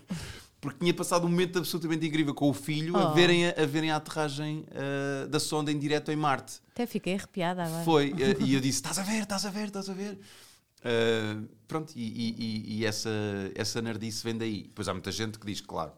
porque 0.61 0.78
tinha 0.78 0.92
passado 0.92 1.26
um 1.26 1.30
momento 1.30 1.59
absolutamente 1.59 2.06
incrível 2.06 2.35
com 2.35 2.50
o 2.50 2.54
filho 2.54 2.94
oh. 2.94 2.98
a, 2.98 3.12
verem 3.12 3.48
a, 3.48 3.62
a, 3.62 3.66
verem 3.66 3.90
a 3.90 3.96
aterragem 3.96 4.66
uh, 4.68 5.26
da 5.28 5.40
sonda 5.40 5.72
em 5.72 5.78
direto 5.78 6.12
em 6.12 6.16
Marte. 6.16 6.61
Até 6.72 6.87
fiquei 6.87 7.14
arrepiada 7.14 7.64
agora. 7.64 7.85
Foi, 7.85 8.12
uh, 8.12 8.16
e 8.44 8.54
eu 8.54 8.61
disse: 8.61 8.78
estás 8.78 8.98
a 8.98 9.02
ver, 9.02 9.22
estás 9.22 9.46
a 9.46 9.50
ver, 9.50 9.66
estás 9.66 9.88
a 9.88 9.94
ver. 9.94 10.18
Uh, 10.80 11.48
pronto, 11.68 11.92
e, 11.94 12.02
e, 12.02 12.78
e, 12.78 12.86
essa, 12.86 13.10
essa 13.54 13.82
nerdice 13.82 14.24
vem 14.24 14.36
daí. 14.36 14.62
Depois 14.62 14.88
há 14.88 14.92
muita 14.92 15.12
gente 15.12 15.38
que 15.38 15.46
diz, 15.46 15.60
claro, 15.60 15.92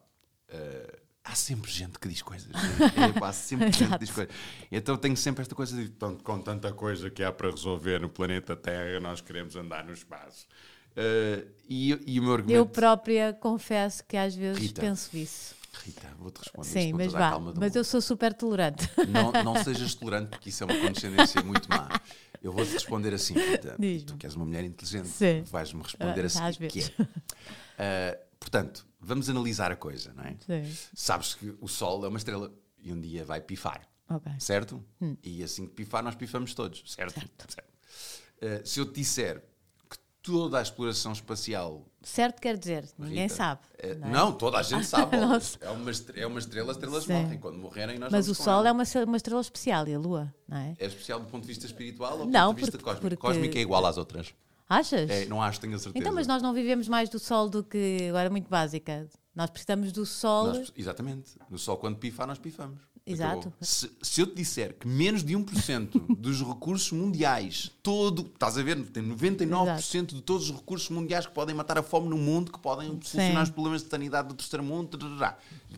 há 1.24 1.34
sempre 1.34 1.70
gente 1.70 1.98
que 1.98 2.08
diz 2.08 2.22
coisas. 2.22 2.50
É, 2.82 3.24
há 3.24 3.32
sempre 3.32 3.72
gente 3.72 3.92
que 3.92 3.98
diz 3.98 4.10
coisas. 4.10 4.34
Então 4.70 4.96
tenho 4.96 5.16
sempre 5.16 5.42
esta 5.42 5.54
coisa 5.54 5.76
de, 5.76 5.90
com 6.22 6.40
tanta 6.40 6.72
coisa 6.72 7.10
que 7.10 7.22
há 7.22 7.32
para 7.32 7.50
resolver 7.50 8.00
no 8.00 8.08
planeta 8.08 8.56
Terra, 8.56 9.00
nós 9.00 9.20
queremos 9.20 9.56
andar 9.56 9.84
no 9.84 9.92
espaço. 9.92 10.46
Uh, 10.92 11.48
e, 11.68 11.98
e, 12.06 12.20
o 12.20 12.22
meu 12.22 12.32
argumento. 12.34 12.52
Eu 12.52 12.66
própria 12.66 13.32
confesso 13.32 14.04
que 14.04 14.16
às 14.16 14.34
vezes 14.34 14.60
Rita, 14.60 14.82
penso 14.82 15.16
isso. 15.16 15.54
Rita, 15.84 16.06
vou-te 16.18 16.38
responder 16.38 16.66
Sim, 16.66 16.92
mas 16.92 17.12
vá. 17.12 17.38
Mas 17.38 17.74
eu 17.74 17.82
sou 17.82 18.00
super 18.02 18.34
tolerante. 18.34 18.88
Não, 19.08 19.32
não 19.42 19.64
sejas 19.64 19.94
tolerante, 19.94 20.30
porque 20.30 20.50
isso 20.50 20.62
é 20.64 20.66
uma 20.66 20.78
condescendência 20.78 21.42
muito 21.42 21.66
má. 21.68 21.88
Eu 22.42 22.52
vou-te 22.52 22.72
responder 22.72 23.14
assim. 23.14 23.35
Tu 24.07 24.16
que 24.16 24.26
és 24.26 24.35
uma 24.35 24.44
mulher 24.44 24.64
inteligente, 24.64 25.09
vais-me 25.44 25.83
responder 25.83 26.22
uh, 26.22 26.26
assim. 26.26 26.42
Às 26.42 26.57
vezes. 26.57 26.88
Que 26.88 27.02
é. 27.02 27.05
Uh, 27.05 28.18
portanto, 28.40 28.87
vamos 29.00 29.31
analisar 29.31 29.70
a 29.70 29.76
coisa, 29.76 30.12
não 30.14 30.24
é? 30.24 30.37
Sim. 30.40 30.76
Sabes 30.94 31.35
que 31.35 31.55
o 31.61 31.68
Sol 31.68 32.05
é 32.05 32.09
uma 32.09 32.18
estrela 32.18 32.52
e 32.78 32.92
um 32.92 33.00
dia 33.00 33.24
vai 33.24 33.40
pifar. 33.40 33.88
Okay. 34.09 34.33
Certo? 34.38 34.85
Hum. 35.00 35.16
E 35.22 35.42
assim 35.42 35.66
que 35.66 35.72
pifar, 35.72 36.02
nós 36.02 36.14
pifamos 36.14 36.52
todos, 36.52 36.83
certo? 36.92 37.14
certo. 37.14 37.52
certo. 37.52 37.72
Uh, 38.42 38.66
se 38.66 38.81
eu 38.81 38.87
te 38.87 38.94
disser 38.94 39.42
toda 40.22 40.58
a 40.58 40.62
exploração 40.62 41.12
espacial. 41.12 41.85
Certo 42.02 42.40
quer 42.40 42.56
dizer, 42.56 42.88
ninguém 42.98 43.24
Rita, 43.24 43.35
sabe. 43.35 43.61
É, 43.78 43.94
não, 43.94 44.08
é? 44.08 44.11
não, 44.11 44.32
toda 44.32 44.58
a 44.58 44.62
gente 44.62 44.87
sabe. 44.87 45.16
é, 45.61 45.70
uma 45.70 45.90
estrela, 45.90 46.20
é 46.22 46.26
uma 46.26 46.38
estrela, 46.38 46.70
as 46.70 46.76
estrelas 46.76 47.04
Sim. 47.04 47.12
morrem. 47.12 47.38
Quando 47.38 47.58
morrerem, 47.58 47.98
nós 47.98 48.11
Mas 48.11 48.28
o 48.28 48.35
Sol 48.35 48.64
é 48.64 48.72
uma, 48.72 48.85
uma 49.06 49.16
estrela 49.16 49.40
especial 49.40 49.87
e 49.87 49.94
a 49.94 49.98
Lua, 49.98 50.35
não 50.48 50.56
é? 50.56 50.76
É 50.78 50.87
especial 50.87 51.20
do 51.20 51.26
ponto 51.26 51.42
de 51.42 51.48
vista 51.48 51.66
espiritual 51.66 52.20
ou 52.20 52.26
do 52.26 52.32
não, 52.32 52.48
ponto 52.48 52.56
de 52.56 52.61
vista 52.62 52.78
porque, 52.78 52.85
cósmico? 52.85 53.16
Porque... 53.16 53.16
Cósmico 53.16 53.58
é 53.58 53.61
igual 53.61 53.85
às 53.85 53.96
outras. 53.96 54.35
Achas? 54.68 55.11
É, 55.11 55.26
não 55.26 55.42
acho, 55.42 55.61
tenho 55.61 55.74
a 55.74 55.78
certeza. 55.78 56.02
Então, 56.02 56.14
mas 56.14 56.26
nós 56.26 56.40
não 56.40 56.54
vivemos 56.54 56.88
mais 56.88 57.08
do 57.08 57.18
Sol 57.18 57.48
do 57.48 57.62
que. 57.62 58.08
Agora, 58.08 58.30
muito 58.30 58.48
básica. 58.48 59.06
Nós 59.35 59.50
precisamos 59.50 59.92
do 59.92 60.06
Sol. 60.06 60.46
Nós, 60.46 60.72
exatamente. 60.76 61.32
No 61.50 61.58
Sol, 61.58 61.76
quando 61.76 61.98
pifa, 61.98 62.26
nós 62.26 62.38
pifamos. 62.38 62.80
Exato. 63.04 63.52
Se, 63.60 63.90
se, 64.00 64.20
eu 64.20 64.26
te 64.26 64.34
disser 64.34 64.74
que 64.78 64.86
menos 64.86 65.24
de 65.24 65.34
1% 65.34 66.16
dos 66.16 66.40
recursos 66.40 66.92
mundiais, 66.92 67.70
todo, 67.82 68.30
estás 68.32 68.56
a 68.56 68.62
ver, 68.62 68.80
tem 68.86 69.02
99% 69.02 69.78
Exato. 69.78 70.14
de 70.14 70.22
todos 70.22 70.50
os 70.50 70.56
recursos 70.56 70.88
mundiais 70.88 71.26
que 71.26 71.32
podem 71.32 71.54
matar 71.54 71.78
a 71.78 71.82
fome 71.82 72.08
no 72.08 72.16
mundo, 72.16 72.52
que 72.52 72.58
podem 72.60 72.88
solucionar 73.02 73.44
Sim. 73.44 73.50
os 73.50 73.50
problemas 73.50 73.82
de 73.82 73.90
sanidade 73.90 74.28
do 74.28 74.34
terceiro 74.34 74.62
mundo, 74.64 74.96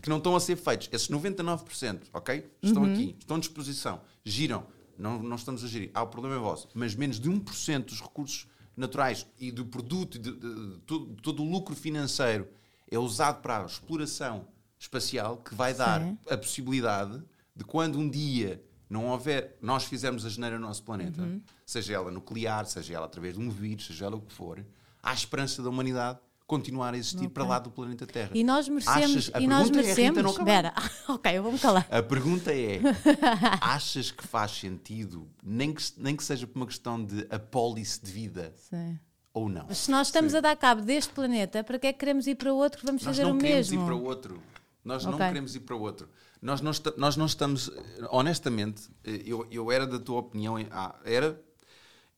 que 0.02 0.08
não 0.08 0.18
estão 0.18 0.36
a 0.36 0.40
ser 0.40 0.56
feitos. 0.56 0.88
Esses 0.92 1.08
99%, 1.08 2.02
ok? 2.12 2.46
Estão 2.62 2.82
uhum. 2.82 2.92
aqui, 2.92 3.16
estão 3.18 3.36
à 3.36 3.40
disposição, 3.40 4.00
giram. 4.24 4.66
Não, 4.96 5.20
não 5.20 5.36
estamos 5.36 5.64
a 5.64 5.66
gerir. 5.66 5.90
Ah, 5.92 6.02
o 6.02 6.06
problema 6.06 6.36
é 6.36 6.38
vosso. 6.38 6.68
Mas 6.72 6.94
menos 6.94 7.18
de 7.18 7.28
1% 7.28 7.86
dos 7.86 8.00
recursos 8.00 8.46
naturais 8.76 9.26
e 9.40 9.50
do 9.50 9.64
produto, 9.64 10.18
de, 10.18 10.30
de, 10.30 10.38
de, 10.38 10.70
de 10.72 10.78
todo, 10.80 11.06
todo 11.22 11.42
o 11.42 11.50
lucro 11.50 11.74
financeiro 11.74 12.46
é 12.90 12.98
usado 12.98 13.40
para 13.40 13.62
a 13.62 13.66
exploração 13.66 14.46
espacial 14.78 15.38
que 15.38 15.54
vai 15.54 15.74
dar 15.74 16.00
Sim. 16.00 16.18
a 16.28 16.36
possibilidade 16.36 17.22
de 17.54 17.64
quando 17.64 17.98
um 17.98 18.08
dia 18.08 18.62
não 18.88 19.06
houver, 19.06 19.56
nós 19.60 19.84
fizermos 19.84 20.24
a 20.24 20.28
geneira 20.28 20.58
no 20.58 20.66
nosso 20.66 20.82
planeta, 20.82 21.22
uhum. 21.22 21.40
seja 21.64 21.94
ela 21.94 22.10
nuclear, 22.10 22.66
seja 22.66 22.94
ela 22.94 23.06
através 23.06 23.34
de 23.34 23.40
um 23.40 23.50
vírus, 23.50 23.86
seja 23.86 24.06
ela 24.06 24.16
o 24.16 24.20
que 24.20 24.32
for, 24.32 24.64
há 25.02 25.12
esperança 25.12 25.62
da 25.62 25.68
humanidade 25.68 26.18
continuar 26.46 26.94
a 26.94 26.96
existir 26.96 27.18
okay. 27.18 27.30
para 27.30 27.44
lá 27.44 27.58
do 27.58 27.70
planeta 27.70 28.06
Terra. 28.06 28.30
E 28.34 28.44
nós 28.44 28.68
merecemos. 28.68 29.30
Achas, 29.30 29.42
e 29.42 29.46
nós 29.46 29.70
merecemos. 29.70 30.18
É, 30.18 30.72
ok, 31.12 31.38
eu 31.38 31.42
vou-me 31.42 31.58
calar. 31.58 31.86
A 31.90 32.02
pergunta 32.02 32.52
é: 32.52 32.80
achas 33.60 34.10
que 34.10 34.26
faz 34.26 34.52
sentido, 34.52 35.28
nem 35.42 35.72
que, 35.72 35.82
nem 35.96 36.14
que 36.14 36.22
seja 36.22 36.46
por 36.46 36.56
uma 36.56 36.66
questão 36.66 37.02
de 37.02 37.26
apólice 37.30 38.02
de 38.02 38.10
vida? 38.10 38.52
Sim. 38.56 38.98
Ou 39.32 39.48
não? 39.48 39.66
Mas 39.68 39.78
se 39.78 39.90
nós 39.90 40.08
estamos 40.08 40.30
Sim. 40.30 40.38
a 40.38 40.40
dar 40.40 40.56
cabo 40.56 40.82
deste 40.82 41.12
planeta, 41.12 41.64
para 41.64 41.76
que 41.76 41.88
é 41.88 41.92
que 41.92 41.98
queremos 41.98 42.26
ir 42.28 42.36
para 42.36 42.52
outro? 42.52 42.82
Vamos 42.84 43.02
nós 43.02 43.16
fazer 43.16 43.28
o 43.28 43.34
mesmo. 43.34 43.42
Nós 43.42 43.42
não 43.42 43.48
queremos 43.48 43.72
ir 43.72 43.84
para 43.84 43.94
outro. 43.96 44.42
Nós 44.84 45.04
okay. 45.04 45.18
não 45.18 45.26
queremos 45.26 45.56
ir 45.56 45.60
para 45.60 45.74
outro. 45.74 46.08
Nós 46.42 46.60
não, 46.60 46.72
nós 46.98 47.16
não 47.16 47.24
estamos, 47.24 47.70
honestamente, 48.10 48.90
eu, 49.02 49.46
eu 49.50 49.72
era 49.72 49.86
da 49.86 49.98
tua 49.98 50.18
opinião, 50.18 50.56
ah, 50.70 50.94
era, 51.04 51.42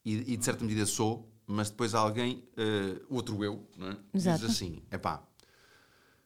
e, 0.04 0.32
e 0.32 0.36
de 0.36 0.44
certa 0.44 0.64
medida 0.64 0.84
sou, 0.84 1.30
mas 1.46 1.70
depois 1.70 1.94
alguém, 1.94 2.42
uh, 2.58 3.06
outro 3.08 3.42
eu, 3.44 3.64
é? 3.78 3.96
diz 4.12 4.26
assim: 4.26 4.82
é 4.90 4.98
pá, 4.98 5.22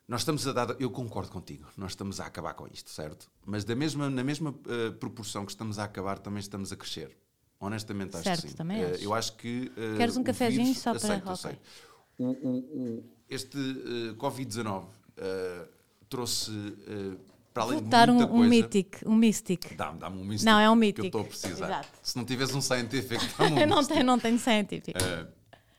nós 0.09 0.23
estamos 0.23 0.47
a 0.47 0.53
dar. 0.53 0.81
Eu 0.81 0.91
concordo 0.91 1.31
contigo, 1.31 1.67
nós 1.77 1.93
estamos 1.93 2.21
a 2.21 2.27
acabar 2.27 2.55
com 2.55 2.67
isto, 2.67 2.91
certo? 2.91 3.31
Mas 3.45 3.65
da 3.65 3.77
mesma, 3.77 4.09
na 4.09 4.25
mesma 4.25 4.51
uh, 4.51 4.93
proporção 4.99 5.45
que 5.45 5.53
estamos 5.53 5.79
a 5.79 5.85
acabar, 5.85 6.19
também 6.19 6.41
estamos 6.41 6.73
a 6.73 6.77
crescer. 6.77 7.17
Honestamente, 7.61 8.17
acho 8.17 8.25
certo, 8.25 8.43
que 8.43 8.49
sim. 8.49 8.57
Também 8.57 8.83
uh, 8.83 8.97
eu 8.97 9.13
acho 9.13 9.37
que. 9.37 9.71
Uh, 9.77 9.99
Queres 9.99 10.17
um 10.17 10.25
cafezinho 10.25 10.65
vírus, 10.65 10.81
só 10.81 10.95
para. 10.95 11.15
Aceito, 11.15 11.31
aceito. 11.31 11.61
O, 12.19 12.25
o, 12.25 12.59
o, 12.59 13.05
este 13.29 13.59
Covid-19 14.19 14.87
trouxe 16.11 16.53
para 17.53 17.65
além 17.65 17.79
Vou 17.79 17.89
de 17.89 17.97
muita 17.97 18.13
um, 18.13 18.17
coisa, 18.17 18.33
um 18.33 18.49
mítico, 18.49 18.99
um 19.07 19.15
místico. 19.17 19.75
Dá-me 19.75 19.99
dá 19.99 20.09
um 20.09 20.25
místico. 20.25 20.51
Não, 20.51 20.59
é 20.61 20.71
um 20.71 20.75
mítico. 20.75 21.01
Que 21.01 21.17
eu 21.17 21.21
estou 21.21 21.21
a 21.23 21.25
precisar. 21.25 21.67
Exato. 21.67 21.89
Se 22.03 22.17
não 22.17 22.25
tivesse 22.25 22.57
um 22.57 22.61
científico, 22.61 23.25
dá-me 23.39 23.53
um 23.53 23.59
eu 23.59 23.67
não 23.67 23.85
tenho, 23.85 24.05
não 24.05 24.19
tenho 24.19 24.39
científico. 24.39 24.99
Uh, 24.99 25.27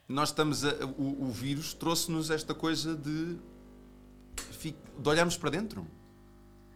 nós 0.08 0.30
estamos 0.30 0.66
a, 0.66 0.74
o, 0.98 1.28
o 1.28 1.32
vírus 1.32 1.74
trouxe-nos 1.74 2.30
esta 2.30 2.54
coisa 2.54 2.96
de, 2.96 3.38
de 4.98 5.10
olharmos 5.10 5.38
para 5.38 5.50
dentro. 5.50 5.88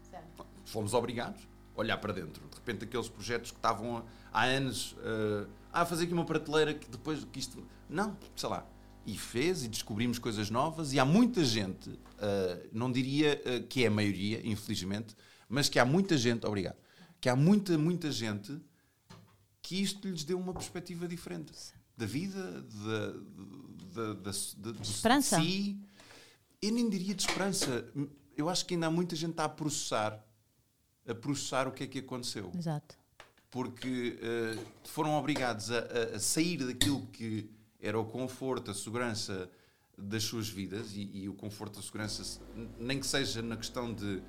Certo. 0.10 0.46
Fomos 0.66 0.94
obrigados 0.94 1.46
a 1.76 1.80
olhar 1.80 1.98
para 1.98 2.14
dentro. 2.14 2.48
De 2.48 2.56
repente, 2.56 2.86
aqueles 2.86 3.10
projetos 3.10 3.52
que 3.52 3.58
estavam 3.58 4.06
há 4.32 4.46
anos 4.46 4.94
uh, 4.94 5.50
a 5.74 5.86
fazer 5.86 6.06
aqui 6.06 6.14
uma 6.14 6.26
prateleira 6.26 6.74
que 6.74 6.90
depois 6.90 7.26
que 7.26 7.40
isto. 7.40 7.62
Não, 7.90 8.18
sei 8.36 8.50
lá 8.50 8.66
e 9.06 9.18
fez 9.18 9.64
e 9.64 9.68
descobrimos 9.68 10.18
coisas 10.18 10.50
novas 10.50 10.94
e 10.94 11.00
há 11.00 11.06
muita 11.06 11.44
gente, 11.44 11.90
uh, 11.90 12.70
não 12.72 12.92
diria 12.92 13.42
uh, 13.46 13.68
que 13.68 13.84
é 13.84 13.88
a 13.88 13.92
maioria, 13.92 14.42
infelizmente, 14.46 15.16
mas 15.48 15.70
que 15.70 15.78
há 15.78 15.86
muita 15.86 16.18
gente, 16.18 16.46
obrigado, 16.46 16.78
que 17.22 17.30
há 17.30 17.36
muita, 17.36 17.78
muita 17.78 18.12
gente 18.12 18.60
que 19.62 19.82
isto 19.82 20.08
lhes 20.08 20.24
deu 20.24 20.40
uma 20.40 20.54
perspectiva 20.54 21.08
diferente 21.08 21.54
da 21.98 22.06
vida, 22.06 22.62
de, 22.62 23.94
de, 23.94 24.72
de, 24.74 24.80
de 24.80 24.88
esperança. 24.88 25.40
si. 25.40 25.80
Eu 26.62 26.72
nem 26.72 26.90
diria 26.90 27.16
de 27.16 27.22
esperança. 27.22 27.86
Eu 28.36 28.50
acho 28.50 28.66
que 28.66 28.74
ainda 28.74 28.88
há 28.88 28.92
muita 28.92 29.16
gente 29.16 29.40
a 29.40 29.48
processar, 29.48 30.24
a 31.08 31.16
processar 31.16 31.68
o 31.68 31.72
que 31.72 31.84
é 31.84 31.88
que 31.88 32.00
aconteceu. 32.00 32.52
Exato. 32.56 32.98
Porque 33.50 34.20
uh, 34.20 34.66
foram 34.84 35.18
obrigados 35.18 35.72
a, 35.72 35.80
a, 35.80 36.16
a 36.16 36.20
sair 36.20 36.58
daquilo 36.58 37.06
que 37.08 37.50
era 37.86 38.00
o 38.00 38.06
conforto, 38.06 38.72
a 38.72 38.74
segurança 38.74 39.50
das 39.98 40.24
suas 40.24 40.50
vidas 40.50 40.94
e, 40.96 41.10
e, 41.14 41.30
o 41.30 41.34
conforto, 41.34 41.80
a 41.80 41.82
segurança, 41.82 42.42
nem 42.80 43.00
que 43.00 43.06
seja 43.06 43.42
na 43.42 43.56
questão 43.56 43.94
de, 43.94 44.22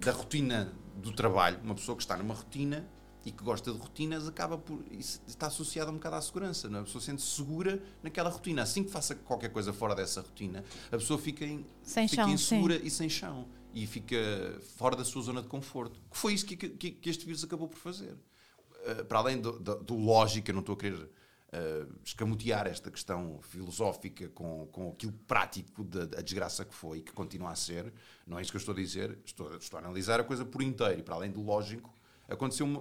da 0.00 0.12
rotina 0.12 0.72
do 0.96 1.12
trabalho. 1.12 1.60
Uma 1.62 1.74
pessoa 1.74 1.96
que 1.96 2.02
está 2.02 2.16
numa 2.16 2.34
rotina 2.34 2.86
e 3.24 3.30
que 3.30 3.42
gosta 3.42 3.72
de 3.72 3.78
rotinas 3.78 4.28
acaba 4.28 4.58
por. 4.58 4.84
Está 5.26 5.46
associada 5.46 5.90
um 5.90 5.94
bocado 5.94 6.16
à 6.16 6.20
segurança. 6.20 6.68
Não 6.68 6.78
é? 6.78 6.82
A 6.82 6.84
pessoa 6.84 7.00
sente-se 7.00 7.28
segura 7.28 7.80
naquela 8.02 8.28
rotina. 8.28 8.62
Assim 8.62 8.82
que 8.82 8.90
faça 8.90 9.14
qualquer 9.14 9.50
coisa 9.50 9.72
fora 9.72 9.94
dessa 9.94 10.20
rotina, 10.20 10.64
a 10.88 10.98
pessoa 10.98 11.18
fica, 11.18 11.44
in, 11.44 11.64
sem 11.82 12.08
fica 12.08 12.22
chão, 12.22 12.32
insegura 12.32 12.78
sim. 12.78 12.86
e 12.86 12.90
sem 12.90 13.08
chão. 13.08 13.48
E 13.72 13.86
fica 13.86 14.16
fora 14.76 14.94
da 14.94 15.04
sua 15.04 15.22
zona 15.22 15.40
de 15.40 15.48
conforto. 15.48 16.00
Que 16.10 16.16
foi 16.16 16.34
isso 16.34 16.44
que, 16.44 16.56
que, 16.56 16.90
que 16.90 17.10
este 17.10 17.24
vírus 17.24 17.42
acabou 17.44 17.68
por 17.68 17.78
fazer. 17.78 18.12
Uh, 18.12 19.04
para 19.06 19.18
além 19.20 19.40
do, 19.40 19.58
do, 19.58 19.76
do 19.76 19.96
lógico, 19.96 20.50
eu 20.50 20.54
não 20.54 20.60
estou 20.60 20.74
a 20.74 20.78
querer 20.78 21.08
uh, 21.54 21.94
escamotear 22.04 22.66
esta 22.66 22.90
questão 22.90 23.40
filosófica 23.42 24.28
com, 24.28 24.66
com 24.66 24.90
aquilo 24.90 25.12
prático 25.26 25.84
da, 25.84 26.04
da, 26.04 26.20
desgraça 26.20 26.64
que 26.64 26.74
foi 26.74 26.98
e 26.98 27.02
que 27.02 27.12
continua 27.12 27.50
a 27.50 27.56
ser. 27.56 27.92
Não 28.26 28.38
é 28.38 28.42
isso 28.42 28.50
que 28.50 28.56
eu 28.56 28.60
estou 28.60 28.72
a 28.72 28.76
dizer, 28.76 29.18
estou, 29.24 29.56
estou 29.56 29.78
a 29.78 29.82
analisar 29.82 30.20
a 30.20 30.24
coisa 30.24 30.44
por 30.44 30.62
inteiro 30.62 31.00
e 31.00 31.02
para 31.02 31.14
além 31.14 31.30
do 31.30 31.42
lógico, 31.42 31.92
aconteceu 32.28 32.66
uma, 32.66 32.80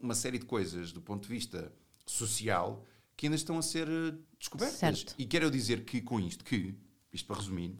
uma 0.00 0.14
série 0.14 0.38
de 0.38 0.46
coisas 0.46 0.92
do 0.92 1.00
ponto 1.00 1.22
de 1.22 1.28
vista 1.28 1.72
social 2.06 2.84
que 3.16 3.26
ainda 3.26 3.36
estão 3.36 3.58
a 3.58 3.62
ser 3.62 3.88
eh, 3.88 4.14
descobertas. 4.38 4.78
Certo. 4.78 5.14
E 5.18 5.26
quero 5.26 5.50
dizer 5.50 5.84
que 5.84 6.00
com 6.00 6.18
isto, 6.18 6.44
que, 6.44 6.74
isto 7.12 7.26
para 7.26 7.36
resumir 7.36 7.78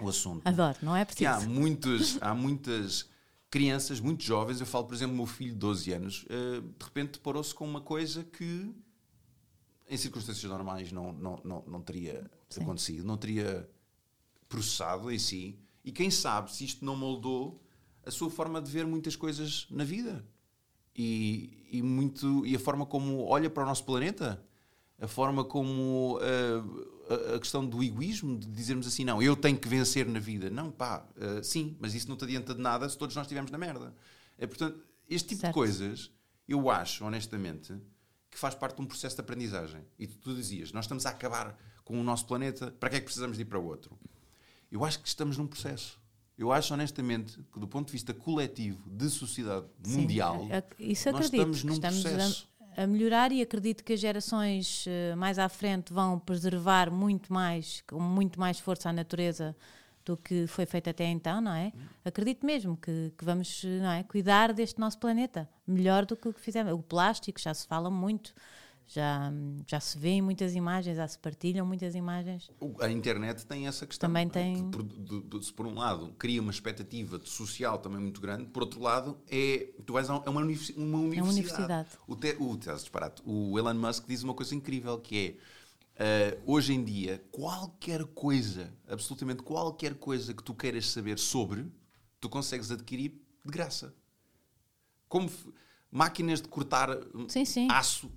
o 0.00 0.08
assunto. 0.08 0.42
Adoro, 0.46 0.78
não 0.82 0.94
é 0.94 1.04
preciso. 1.04 1.28
há, 1.28 1.40
muitos, 1.40 2.18
há 2.20 2.34
muitas 2.34 3.08
crianças, 3.50 3.98
muito 3.98 4.22
jovens, 4.22 4.60
eu 4.60 4.66
falo, 4.66 4.86
por 4.86 4.94
exemplo, 4.94 5.16
meu 5.16 5.26
filho 5.26 5.52
de 5.52 5.58
12 5.58 5.92
anos, 5.92 6.24
uh, 6.24 6.60
de 6.62 6.84
repente 6.84 7.14
deparou-se 7.14 7.52
com 7.52 7.68
uma 7.68 7.80
coisa 7.80 8.22
que 8.22 8.72
em 9.90 9.96
circunstâncias 9.96 10.48
normais 10.48 10.92
não, 10.92 11.12
não, 11.12 11.40
não, 11.44 11.64
não 11.66 11.82
teria 11.82 12.30
Sim. 12.48 12.62
acontecido, 12.62 13.04
não 13.04 13.16
teria 13.16 13.68
processado 14.48 15.10
em 15.10 15.18
si. 15.18 15.58
E 15.84 15.90
quem 15.90 16.10
sabe 16.10 16.52
se 16.52 16.64
isto 16.64 16.84
não 16.84 16.94
moldou 16.94 17.60
a 18.06 18.10
sua 18.10 18.30
forma 18.30 18.62
de 18.62 18.70
ver 18.70 18.86
muitas 18.86 19.16
coisas 19.16 19.66
na 19.68 19.82
vida. 19.82 20.24
E, 20.94 21.66
e, 21.72 21.82
muito, 21.82 22.46
e 22.46 22.54
a 22.54 22.58
forma 22.58 22.86
como 22.86 23.24
olha 23.24 23.50
para 23.50 23.64
o 23.64 23.66
nosso 23.66 23.84
planeta, 23.84 24.42
a 25.00 25.08
forma 25.08 25.44
como 25.44 26.18
uh, 26.18 27.32
a, 27.32 27.36
a, 27.36 27.38
questão 27.40 27.66
do 27.66 27.82
egoísmo, 27.82 28.38
de 28.38 28.46
dizermos 28.46 28.86
assim, 28.86 29.04
não, 29.04 29.20
eu 29.20 29.34
tenho 29.34 29.58
que 29.58 29.68
vencer 29.68 30.06
na 30.06 30.20
vida. 30.20 30.50
Não, 30.50 30.70
pá, 30.70 31.04
uh, 31.16 31.42
sim, 31.42 31.76
mas 31.80 31.94
isso 31.94 32.08
não 32.08 32.16
te 32.16 32.24
adianta 32.24 32.54
de 32.54 32.60
nada 32.60 32.88
se 32.88 32.96
todos 32.96 33.16
nós 33.16 33.24
estivermos 33.24 33.50
na 33.50 33.58
merda. 33.58 33.94
É, 34.38 34.46
portanto, 34.46 34.80
este 35.08 35.30
tipo 35.30 35.40
certo. 35.40 35.52
de 35.52 35.54
coisas, 35.54 36.10
eu 36.46 36.70
acho, 36.70 37.04
honestamente, 37.04 37.74
que 38.30 38.38
faz 38.38 38.54
parte 38.54 38.76
de 38.76 38.82
um 38.82 38.86
processo 38.86 39.16
de 39.16 39.20
aprendizagem. 39.20 39.84
E 39.98 40.06
tu, 40.06 40.16
tu 40.18 40.34
dizias, 40.34 40.72
nós 40.72 40.84
estamos 40.84 41.04
a 41.06 41.10
acabar 41.10 41.58
com 41.84 42.00
o 42.00 42.04
nosso 42.04 42.26
planeta, 42.26 42.70
para 42.78 42.90
que 42.90 42.96
é 42.96 42.98
que 43.00 43.06
precisamos 43.06 43.36
de 43.36 43.42
ir 43.42 43.46
para 43.46 43.58
outro? 43.58 43.98
Eu 44.70 44.84
acho 44.84 45.00
que 45.00 45.08
estamos 45.08 45.36
num 45.36 45.46
processo. 45.46 45.98
Eu 46.38 46.52
acho 46.52 46.72
honestamente 46.72 47.38
que, 47.52 47.58
do 47.58 47.66
ponto 47.66 47.86
de 47.86 47.92
vista 47.92 48.14
coletivo, 48.14 48.88
de 48.88 49.10
sociedade 49.10 49.66
Sim, 49.82 50.00
mundial, 50.00 50.46
isso 50.78 51.10
nós 51.10 51.24
estamos 51.26 51.64
num 51.64 51.72
estamos 51.74 52.02
processo. 52.02 52.48
A, 52.76 52.84
a, 52.84 52.86
melhorar 52.86 53.32
e 53.32 53.42
acredito 53.42 53.84
que 53.84 53.92
as 53.92 54.00
gerações 54.00 54.86
uh, 54.86 55.16
mais 55.16 55.38
à 55.38 55.48
frente 55.48 55.92
vão 55.92 56.18
preservar 56.18 56.90
muito 56.90 57.30
mais, 57.32 57.82
com 57.86 58.00
muito 58.00 58.40
mais 58.40 58.58
força 58.58 58.88
a 58.88 58.92
natureza 58.92 59.54
do 60.10 60.16
que 60.16 60.46
foi 60.48 60.66
feito 60.66 60.90
até 60.90 61.04
então, 61.04 61.40
não 61.40 61.52
é? 61.52 61.72
Acredito 62.04 62.44
mesmo 62.44 62.76
que, 62.76 63.12
que 63.16 63.24
vamos 63.24 63.62
não 63.64 63.92
é, 63.92 64.02
cuidar 64.02 64.52
deste 64.52 64.80
nosso 64.80 64.98
planeta 64.98 65.48
melhor 65.66 66.04
do 66.04 66.16
que 66.16 66.28
o 66.28 66.32
que 66.32 66.40
fizemos. 66.40 66.72
O 66.72 66.82
plástico 66.82 67.40
já 67.40 67.54
se 67.54 67.64
fala 67.64 67.88
muito, 67.88 68.34
já, 68.88 69.32
já 69.68 69.78
se 69.78 69.96
vê 69.96 70.08
em 70.08 70.22
muitas 70.22 70.56
imagens, 70.56 70.96
já 70.96 71.06
se 71.06 71.16
partilham 71.16 71.64
muitas 71.64 71.94
imagens. 71.94 72.50
A 72.80 72.90
internet 72.90 73.46
tem 73.46 73.68
essa 73.68 73.86
questão. 73.86 74.08
Também 74.08 74.26
é? 74.26 74.30
tem. 74.30 74.68
Por, 74.68 74.82
de, 74.82 75.52
por 75.52 75.64
um 75.64 75.74
lado, 75.74 76.12
cria 76.18 76.42
uma 76.42 76.50
expectativa 76.50 77.20
social 77.24 77.78
também 77.78 78.00
muito 78.00 78.20
grande, 78.20 78.46
por 78.46 78.64
outro 78.64 78.80
lado, 78.80 79.16
é, 79.30 79.68
tu 79.86 79.92
vais 79.92 80.10
a 80.10 80.18
uma, 80.18 80.28
uma 80.28 80.40
universidade. 80.40 80.80
É 80.80 81.22
uma 81.22 81.30
universidade. 81.30 81.88
O, 82.08 82.16
te, 82.16 82.36
o, 83.24 83.52
o 83.52 83.58
Elon 83.60 83.74
Musk 83.74 84.08
diz 84.08 84.24
uma 84.24 84.34
coisa 84.34 84.56
incrível 84.56 84.98
que 84.98 85.38
é 85.38 85.59
Uh, 86.00 86.40
hoje 86.46 86.72
em 86.72 86.82
dia, 86.82 87.22
qualquer 87.30 88.06
coisa, 88.06 88.72
absolutamente 88.88 89.42
qualquer 89.42 89.94
coisa 89.96 90.32
que 90.32 90.42
tu 90.42 90.54
queiras 90.54 90.88
saber 90.88 91.18
sobre, 91.18 91.70
tu 92.18 92.26
consegues 92.26 92.70
adquirir 92.70 93.20
de 93.44 93.52
graça. 93.52 93.94
Como 95.10 95.30
máquinas 95.90 96.40
de 96.40 96.48
cortar 96.48 96.88
sim, 97.28 97.44
sim. 97.44 97.68
aço 97.70 98.10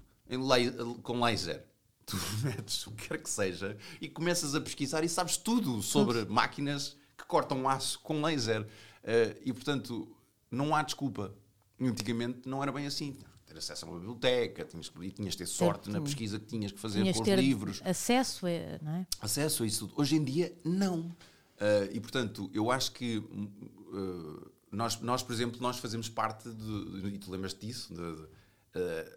com 1.01 1.21
laser. 1.21 1.65
Tu 2.05 2.17
metes 2.43 2.85
o 2.85 2.91
que 2.91 3.07
quer 3.07 3.17
que 3.17 3.29
seja 3.29 3.77
e 4.01 4.09
começas 4.09 4.55
a 4.55 4.59
pesquisar 4.59 5.05
e 5.05 5.09
sabes 5.09 5.37
tudo 5.37 5.81
sobre 5.81 6.25
máquinas 6.25 6.97
que 7.17 7.25
cortam 7.25 7.67
aço 7.67 7.97
com 8.01 8.21
laser. 8.21 8.61
Uh, 8.61 9.39
e 9.43 9.53
portanto, 9.53 10.13
não 10.51 10.75
há 10.75 10.83
desculpa. 10.83 11.33
Antigamente 11.79 12.47
não 12.47 12.61
era 12.61 12.73
bem 12.73 12.85
assim 12.85 13.17
ter 13.53 13.59
acesso 13.59 13.85
a 13.85 13.89
uma 13.89 13.99
biblioteca, 13.99 14.65
tinhas, 14.65 14.91
tinhas 15.15 15.33
de 15.33 15.37
ter 15.37 15.45
sorte 15.45 15.85
certo. 15.85 15.97
na 15.97 16.01
pesquisa 16.01 16.39
que 16.39 16.45
tinhas 16.45 16.71
que 16.71 16.79
fazer 16.79 17.01
tinhas 17.01 17.17
com 17.17 17.23
os 17.23 17.29
livros. 17.29 17.81
Acesso, 17.85 18.47
é, 18.47 18.79
não 18.81 18.91
é? 18.91 19.07
Acesso 19.21 19.63
a 19.63 19.65
isso 19.65 19.87
tudo. 19.87 20.01
Hoje 20.01 20.15
em 20.15 20.23
dia, 20.23 20.53
não. 20.63 20.99
Uh, 20.99 21.87
e 21.91 21.99
portanto, 21.99 22.49
eu 22.53 22.71
acho 22.71 22.91
que 22.91 23.17
uh, 23.17 24.51
nós, 24.71 24.99
nós, 24.99 25.23
por 25.23 25.33
exemplo, 25.33 25.61
nós 25.61 25.77
fazemos 25.77 26.09
parte 26.09 26.49
de, 26.49 27.07
e 27.07 27.17
tu 27.17 27.31
lembras 27.31 27.53
disso, 27.53 27.93
uh, 27.93 28.27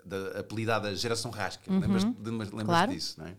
da 0.05 0.41
apelidada 0.41 0.95
geração 0.95 1.31
rasca. 1.31 1.71
Uhum. 1.71 1.81
Lembras, 1.81 2.05
de, 2.05 2.31
lembras 2.31 2.65
claro. 2.65 2.93
disso, 2.93 3.19
não 3.19 3.27
é? 3.27 3.37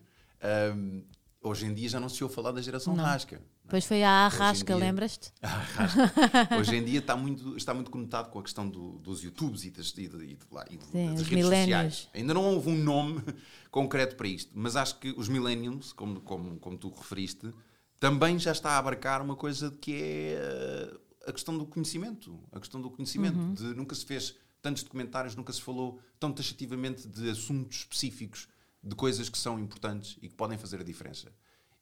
hoje 1.41 1.65
em 1.65 1.73
dia 1.73 1.89
já 1.89 1.99
não 1.99 2.09
se 2.09 2.23
ouve 2.23 2.35
falar 2.35 2.51
da 2.51 2.61
geração 2.61 2.95
não. 2.95 3.03
rasca. 3.03 3.41
Pois 3.69 3.85
foi 3.85 4.03
a 4.03 4.25
Arrasca, 4.25 4.75
lembras-te? 4.75 5.33
Hoje 6.57 6.75
em 6.77 6.83
dia 6.85 6.99
está 6.99 7.15
muito, 7.15 7.57
está 7.57 7.73
muito 7.73 7.91
conectado 7.91 8.29
com 8.29 8.39
a 8.39 8.43
questão 8.43 8.67
do, 8.67 8.99
dos 8.99 9.23
YouTubes 9.23 9.65
e 9.65 9.71
das, 9.71 9.89
e 9.89 10.07
de, 10.07 10.17
e 10.23 10.35
de, 10.35 10.45
e 10.69 10.79
Sim, 10.91 11.13
das 11.15 11.21
redes 11.21 11.29
millennials. 11.29 11.93
sociais. 11.95 12.09
Ainda 12.13 12.33
não 12.33 12.45
houve 12.45 12.69
um 12.69 12.77
nome 12.77 13.21
concreto 13.69 14.15
para 14.15 14.27
isto, 14.27 14.51
mas 14.55 14.75
acho 14.75 14.97
que 14.99 15.13
os 15.17 15.27
millennials, 15.27 15.91
como, 15.91 16.21
como, 16.21 16.57
como 16.59 16.77
tu 16.77 16.89
referiste, 16.89 17.53
também 17.99 18.39
já 18.39 18.51
está 18.51 18.71
a 18.71 18.77
abarcar 18.77 19.21
uma 19.21 19.35
coisa 19.35 19.69
que 19.71 19.93
é 19.93 20.93
uh, 20.93 21.29
a 21.29 21.33
questão 21.33 21.57
do 21.57 21.65
conhecimento. 21.65 22.39
A 22.51 22.59
questão 22.59 22.81
do 22.81 22.89
conhecimento. 22.89 23.37
Uhum. 23.37 23.53
De, 23.53 23.63
nunca 23.75 23.93
se 23.95 24.05
fez 24.05 24.35
tantos 24.61 24.83
documentários, 24.83 25.35
nunca 25.35 25.51
se 25.51 25.61
falou 25.61 25.99
tão 26.19 26.31
taxativamente 26.31 27.07
de 27.07 27.29
assuntos 27.29 27.79
específicos, 27.79 28.47
de 28.81 28.95
coisas 28.95 29.27
que 29.27 29.37
são 29.37 29.59
importantes 29.59 30.17
e 30.21 30.29
que 30.29 30.35
podem 30.35 30.57
fazer 30.57 30.79
a 30.79 30.83
diferença. 30.83 31.31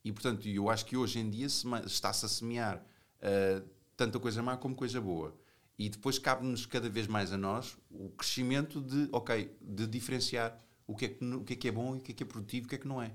E, 0.05 0.11
portanto, 0.11 0.47
eu 0.47 0.69
acho 0.69 0.85
que 0.85 0.95
hoje 0.95 1.17
em 1.17 1.27
dia 1.27 1.49
se 1.49 1.67
está-se 1.87 2.27
a 2.27 2.29
semear 2.29 2.77
uh, 2.77 3.67
tanta 3.97 4.19
coisa 4.19 4.43
má 4.43 4.55
como 4.55 4.75
coisa 4.75 5.01
boa. 5.01 5.35
E 5.79 5.89
depois 5.89 6.19
cabe-nos 6.19 6.67
cada 6.67 6.87
vez 6.87 7.07
mais 7.07 7.33
a 7.33 7.37
nós 7.37 7.75
o 7.89 8.09
crescimento 8.11 8.79
de, 8.79 9.09
ok, 9.11 9.57
de 9.59 9.87
diferenciar 9.87 10.63
o 10.85 10.95
que, 10.95 11.05
é 11.05 11.09
que, 11.09 11.25
o 11.25 11.43
que 11.43 11.53
é 11.53 11.55
que 11.55 11.67
é 11.67 11.71
bom 11.71 11.95
e 11.95 11.97
o 11.97 12.01
que 12.01 12.11
é 12.11 12.15
que 12.15 12.21
é 12.21 12.25
produtivo 12.25 12.65
e 12.65 12.67
o 12.67 12.69
que 12.69 12.75
é 12.75 12.77
que 12.77 12.87
não 12.87 13.01
é. 13.01 13.11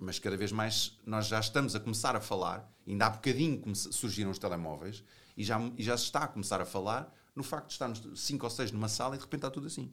Mas 0.00 0.18
cada 0.18 0.34
vez 0.34 0.50
mais 0.50 0.98
nós 1.04 1.26
já 1.26 1.38
estamos 1.38 1.76
a 1.76 1.80
começar 1.80 2.16
a 2.16 2.20
falar, 2.20 2.74
ainda 2.88 3.06
há 3.06 3.10
bocadinho 3.10 3.62
surgiram 3.76 4.30
os 4.30 4.38
telemóveis, 4.38 5.04
e 5.36 5.44
já, 5.44 5.60
e 5.76 5.82
já 5.82 5.98
se 5.98 6.04
está 6.04 6.24
a 6.24 6.28
começar 6.28 6.62
a 6.62 6.64
falar 6.64 7.14
no 7.36 7.42
facto 7.42 7.66
de 7.66 7.72
estarmos 7.74 8.02
cinco 8.16 8.46
ou 8.46 8.50
seis 8.50 8.72
numa 8.72 8.88
sala 8.88 9.16
e 9.16 9.18
de 9.18 9.24
repente 9.24 9.40
está 9.40 9.50
tudo 9.50 9.66
assim. 9.66 9.92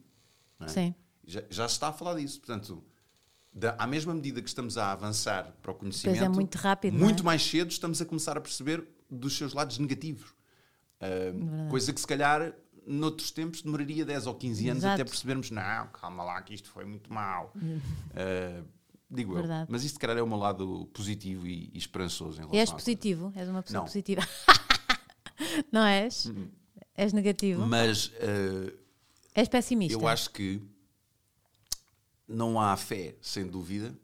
É? 0.58 0.68
Sim. 0.68 0.94
Já, 1.22 1.42
já 1.50 1.68
se 1.68 1.74
está 1.74 1.88
a 1.88 1.92
falar 1.92 2.14
disso. 2.14 2.40
Portanto, 2.40 2.82
da, 3.52 3.74
à 3.78 3.86
mesma 3.86 4.14
medida 4.14 4.40
que 4.40 4.48
estamos 4.48 4.78
a 4.78 4.92
avançar 4.92 5.52
para 5.60 5.72
o 5.72 5.74
conhecimento, 5.74 6.18
pois 6.18 6.30
é 6.30 6.32
muito 6.32 6.56
rápido. 6.56 6.96
Muito 6.96 7.22
é? 7.22 7.26
mais 7.26 7.42
cedo 7.42 7.70
estamos 7.70 8.00
a 8.00 8.04
começar 8.04 8.36
a 8.36 8.40
perceber 8.40 8.86
dos 9.10 9.36
seus 9.36 9.52
lados 9.52 9.78
negativos. 9.78 10.30
Uh, 11.00 11.68
coisa 11.68 11.92
que 11.92 12.00
se 12.00 12.06
calhar 12.06 12.54
noutros 12.86 13.30
tempos 13.30 13.62
demoraria 13.62 14.04
10 14.04 14.26
ou 14.26 14.34
15 14.34 14.68
anos 14.68 14.82
Exato. 14.82 14.94
até 14.94 15.04
percebermos, 15.04 15.50
não, 15.50 15.86
calma 15.88 16.24
lá, 16.24 16.42
que 16.42 16.54
isto 16.54 16.68
foi 16.70 16.84
muito 16.84 17.12
mal. 17.12 17.52
Uh, 18.10 18.64
digo 19.08 19.34
Verdade. 19.34 19.62
eu. 19.62 19.66
Mas 19.70 19.84
isto, 19.84 19.94
se 19.94 19.98
calhar, 20.00 20.16
é 20.16 20.22
o 20.22 20.26
meu 20.26 20.36
lado 20.36 20.86
positivo 20.92 21.46
e, 21.46 21.70
e 21.72 21.78
esperançoso. 21.78 22.38
Em 22.38 22.46
relação 22.46 22.58
és 22.58 22.70
positivo? 22.70 23.32
És 23.36 23.48
uma 23.48 23.62
pessoa 23.62 23.78
não. 23.78 23.86
positiva? 23.86 24.22
não 25.72 25.84
és? 25.84 26.26
Uhum. 26.26 26.48
És 26.96 27.12
negativo? 27.12 27.66
Mas. 27.66 28.06
Uh, 28.06 28.72
és 29.34 29.48
pessimista? 29.48 29.96
Eu 29.96 30.06
acho 30.06 30.30
que 30.30 30.60
não 32.30 32.60
há 32.60 32.76
fé 32.76 33.16
sem 33.20 33.46
dúvida. 33.46 33.96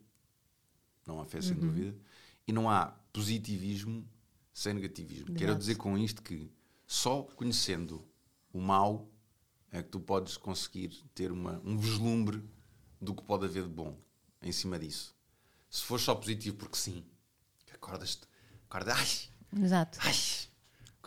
Não 1.05 1.21
há 1.21 1.25
fé 1.25 1.41
sem 1.41 1.53
uhum. 1.53 1.59
dúvida. 1.59 1.97
E 2.45 2.51
não 2.51 2.69
há 2.69 2.87
positivismo 3.13 4.07
sem 4.53 4.73
negativismo. 4.73 5.33
Quero 5.35 5.55
dizer 5.55 5.75
com 5.75 5.97
isto 5.97 6.21
que 6.21 6.51
só 6.85 7.23
conhecendo 7.23 8.07
o 8.51 8.59
mal 8.59 9.09
é 9.71 9.81
que 9.81 9.89
tu 9.89 9.99
podes 9.99 10.37
conseguir 10.37 10.89
ter 11.13 11.31
uma, 11.31 11.61
um 11.63 11.77
vislumbre 11.77 12.43
do 12.99 13.13
que 13.13 13.23
pode 13.23 13.45
haver 13.45 13.63
de 13.63 13.69
bom 13.69 13.97
em 14.41 14.51
cima 14.51 14.79
disso. 14.79 15.15
Se 15.69 15.83
for 15.83 15.99
só 15.99 16.15
positivo, 16.15 16.55
porque 16.55 16.77
sim, 16.77 17.03
acordas-te, 17.73 18.23
acordas, 18.69 18.97
ai, 19.51 19.63
Exato. 19.63 19.99
ai, 20.01 20.15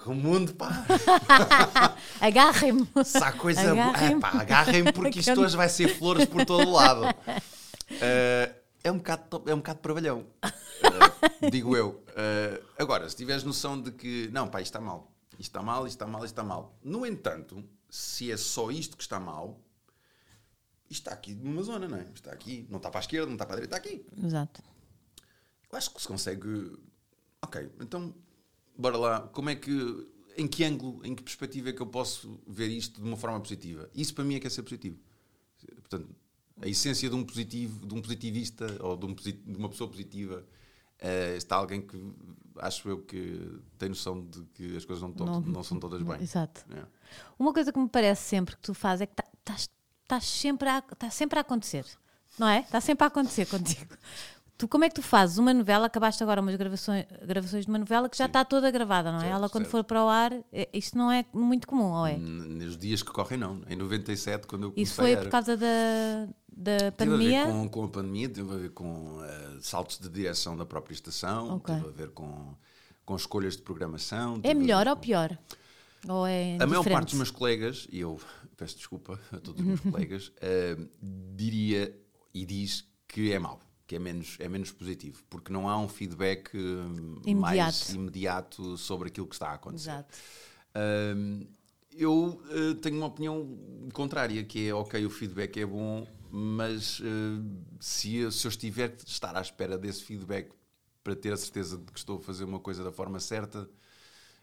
que 0.01 0.09
o 0.09 0.15
mundo, 0.15 0.55
pá. 0.55 0.87
agarrem-me. 2.21 2.89
Se 3.05 3.19
há 3.19 3.33
coisa 3.33 3.73
agarrem-me, 3.73 4.15
é, 4.15 4.21
pá, 4.21 4.31
agarrem-me 4.31 4.93
porque 4.93 5.21
isto 5.21 5.39
hoje 5.39 5.57
vai 5.57 5.69
ser 5.69 5.89
flores 5.97 6.25
por 6.25 6.45
todo 6.47 6.67
o 6.67 6.73
lado. 6.73 7.03
Uh, 7.05 8.55
é 8.83 8.91
um 8.91 8.97
bocado, 8.97 9.43
é 9.47 9.55
um 9.55 9.59
bocado 9.59 9.81
trabalhão, 9.81 10.27
uh, 10.43 11.51
digo 11.51 11.77
eu. 11.77 12.03
Uh, 12.11 12.65
agora, 12.79 13.09
se 13.11 13.17
tiveres 13.17 13.45
noção 13.45 13.81
de 13.81 13.93
que, 13.93 14.29
não, 14.33 14.49
pá, 14.49 14.63
isto 14.63 14.71
está 14.75 14.81
mal, 14.81 15.13
isto 15.39 15.43
está 15.43 15.63
mal, 15.63 15.87
isto 15.87 15.97
está 15.97 16.07
mal, 16.07 16.25
isto 16.25 16.33
está 16.33 16.43
mal. 16.43 16.79
No 16.83 17.05
entanto, 17.05 17.63
se 17.89 18.33
é 18.33 18.37
só 18.39 18.71
isto 18.71 18.97
que 18.97 19.03
está 19.03 19.21
mal, 19.21 19.61
isto 20.89 21.03
está 21.03 21.13
aqui 21.13 21.35
numa 21.35 21.63
zona, 21.63 21.87
não 21.87 21.99
é? 21.99 22.07
Está 22.15 22.33
aqui, 22.33 22.67
não 22.71 22.79
está 22.79 22.91
para 22.91 23.01
a 23.01 23.03
esquerda, 23.03 23.27
não 23.27 23.35
está 23.35 23.45
para 23.45 23.57
a 23.57 23.61
direita, 23.61 23.77
está 23.77 23.89
aqui. 23.89 24.27
Exato. 24.27 24.63
Eu 25.71 25.77
acho 25.77 25.91
que 25.91 26.01
se 26.01 26.09
consegue. 26.09 26.73
Ok, 27.43 27.71
então, 27.81 28.15
bora 28.81 28.97
lá. 28.97 29.21
Como 29.29 29.51
é 29.51 29.55
que. 29.55 30.09
Em 30.37 30.47
que 30.47 30.65
ângulo, 30.65 31.05
em 31.05 31.15
que 31.15 31.23
perspectiva 31.23 31.69
é 31.69 31.73
que 31.73 31.83
eu 31.83 31.87
posso 31.87 32.41
ver 32.47 32.69
isto 32.69 33.01
de 33.01 33.07
uma 33.07 33.17
forma 33.17 33.39
positiva? 33.41 33.91
Isso 33.95 34.15
para 34.15 34.25
mim 34.25 34.37
é 34.37 34.41
que 34.41 34.47
é 34.47 34.51
ser 34.51 34.63
positivo. 34.63 34.97
Portanto, 35.81 36.09
a 36.63 36.69
essência 36.69 37.11
de 37.11 37.15
um 37.15 37.25
positivo, 37.25 37.87
de 37.87 37.95
um 37.95 38.01
positivista 38.01 38.67
ou 38.81 38.97
de, 38.97 39.07
um, 39.07 39.15
de 39.15 39.57
uma 39.57 39.69
pessoa 39.69 39.91
positiva 39.91 40.47
uh, 41.03 41.37
está 41.37 41.57
alguém 41.57 41.81
que 41.83 41.97
acho 42.57 42.89
eu 42.89 42.99
que 42.99 43.61
tem 43.79 43.89
noção 43.89 44.25
de 44.25 44.43
que 44.55 44.77
as 44.77 44.85
coisas 44.85 45.03
não, 45.03 45.11
não, 45.11 45.41
não 45.41 45.63
são 45.63 45.79
todas 45.79 46.03
bem. 46.03 46.21
Exato. 46.21 46.65
É. 46.71 46.85
Uma 47.39 47.53
coisa 47.53 47.73
que 47.73 47.79
me 47.79 47.89
parece 47.89 48.23
sempre 48.23 48.57
que 48.57 48.63
tu 48.63 48.75
fazes 48.75 49.03
é 49.03 49.07
que 49.07 49.15
estás 49.39 49.69
tá, 50.07 50.21
sempre, 50.21 50.69
a, 50.69 50.83
tá 50.83 51.11
sempre 51.11 51.39
a 51.39 51.43
acontecer, 51.43 51.87
não 52.39 52.49
é? 52.49 52.61
Está 52.61 52.81
sempre 52.81 53.05
a 53.05 53.07
acontecer 53.09 53.47
contigo. 53.51 53.97
Tu, 54.61 54.69
como 54.69 54.85
é 54.85 54.91
que 54.91 54.95
tu 54.95 55.03
fazes 55.03 55.39
uma 55.39 55.55
novela? 55.55 55.87
Acabaste 55.87 56.23
agora 56.23 56.39
umas 56.43 56.55
gravações, 56.55 57.07
gravações 57.27 57.65
de 57.65 57.71
uma 57.71 57.79
novela 57.79 58.11
que 58.11 58.19
já 58.19 58.27
está 58.27 58.45
toda 58.45 58.71
gravada, 58.71 59.11
não 59.11 59.17
é? 59.17 59.23
Certo, 59.23 59.35
Ela, 59.35 59.49
quando 59.49 59.65
certo. 59.65 59.71
for 59.71 59.85
para 59.85 60.05
o 60.05 60.09
ar, 60.09 60.35
é, 60.53 60.69
isto 60.75 60.99
não 60.99 61.11
é 61.11 61.25
muito 61.33 61.67
comum, 61.67 61.91
ou 61.93 62.07
é? 62.07 62.19
Nos 62.19 62.77
dias 62.77 63.03
que 63.03 63.11
correm, 63.11 63.39
não. 63.39 63.63
Em 63.67 63.75
97, 63.75 64.47
quando 64.47 64.65
eu 64.65 64.71
comecei 64.73 64.83
Isso 64.83 64.95
foi 64.97 65.17
por 65.17 65.31
causa 65.31 65.57
da, 65.57 66.29
da 66.53 66.93
pandemia? 66.93 67.31
Teve 67.31 67.37
a 67.37 67.47
ver 67.47 67.53
com, 67.53 67.69
com 67.71 67.85
a 67.85 67.89
pandemia, 67.89 68.29
teve 68.29 68.53
a 68.53 68.57
ver 68.59 68.71
com 68.73 69.17
uh, 69.17 69.63
saltos 69.63 69.99
de 69.99 70.11
direção 70.11 70.55
da 70.55 70.67
própria 70.67 70.93
estação, 70.93 71.57
okay. 71.57 71.77
teve 71.77 71.89
a 71.89 71.93
ver 71.93 72.11
com, 72.11 72.55
com 73.07 73.17
escolhas 73.17 73.57
de 73.57 73.63
programação. 73.63 74.41
É 74.43 74.53
melhor 74.53 74.87
ou 74.89 74.97
pior? 74.97 75.39
Ou 76.07 76.27
é 76.27 76.59
a 76.61 76.67
maior 76.67 76.85
parte 76.85 77.07
dos 77.07 77.15
meus 77.15 77.31
colegas, 77.31 77.89
e 77.91 78.01
eu 78.01 78.21
peço 78.59 78.77
desculpa 78.77 79.19
a 79.33 79.39
todos 79.39 79.59
os 79.59 79.67
meus 79.67 79.81
colegas, 79.91 80.29
uh, 80.29 80.87
diria 81.35 81.99
e 82.35 82.45
diz 82.45 82.85
que 83.09 83.33
é 83.33 83.39
mau 83.39 83.59
que 83.91 83.97
é 83.97 83.99
menos, 83.99 84.37
é 84.39 84.49
menos 84.49 84.71
positivo, 84.71 85.21
porque 85.29 85.53
não 85.53 85.69
há 85.69 85.77
um 85.77 85.89
feedback 85.89 86.57
hum, 86.57 87.17
imediato. 87.27 87.41
mais 87.41 87.91
imediato 87.91 88.77
sobre 88.79 89.09
aquilo 89.09 89.27
que 89.27 89.35
está 89.35 89.49
a 89.49 89.55
acontecer. 89.55 89.91
Exato. 89.91 90.17
Um, 91.17 91.45
eu 91.97 92.41
uh, 92.55 92.75
tenho 92.77 92.99
uma 92.99 93.07
opinião 93.07 93.59
contrária, 93.93 94.45
que 94.45 94.69
é 94.69 94.73
ok, 94.73 95.05
o 95.05 95.11
feedback 95.11 95.59
é 95.59 95.67
bom, 95.67 96.07
mas 96.31 97.01
uh, 97.01 97.05
se, 97.81 98.15
eu, 98.15 98.31
se 98.31 98.47
eu 98.47 98.51
estiver 98.51 98.91
a 98.91 99.05
estar 99.05 99.37
à 99.37 99.41
espera 99.41 99.77
desse 99.77 100.05
feedback 100.05 100.53
para 101.03 101.17
ter 101.17 101.33
a 101.33 101.37
certeza 101.37 101.77
de 101.77 101.91
que 101.91 101.99
estou 101.99 102.19
a 102.19 102.21
fazer 102.21 102.45
uma 102.45 102.61
coisa 102.61 102.85
da 102.85 102.93
forma 102.93 103.19
certa, 103.19 103.69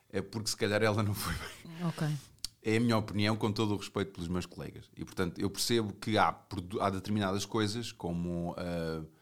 é 0.09 0.21
porque 0.21 0.49
se 0.49 0.57
calhar 0.57 0.83
ela 0.83 1.01
não 1.01 1.13
foi 1.13 1.33
bem. 1.33 1.87
Ok. 1.87 2.05
É 2.63 2.75
a 2.75 2.79
minha 2.81 2.97
opinião, 2.97 3.37
com 3.37 3.49
todo 3.49 3.75
o 3.75 3.77
respeito 3.77 4.11
pelos 4.11 4.27
meus 4.27 4.45
colegas. 4.45 4.91
E 4.97 5.05
portanto, 5.05 5.39
eu 5.39 5.49
percebo 5.49 5.93
que 5.93 6.17
há, 6.17 6.37
há 6.81 6.89
determinadas 6.89 7.45
coisas, 7.45 7.93
como. 7.93 8.51
Uh, 8.51 9.15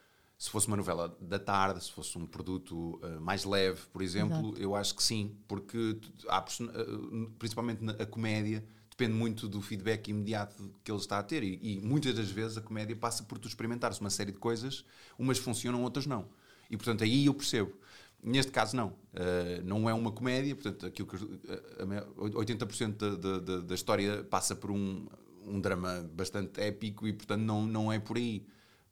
se 0.46 0.52
fosse 0.52 0.68
uma 0.68 0.78
novela 0.78 1.18
da 1.20 1.40
tarde, 1.40 1.84
se 1.84 1.92
fosse 1.92 2.16
um 2.20 2.26
produto 2.28 3.00
uh, 3.02 3.20
mais 3.20 3.44
leve, 3.46 3.82
por 3.92 4.04
exemplo, 4.04 4.50
Exato. 4.50 4.62
eu 4.62 4.76
acho 4.76 4.94
que 4.94 5.02
sim, 5.02 5.36
porque 5.48 5.98
há, 6.28 6.40
uh, 6.40 7.32
principalmente 7.40 7.84
na 7.84 7.94
a 7.94 8.06
comédia 8.06 8.64
depende 8.92 9.14
muito 9.14 9.50
do 9.50 9.60
feedback 9.60 10.08
imediato 10.10 10.72
que 10.84 10.92
ele 10.92 11.00
está 11.00 11.18
a 11.18 11.24
ter 11.24 11.42
e, 11.42 11.60
e 11.64 11.82
muitas 11.82 12.14
das 12.14 12.30
vezes 12.30 12.60
a 12.60 12.62
comédia 12.62 12.96
passa 12.96 13.24
por 13.24 13.40
tu 13.40 13.48
experimentares 13.48 14.00
uma 14.00 14.12
série 14.12 14.32
de 14.32 14.38
coisas, 14.38 14.86
umas 15.18 15.40
funcionam, 15.40 15.82
outras 15.82 16.06
não. 16.06 16.28
E 16.70 16.78
portanto 16.78 17.04
aí 17.04 17.26
eu 17.26 17.34
percebo. 17.34 17.74
Neste 18.22 18.52
caso, 18.52 18.76
não. 18.76 18.90
Uh, 18.90 19.64
não 19.64 19.90
é 19.90 19.94
uma 19.96 20.12
comédia, 20.12 20.54
portanto, 20.56 20.86
aquilo 20.86 21.08
que, 21.08 21.16
uh, 21.16 22.30
80% 22.34 23.18
da, 23.18 23.40
da, 23.40 23.60
da, 23.62 23.76
história 23.76 24.24
passa 24.24 24.56
por 24.56 24.70
um, 24.70 25.08
um 25.46 25.60
drama 25.60 26.08
bastante 26.14 26.62
épico 26.62 27.08
e, 27.08 27.14
portanto, 27.14 27.42
não, 27.42 27.66
não 27.66 27.92
é 27.92 28.00
por 28.00 28.18
aí. 28.18 28.46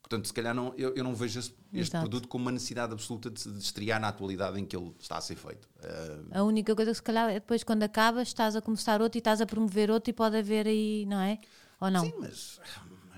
Portanto, 0.04 0.26
se 0.26 0.34
calhar 0.34 0.54
não, 0.54 0.74
eu, 0.76 0.94
eu 0.94 1.02
não 1.02 1.14
vejo 1.14 1.38
este, 1.38 1.54
este 1.72 1.98
produto 1.98 2.28
como 2.28 2.44
uma 2.44 2.52
necessidade 2.52 2.92
absoluta 2.92 3.30
de, 3.30 3.42
de, 3.42 3.58
estrear 3.58 3.98
na 3.98 4.08
atualidade 4.08 4.60
em 4.60 4.66
que 4.66 4.76
ele 4.76 4.94
está 5.00 5.16
a 5.16 5.20
ser 5.22 5.34
feito. 5.34 5.66
Uh... 5.82 6.28
A 6.30 6.42
única 6.42 6.76
coisa 6.76 6.90
que 6.90 6.96
se 6.98 7.02
calhar 7.02 7.30
é 7.30 7.34
depois 7.34 7.64
quando 7.64 7.84
acabas 7.84 8.28
estás 8.28 8.54
a 8.54 8.60
começar 8.60 9.00
outro 9.00 9.16
e 9.16 9.20
estás 9.20 9.40
a 9.40 9.46
promover 9.46 9.90
outro 9.90 10.10
e 10.10 10.12
pode 10.12 10.36
haver 10.36 10.66
aí, 10.66 11.06
não 11.06 11.18
é? 11.18 11.38
Ou 11.80 11.90
não? 11.90 12.04
Sim, 12.04 12.12
mas 12.20 12.60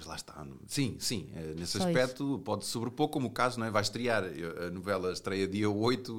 lá 0.07 0.14
está. 0.14 0.46
Sim, 0.66 0.96
sim. 0.98 1.28
Eh, 1.34 1.54
nesse 1.57 1.78
Só 1.78 1.86
aspecto 1.86 2.24
isso. 2.24 2.38
pode 2.40 2.64
sobrepor, 2.64 3.09
como 3.09 3.28
o 3.28 3.30
caso, 3.30 3.59
não 3.59 3.66
é? 3.66 3.70
Vai 3.70 3.82
estrear. 3.82 4.24
A 4.24 4.70
novela 4.70 5.12
estreia 5.12 5.46
dia 5.46 5.68
8, 5.68 6.12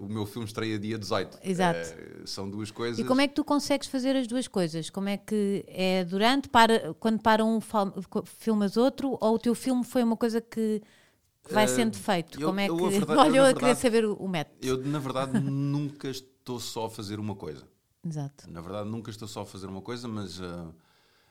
o 0.00 0.08
meu 0.08 0.26
filme 0.26 0.46
estreia 0.46 0.78
dia 0.78 0.98
18. 0.98 1.38
Exato. 1.42 1.78
É, 1.78 2.26
são 2.26 2.48
duas 2.48 2.70
coisas. 2.70 2.98
E 2.98 3.04
como 3.04 3.20
é 3.20 3.28
que 3.28 3.34
tu 3.34 3.44
consegues 3.44 3.88
fazer 3.88 4.16
as 4.16 4.26
duas 4.26 4.48
coisas? 4.48 4.90
Como 4.90 5.08
é 5.08 5.16
que 5.16 5.64
é 5.68 6.04
durante, 6.04 6.48
para, 6.48 6.94
quando 6.94 7.20
para 7.20 7.44
um, 7.44 7.60
filmas 8.24 8.76
outro, 8.76 9.16
ou 9.20 9.34
o 9.34 9.38
teu 9.38 9.54
filme 9.54 9.84
foi 9.84 10.02
uma 10.02 10.16
coisa 10.16 10.40
que 10.40 10.82
vai 11.50 11.64
uh, 11.64 11.68
sendo 11.68 11.96
feito? 11.96 12.40
Eu, 12.40 12.48
como 12.48 12.60
é 12.60 12.66
que. 12.66 12.72
Eu, 12.80 12.90
verdade, 12.90 13.20
Olha, 13.20 13.38
eu, 13.38 13.44
eu 13.46 13.54
queria 13.54 13.74
saber 13.74 14.04
o, 14.04 14.14
o 14.14 14.28
método. 14.28 14.56
Eu, 14.66 14.84
na 14.84 14.98
verdade, 14.98 15.38
nunca 15.40 16.08
estou 16.08 16.58
só 16.58 16.86
a 16.86 16.90
fazer 16.90 17.18
uma 17.18 17.34
coisa. 17.34 17.64
Exato. 18.04 18.50
Na 18.50 18.60
verdade, 18.60 18.88
nunca 18.88 19.10
estou 19.10 19.28
só 19.28 19.42
a 19.42 19.46
fazer 19.46 19.66
uma 19.66 19.80
coisa, 19.80 20.08
mas. 20.08 20.40
Uh, 20.40 20.74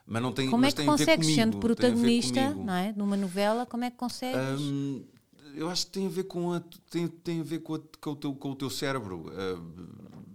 mas 0.10 0.24
não 0.24 0.34
tem 0.34 0.50
Como 0.50 0.66
é 0.66 0.72
que 0.72 0.84
consegues, 0.84 1.36
sendo 1.36 1.60
protagonista 1.60 2.50
não 2.56 2.74
é? 2.74 2.92
numa 2.98 3.16
novela, 3.16 3.64
como 3.64 3.84
é 3.84 3.92
que 3.92 3.98
consegues? 3.98 4.60
Um, 4.60 5.06
eu 5.54 5.70
acho 5.70 5.86
que 5.86 5.92
tem 5.92 6.08
a 6.08 6.10
ver 6.10 6.24
com, 6.24 6.52
a, 6.52 6.64
tem, 6.90 7.08
tem 7.08 7.42
a 7.42 7.44
ver 7.44 7.60
com, 7.60 7.76
a, 7.76 7.80
com, 8.02 8.10
o, 8.10 8.16
teu, 8.16 8.34
com 8.34 8.52
o 8.52 8.56
teu 8.56 8.72
cérebro. 8.72 9.28
Uh, 9.28 9.88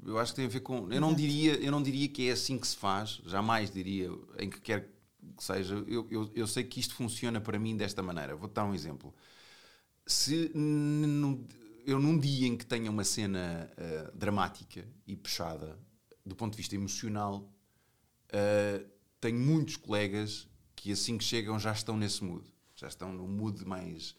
eu 0.06 0.16
acho 0.16 0.30
que 0.30 0.36
tem 0.36 0.46
a 0.46 0.48
ver 0.48 0.60
com. 0.60 0.92
Eu 0.92 1.00
não, 1.00 1.12
diria, 1.12 1.54
eu 1.56 1.72
não 1.72 1.82
diria 1.82 2.08
que 2.08 2.28
é 2.28 2.32
assim 2.32 2.56
que 2.56 2.68
se 2.68 2.76
faz, 2.76 3.20
jamais 3.26 3.68
diria, 3.68 4.10
em 4.38 4.48
que 4.48 4.60
quer 4.60 4.90
que 5.36 5.42
seja. 5.42 5.74
Eu, 5.88 6.06
eu, 6.08 6.30
eu 6.32 6.46
sei 6.46 6.62
que 6.62 6.78
isto 6.78 6.94
funciona 6.94 7.40
para 7.40 7.58
mim 7.58 7.76
desta 7.76 8.00
maneira. 8.00 8.36
Vou-te 8.36 8.52
dar 8.52 8.64
um 8.64 8.74
exemplo. 8.74 9.12
Se 10.06 10.52
eu 10.54 11.98
num 11.98 12.16
dia 12.16 12.46
em 12.46 12.56
que 12.56 12.64
tenha 12.64 12.88
uma 12.90 13.02
cena 13.02 13.68
uh, 13.76 14.16
dramática 14.16 14.86
e 15.04 15.16
puxada, 15.16 15.76
do 16.24 16.36
ponto 16.36 16.52
de 16.52 16.58
vista 16.58 16.76
emocional, 16.76 17.50
uh, 18.28 18.93
tenho 19.24 19.38
muitos 19.38 19.76
colegas 19.76 20.46
que 20.76 20.92
assim 20.92 21.16
que 21.16 21.24
chegam 21.24 21.58
já 21.58 21.72
estão 21.72 21.96
nesse 21.96 22.22
mood. 22.22 22.44
Já 22.76 22.88
estão 22.88 23.10
num 23.10 23.26
mood 23.26 23.64
mais, 23.64 24.14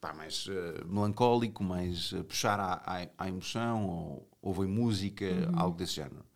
pá, 0.00 0.12
mais 0.12 0.48
uh, 0.48 0.84
melancólico, 0.84 1.62
mais 1.62 2.10
uh, 2.10 2.24
puxar 2.24 2.58
à, 2.58 2.72
à, 2.84 3.08
à, 3.16 3.28
emoção, 3.28 3.86
ou 3.86 4.28
ouvem 4.42 4.66
música, 4.66 5.24
uhum. 5.24 5.60
algo 5.60 5.78
desse 5.78 5.92
género. 5.92 6.26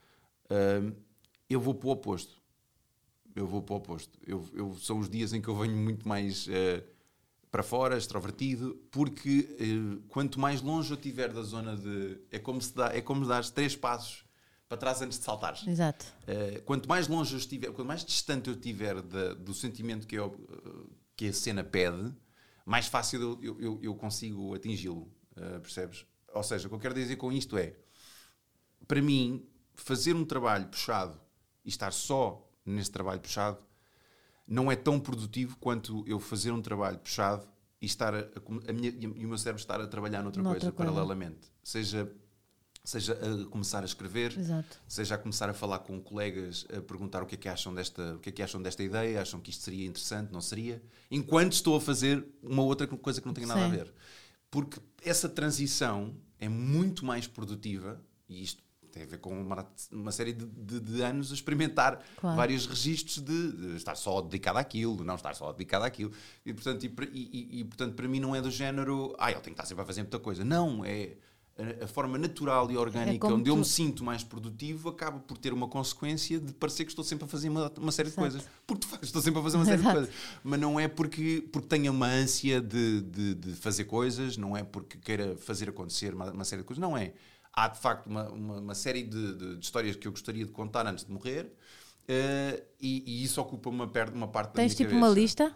Uh, 0.45 0.95
eu 1.49 1.61
vou 1.61 1.75
para 1.75 1.89
o 1.89 1.91
oposto. 1.91 2.41
Eu 3.35 3.49
vou 3.49 3.61
para 3.61 3.75
o 3.75 3.79
oposto. 3.79 4.17
Eu, 4.25 4.49
eu, 4.53 4.73
são 4.77 5.01
os 5.01 5.11
dias 5.11 5.33
em 5.33 5.41
que 5.43 5.49
eu 5.49 5.57
venho 5.57 5.77
muito 5.77 6.07
mais 6.07 6.49
para 7.51 7.65
fora, 7.65 7.97
extrovertido, 7.97 8.81
porque 8.91 9.49
quanto 10.09 10.39
mais 10.39 10.61
longe 10.61 10.93
eu 10.93 10.97
estiver 10.97 11.33
da 11.33 11.43
zona 11.43 11.77
de. 11.77 12.21
É 12.31 12.39
como 12.39 12.61
se 12.61 12.73
dá, 12.75 12.95
é 12.95 13.01
como 13.01 13.27
dar 13.27 13.45
três 13.51 13.75
passos 13.75 14.25
para 14.71 14.79
trás 14.79 15.03
antes 15.03 15.19
de 15.19 15.25
saltares. 15.25 15.67
Exato. 15.67 16.07
Uh, 16.23 16.63
quanto 16.63 16.89
mais 16.89 17.09
longe 17.09 17.35
eu 17.35 17.39
estiver, 17.39 17.73
quanto 17.73 17.89
mais 17.89 18.05
distante 18.05 18.49
eu 18.49 18.55
estiver 18.55 19.03
de, 19.03 19.35
do 19.35 19.53
sentimento 19.53 20.07
que, 20.07 20.15
eu, 20.15 20.39
que 21.17 21.27
a 21.27 21.33
cena 21.33 21.65
pede, 21.65 22.15
mais 22.65 22.87
fácil 22.87 23.37
eu, 23.43 23.59
eu, 23.59 23.81
eu 23.83 23.95
consigo 23.97 24.55
atingi-lo. 24.55 25.13
Uh, 25.33 25.59
percebes? 25.61 26.07
Ou 26.33 26.45
seja, 26.45 26.69
o 26.69 26.71
que 26.71 26.77
eu 26.77 26.79
quero 26.79 26.95
dizer 26.95 27.17
com 27.17 27.33
isto 27.33 27.59
é, 27.59 27.75
para 28.87 29.03
mim, 29.03 29.45
fazer 29.75 30.15
um 30.15 30.25
trabalho 30.25 30.69
puxado 30.69 31.21
e 31.65 31.69
estar 31.69 31.93
só 31.93 32.49
nesse 32.65 32.93
trabalho 32.93 33.21
puxado 33.21 33.59
não 34.47 34.71
é 34.71 34.77
tão 34.77 35.01
produtivo 35.01 35.57
quanto 35.59 36.05
eu 36.07 36.21
fazer 36.21 36.53
um 36.53 36.63
trabalho 36.63 36.99
puxado 37.01 37.45
e 37.83 37.87
estar 37.87 38.15
a, 38.15 38.21
a 38.69 38.73
minha, 38.73 38.91
e 38.91 39.25
o 39.25 39.29
meu 39.29 39.39
cérebro 39.39 39.61
estar 39.61 39.81
a 39.81 39.87
trabalhar 39.89 40.23
noutra, 40.23 40.41
noutra 40.41 40.61
coisa, 40.61 40.73
coisa, 40.73 40.93
paralelamente. 40.93 41.51
Seja 41.61 42.09
seja 42.83 43.13
a 43.13 43.47
começar 43.47 43.83
a 43.83 43.85
escrever, 43.85 44.37
Exato. 44.39 44.81
seja 44.89 45.15
a 45.15 45.19
começar 45.19 45.49
a 45.49 45.55
falar 45.55 45.81
com 45.81 46.01
colegas, 46.01 46.67
a 46.75 46.81
perguntar 46.81 47.23
o 47.23 47.27
que 47.27 47.35
é 47.35 47.39
que 47.39 47.49
acham 47.49 47.75
desta, 47.75 48.15
o 48.15 48.19
que 48.19 48.31
é 48.31 48.33
que 48.33 48.43
acham 48.43 48.61
desta 48.61 48.83
ideia, 48.83 49.21
acham 49.21 49.41
que 49.41 49.51
isto 49.51 49.63
seria 49.63 49.87
interessante, 49.87 50.33
não 50.33 50.41
seria, 50.41 50.83
enquanto 51.11 51.53
estou 51.53 51.77
a 51.77 51.81
fazer 51.81 52.25
uma 52.43 52.63
outra 52.63 52.87
coisa 52.87 53.21
que 53.21 53.27
não 53.27 53.35
tem 53.35 53.47
nada 53.47 53.61
Sim. 53.61 53.67
a 53.67 53.69
ver. 53.69 53.95
Porque 54.51 54.81
essa 55.05 55.29
transição 55.29 56.17
é 56.39 56.49
muito 56.49 57.05
mais 57.05 57.27
produtiva 57.27 58.01
e 58.29 58.43
isto 58.43 58.63
tem 58.91 59.05
a 59.05 59.07
ver 59.07 59.19
com 59.19 59.41
uma, 59.41 59.67
uma 59.93 60.11
série 60.11 60.33
de, 60.33 60.45
de, 60.45 60.81
de, 60.81 61.03
anos 61.03 61.31
a 61.31 61.35
experimentar 61.35 62.03
claro. 62.17 62.37
vários 62.37 62.67
registros 62.67 63.19
de, 63.19 63.53
de, 63.53 63.77
estar 63.77 63.95
só 63.95 64.21
dedicado 64.21 64.59
àquilo, 64.59 64.97
de 64.97 65.05
não 65.05 65.15
estar 65.15 65.35
só 65.35 65.53
dedicado 65.53 65.85
àquilo. 65.85 66.13
E 66.45 66.53
portanto, 66.53 66.85
e, 66.85 66.93
e, 67.13 67.61
e, 67.61 67.65
portanto, 67.65 67.95
para 67.95 68.09
mim 68.09 68.19
não 68.19 68.35
é 68.35 68.43
do 68.43 68.51
género, 68.51 69.15
ah, 69.19 69.31
ele 69.31 69.41
tem 69.41 69.53
que 69.53 69.61
estar 69.61 69.67
sempre 69.67 69.83
a 69.83 69.87
fazer 69.87 70.03
muita 70.03 70.19
coisa. 70.19 70.45
Não, 70.45 70.85
é 70.85 71.17
a, 71.83 71.87
forma 71.87 72.17
natural 72.19 72.71
e 72.71 72.77
orgânica 72.77 73.27
é 73.27 73.31
onde 73.31 73.45
tu... 73.45 73.49
eu 73.49 73.57
me 73.57 73.65
sinto 73.65 74.05
mais 74.05 74.23
produtivo 74.23 74.89
acaba 74.89 75.19
por 75.19 75.37
ter 75.37 75.53
uma 75.53 75.69
consequência 75.69 76.39
de 76.39 76.53
parecer 76.53 76.85
que 76.85 76.91
estou 76.91 77.05
sempre 77.05 77.25
a 77.25 77.29
fazer 77.29 77.49
uma, 77.49 77.71
uma 77.77 77.93
série 77.93 78.09
Exato. 78.09 78.27
de 78.27 78.33
coisas. 78.33 78.51
Porque 78.67 78.87
de 78.87 78.91
facto 78.91 79.05
estou 79.05 79.23
sempre 79.23 79.41
a 79.41 79.43
fazer 79.43 79.57
uma 79.57 79.65
série 79.65 79.81
Exato. 79.83 80.01
de 80.01 80.07
coisas. 80.07 80.23
Mas 80.43 80.61
não 80.61 80.81
é 80.81 80.89
porque, 80.89 81.49
porque 81.53 81.69
tenha 81.69 81.91
uma 81.91 82.07
ânsia 82.07 82.61
de, 82.61 83.03
de, 83.03 83.35
de, 83.35 83.53
fazer 83.55 83.85
coisas, 83.85 84.37
não 84.37 84.57
é 84.57 84.63
porque 84.63 84.99
queira 84.99 85.37
fazer 85.37 85.69
acontecer 85.69 86.15
uma, 86.15 86.31
uma 86.31 86.45
série 86.45 86.63
de 86.63 86.67
coisas, 86.67 86.81
não 86.81 86.97
é. 86.97 87.13
Há 87.53 87.69
de 87.69 87.79
facto 87.79 88.07
uma, 88.07 88.29
uma, 88.29 88.59
uma 88.59 88.75
série 88.75 89.03
de, 89.03 89.35
de, 89.35 89.57
de, 89.57 89.65
histórias 89.65 89.97
que 89.97 90.07
eu 90.07 90.13
gostaria 90.13 90.45
de 90.45 90.53
contar 90.53 90.87
antes 90.87 91.05
de 91.05 91.13
morrer 91.13 91.45
uh, 91.45 92.63
e, 92.81 93.03
e, 93.07 93.25
isso 93.25 93.41
ocupa 93.41 93.69
uma, 93.69 93.91
uma 94.15 94.29
parte 94.29 94.53
Tens 94.53 94.55
da 94.55 94.61
minha 94.63 94.69
tipo 94.69 94.91
cabeça. 94.91 94.97
uma 94.97 95.09
lista? 95.09 95.55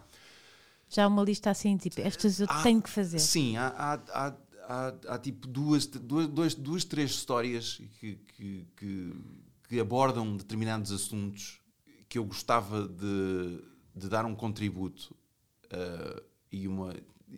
Já 0.88 1.08
uma 1.08 1.22
lista 1.22 1.50
assim, 1.50 1.76
tipo, 1.76 2.00
estas 2.00 2.40
eu 2.40 2.46
há, 2.48 2.62
tenho 2.62 2.80
que 2.80 2.90
fazer. 2.90 3.18
Sim, 3.18 3.56
há, 3.56 3.68
há, 3.68 4.26
há 4.26 4.34
há, 4.68 4.94
há 5.08 5.18
tipo 5.18 5.46
duas, 5.46 5.86
duas, 5.86 6.54
duas, 6.54 6.84
três 6.84 7.10
histórias 7.10 7.80
que, 7.98 8.16
que, 8.16 8.66
que, 8.76 9.12
que, 9.68 9.80
abordam 9.80 10.36
determinados 10.36 10.92
assuntos 10.92 11.60
que 12.08 12.18
eu 12.18 12.24
gostava 12.24 12.86
de, 12.86 13.62
de 13.94 14.08
dar 14.08 14.24
um 14.24 14.34
contributo 14.34 15.16
uh, 15.66 16.22
e 16.50 16.68
uma 16.68 16.94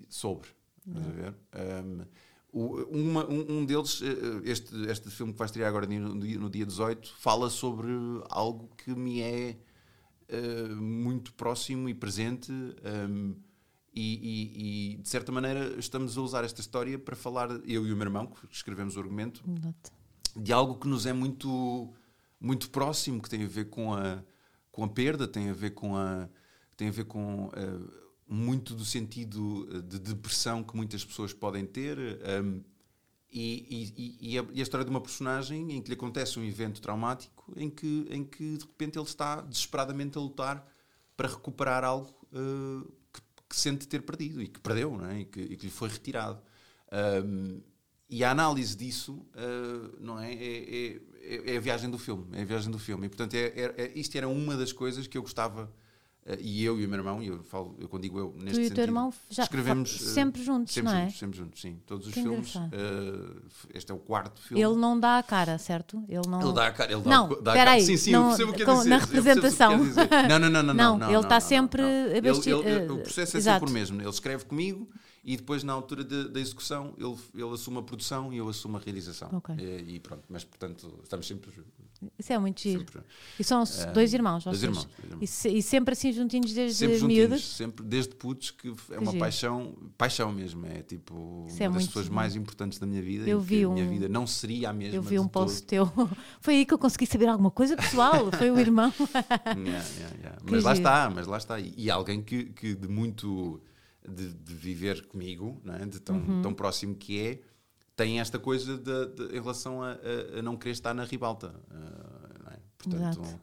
sobre. 0.09 0.49
Estás 0.87 1.07
a 1.07 1.11
ver? 1.11 1.35
Um, 1.83 2.05
uma, 2.53 3.27
um, 3.27 3.59
um, 3.59 3.67
deles, 3.67 4.01
eh, 4.03 4.51
este, 4.51 4.75
este 4.87 5.11
filme 5.11 5.33
que 5.33 5.39
vai 5.39 5.45
estrear 5.47 5.69
agora 5.69 5.87
no, 5.87 6.15
no 6.15 6.49
dia 6.49 6.65
18, 6.65 7.15
fala 7.19 7.51
sobre 7.51 7.89
algo 8.31 8.71
que 8.79 8.95
me 8.95 9.21
é 9.21 9.59
uh, 10.31 10.77
muito 10.77 11.35
próximo 11.35 11.87
e 11.89 11.95
presente. 11.95 12.51
Um, 12.51 13.35
e, 13.97 14.03
e, 14.03 14.93
e, 14.93 14.97
de 14.99 15.09
certa 15.09 15.33
maneira 15.33 15.75
estamos 15.79 16.19
a 16.19 16.21
usar 16.21 16.45
esta 16.45 16.61
história 16.61 16.99
para 16.99 17.17
falar, 17.17 17.51
eu 17.65 17.87
e 17.87 17.93
o 17.93 17.97
meu 17.97 18.05
irmão, 18.05 18.27
que 18.27 18.47
escrevemos 18.55 18.95
o 18.97 19.01
argumento, 19.01 19.43
de 20.37 20.53
algo 20.53 20.79
que 20.79 20.87
nos 20.87 21.07
é 21.07 21.15
muito, 21.15 21.95
muito 22.39 22.69
próximo, 22.69 23.23
que 23.23 23.31
tem 23.31 23.43
a 23.43 23.49
ver 23.49 23.71
com 23.71 23.95
a, 23.95 24.23
com 24.71 24.85
a 24.85 24.89
perda, 24.89 25.27
tem 25.27 25.49
a 25.49 25.55
ver 25.55 25.71
com 25.71 25.97
a. 25.97 26.29
tem 26.77 26.89
a 26.89 26.93
ver 26.93 27.05
com. 27.05 27.47
Uh, 27.47 28.07
muito 28.29 28.75
do 28.75 28.85
sentido 28.85 29.83
de 29.83 30.01
depressão 30.01 30.65
que 30.65 30.77
muitas 30.77 31.05
pessoas 31.05 31.33
podem 31.33 31.65
ter. 31.65 31.97
Um, 32.43 32.61
e, 33.31 33.93
e, 33.97 34.33
e, 34.33 34.39
a, 34.39 34.47
e, 34.53 34.61
a, 34.61 34.63
história 34.63 34.85
de 34.85 34.91
uma 34.91 35.01
personagem 35.01 35.73
em 35.73 35.81
que 35.81 35.89
lhe 35.89 35.95
acontece 35.95 36.39
um 36.39 36.45
evento 36.45 36.81
traumático 36.81 37.53
em 37.57 37.69
que, 37.69 38.07
em 38.11 38.25
que 38.25 38.57
de 38.57 38.65
repente 38.65 38.99
ele 38.99 39.07
está 39.07 39.43
desesperadamente 39.43 40.17
a 40.17 40.21
lutar 40.21 40.67
para 41.17 41.29
recuperar 41.29 41.85
algo 41.85 42.15
uh, 42.33 42.93
que 43.49 43.57
sente 43.57 43.87
ter 43.87 44.03
perdido 44.03 44.43
e 44.43 44.49
que 44.49 44.61
perdeu 44.61 45.05
é? 45.07 45.21
e, 45.21 45.25
que, 45.25 45.41
e, 45.41 45.57
que, 45.57 45.67
lhe 45.67 45.73
foi 45.73 45.89
retirado. 45.89 46.41
Um, 47.25 47.61
e 48.09 48.23
a 48.23 48.31
análise 48.31 48.77
disso 48.77 49.15
uh, 49.35 49.97
não 50.01 50.21
é? 50.21 50.33
É, 50.33 51.01
é? 51.23 51.55
é, 51.55 51.57
a 51.57 51.61
viagem 51.61 51.91
do 51.91 51.99
filme. 51.99 52.27
É 52.33 52.43
a 52.43 52.45
viagem 52.45 52.71
do 52.71 52.79
filme. 52.79 53.07
E, 53.07 53.09
portanto, 53.09 53.35
é, 53.35 53.47
é, 53.47 53.75
é 53.77 53.93
isto 53.95 54.17
era 54.17 54.29
uma 54.29 54.57
das 54.57 54.73
coisas 54.73 55.07
que 55.07 55.19
eu 55.19 55.23
gostava 55.23 55.73
e 56.41 56.65
eu 56.65 56.81
e 56.81 56.85
o 56.85 56.89
meu 56.89 56.99
irmão, 56.99 57.23
e 57.23 57.29
eu 57.29 57.43
falo, 57.45 57.77
eu 57.79 57.89
quando 57.89 58.03
digo 58.03 58.19
eu, 58.19 58.35
neste 58.37 58.55
tu 58.55 58.61
e 58.61 58.67
o 58.67 58.75
teu 58.75 58.85
irmão 58.85 59.15
já 59.31 59.45
escrevemos 59.45 60.01
uh, 60.01 60.05
sempre 60.05 60.43
juntos, 60.43 60.75
sempre 60.75 60.93
não 60.93 60.99
é? 60.99 61.03
Juntos, 61.05 61.19
sempre 61.19 61.39
juntos, 61.39 61.61
sim. 61.61 61.81
Todos 61.87 62.07
os 62.09 62.15
que 62.15 62.21
filmes. 62.21 62.55
Uh, 62.57 63.43
este 63.73 63.93
é 63.93 63.95
o 63.95 63.99
quarto 63.99 64.41
filme. 64.43 64.63
Ele 64.63 64.75
não 64.75 64.99
dá 64.99 65.19
a 65.19 65.23
cara, 65.23 65.57
certo? 65.57 66.03
Ele 66.09 66.27
não. 66.27 66.41
Ele 66.43 66.53
dá 66.53 66.67
a 66.67 66.73
cara. 66.73 66.93
Ele 66.93 67.03
não, 67.05 67.29
dá 67.41 67.53
a 67.53 67.55
cara. 67.55 67.71
Aí, 67.73 67.83
sim, 67.83 67.97
sim, 67.97 68.11
não, 68.11 68.23
eu 68.23 68.29
percebo 68.29 68.51
o 68.51 68.55
que 68.55 68.65
dizer. 68.65 68.89
Na 68.89 68.99
representação. 68.99 69.79
Não, 70.29 70.39
não, 70.39 70.51
não, 70.51 70.63
não. 70.63 70.75
Não, 70.75 70.99
não 70.99 71.11
ele 71.11 71.21
está 71.21 71.39
sempre. 71.39 71.83
Ele, 71.83 72.29
ele, 72.29 72.93
o 72.93 72.99
processo 72.99 73.37
é 73.37 73.39
exato. 73.39 73.61
sempre 73.61 73.71
o 73.71 73.73
mesmo. 73.73 74.01
Ele 74.01 74.11
escreve 74.11 74.45
comigo 74.45 74.89
e 75.27 75.37
depois 75.37 75.65
na 75.65 75.73
altura 75.73 76.05
da 76.05 76.39
execução 76.39 76.95
ele, 76.97 77.17
ele 77.35 77.53
assume 77.53 77.79
a 77.79 77.83
produção 77.83 78.33
e 78.33 78.39
eu 78.39 78.49
assumo 78.49 78.77
a 78.77 78.81
realização. 78.81 79.29
Okay. 79.33 79.57
E, 79.59 79.97
e, 79.97 80.01
pronto, 80.01 80.25
mas 80.29 80.45
portanto 80.45 81.01
estamos 81.03 81.27
sempre. 81.27 81.53
Isso 82.19 82.33
é 82.33 82.39
muito 82.39 82.61
giro. 82.61 82.81
Sempre, 82.81 83.01
e 83.39 83.45
são 83.45 83.63
uh, 83.63 83.93
dois 83.93 84.13
irmãos, 84.13 84.45
dois 84.45 84.63
irmãos, 84.63 84.85
dois 84.85 85.05
irmãos. 85.05 85.23
E, 85.23 85.27
se, 85.27 85.49
e, 85.49 85.63
sempre 85.63 85.93
assim 85.93 86.13
juntinhos 86.13 86.53
desde 86.53 86.79
sempre 86.79 87.07
miúdos? 87.07 87.45
sempre 87.45 87.85
desde 87.85 88.15
putos, 88.15 88.51
que 88.51 88.73
é 88.91 88.99
uma 88.99 89.15
paixão, 89.15 89.75
paixão 89.97 90.33
mesmo. 90.33 90.67
É 90.67 90.83
tipo 90.83 91.45
Isso 91.49 91.63
uma 91.63 91.65
é 91.65 91.71
das 91.71 91.87
pessoas 91.87 92.05
giro. 92.07 92.15
mais 92.15 92.37
importantes 92.37 92.79
da 92.79 92.87
minha 92.87 93.03
vida. 93.03 93.29
Eu 93.29 93.41
vi 93.41 93.67
um, 93.67 93.73
a 93.73 93.75
minha 93.75 93.89
vida 93.89 94.09
não 94.09 94.27
seria 94.27 94.71
a 94.71 94.73
mesma. 94.73 94.97
Eu 94.97 95.03
vi 95.03 95.19
um 95.19 95.29
post 95.29 95.63
teu. 95.63 95.91
Foi 96.41 96.55
aí 96.55 96.67
que 96.67 96.75
eu 96.75 96.79
consegui 96.79 97.07
saber 97.07 97.29
alguma 97.29 97.51
coisa 97.51 97.77
pessoal. 97.77 98.31
Foi 98.33 98.51
o 98.51 98.59
irmão. 98.59 98.93
yeah, 99.57 99.87
yeah, 99.99 100.17
yeah. 100.19 100.39
Mas 100.51 100.65
lá 100.65 100.73
está, 100.73 101.11
mas 101.11 101.27
lá 101.27 101.39
está. 101.39 101.59
E, 101.59 101.75
e 101.77 101.91
alguém 101.91 102.23
que, 102.23 102.45
que 102.45 102.75
de 102.75 102.89
muito 102.89 103.61
de, 104.09 104.33
de 104.33 104.55
viver 104.55 105.07
comigo, 105.07 105.61
é? 105.67 105.85
de 105.87 106.01
tão, 106.01 106.17
uhum. 106.17 106.43
tão 106.43 106.55
próximo 106.55 106.95
que 106.95 107.21
é, 107.21 107.41
tem 107.97 108.21
esta 108.21 108.39
coisa 108.39 108.77
de, 108.77 109.07
de, 109.07 109.37
em 109.37 109.41
relação 109.41 109.83
a, 109.83 109.97
a, 110.39 110.43
não 110.43 110.57
querer 110.57 110.73
estar 110.73 110.95
na 110.95 111.03
ribalta. 111.03 111.55
Uh, 111.71 112.51
é? 112.53 112.59
Portanto, 112.77 113.23
uh, 113.23 113.39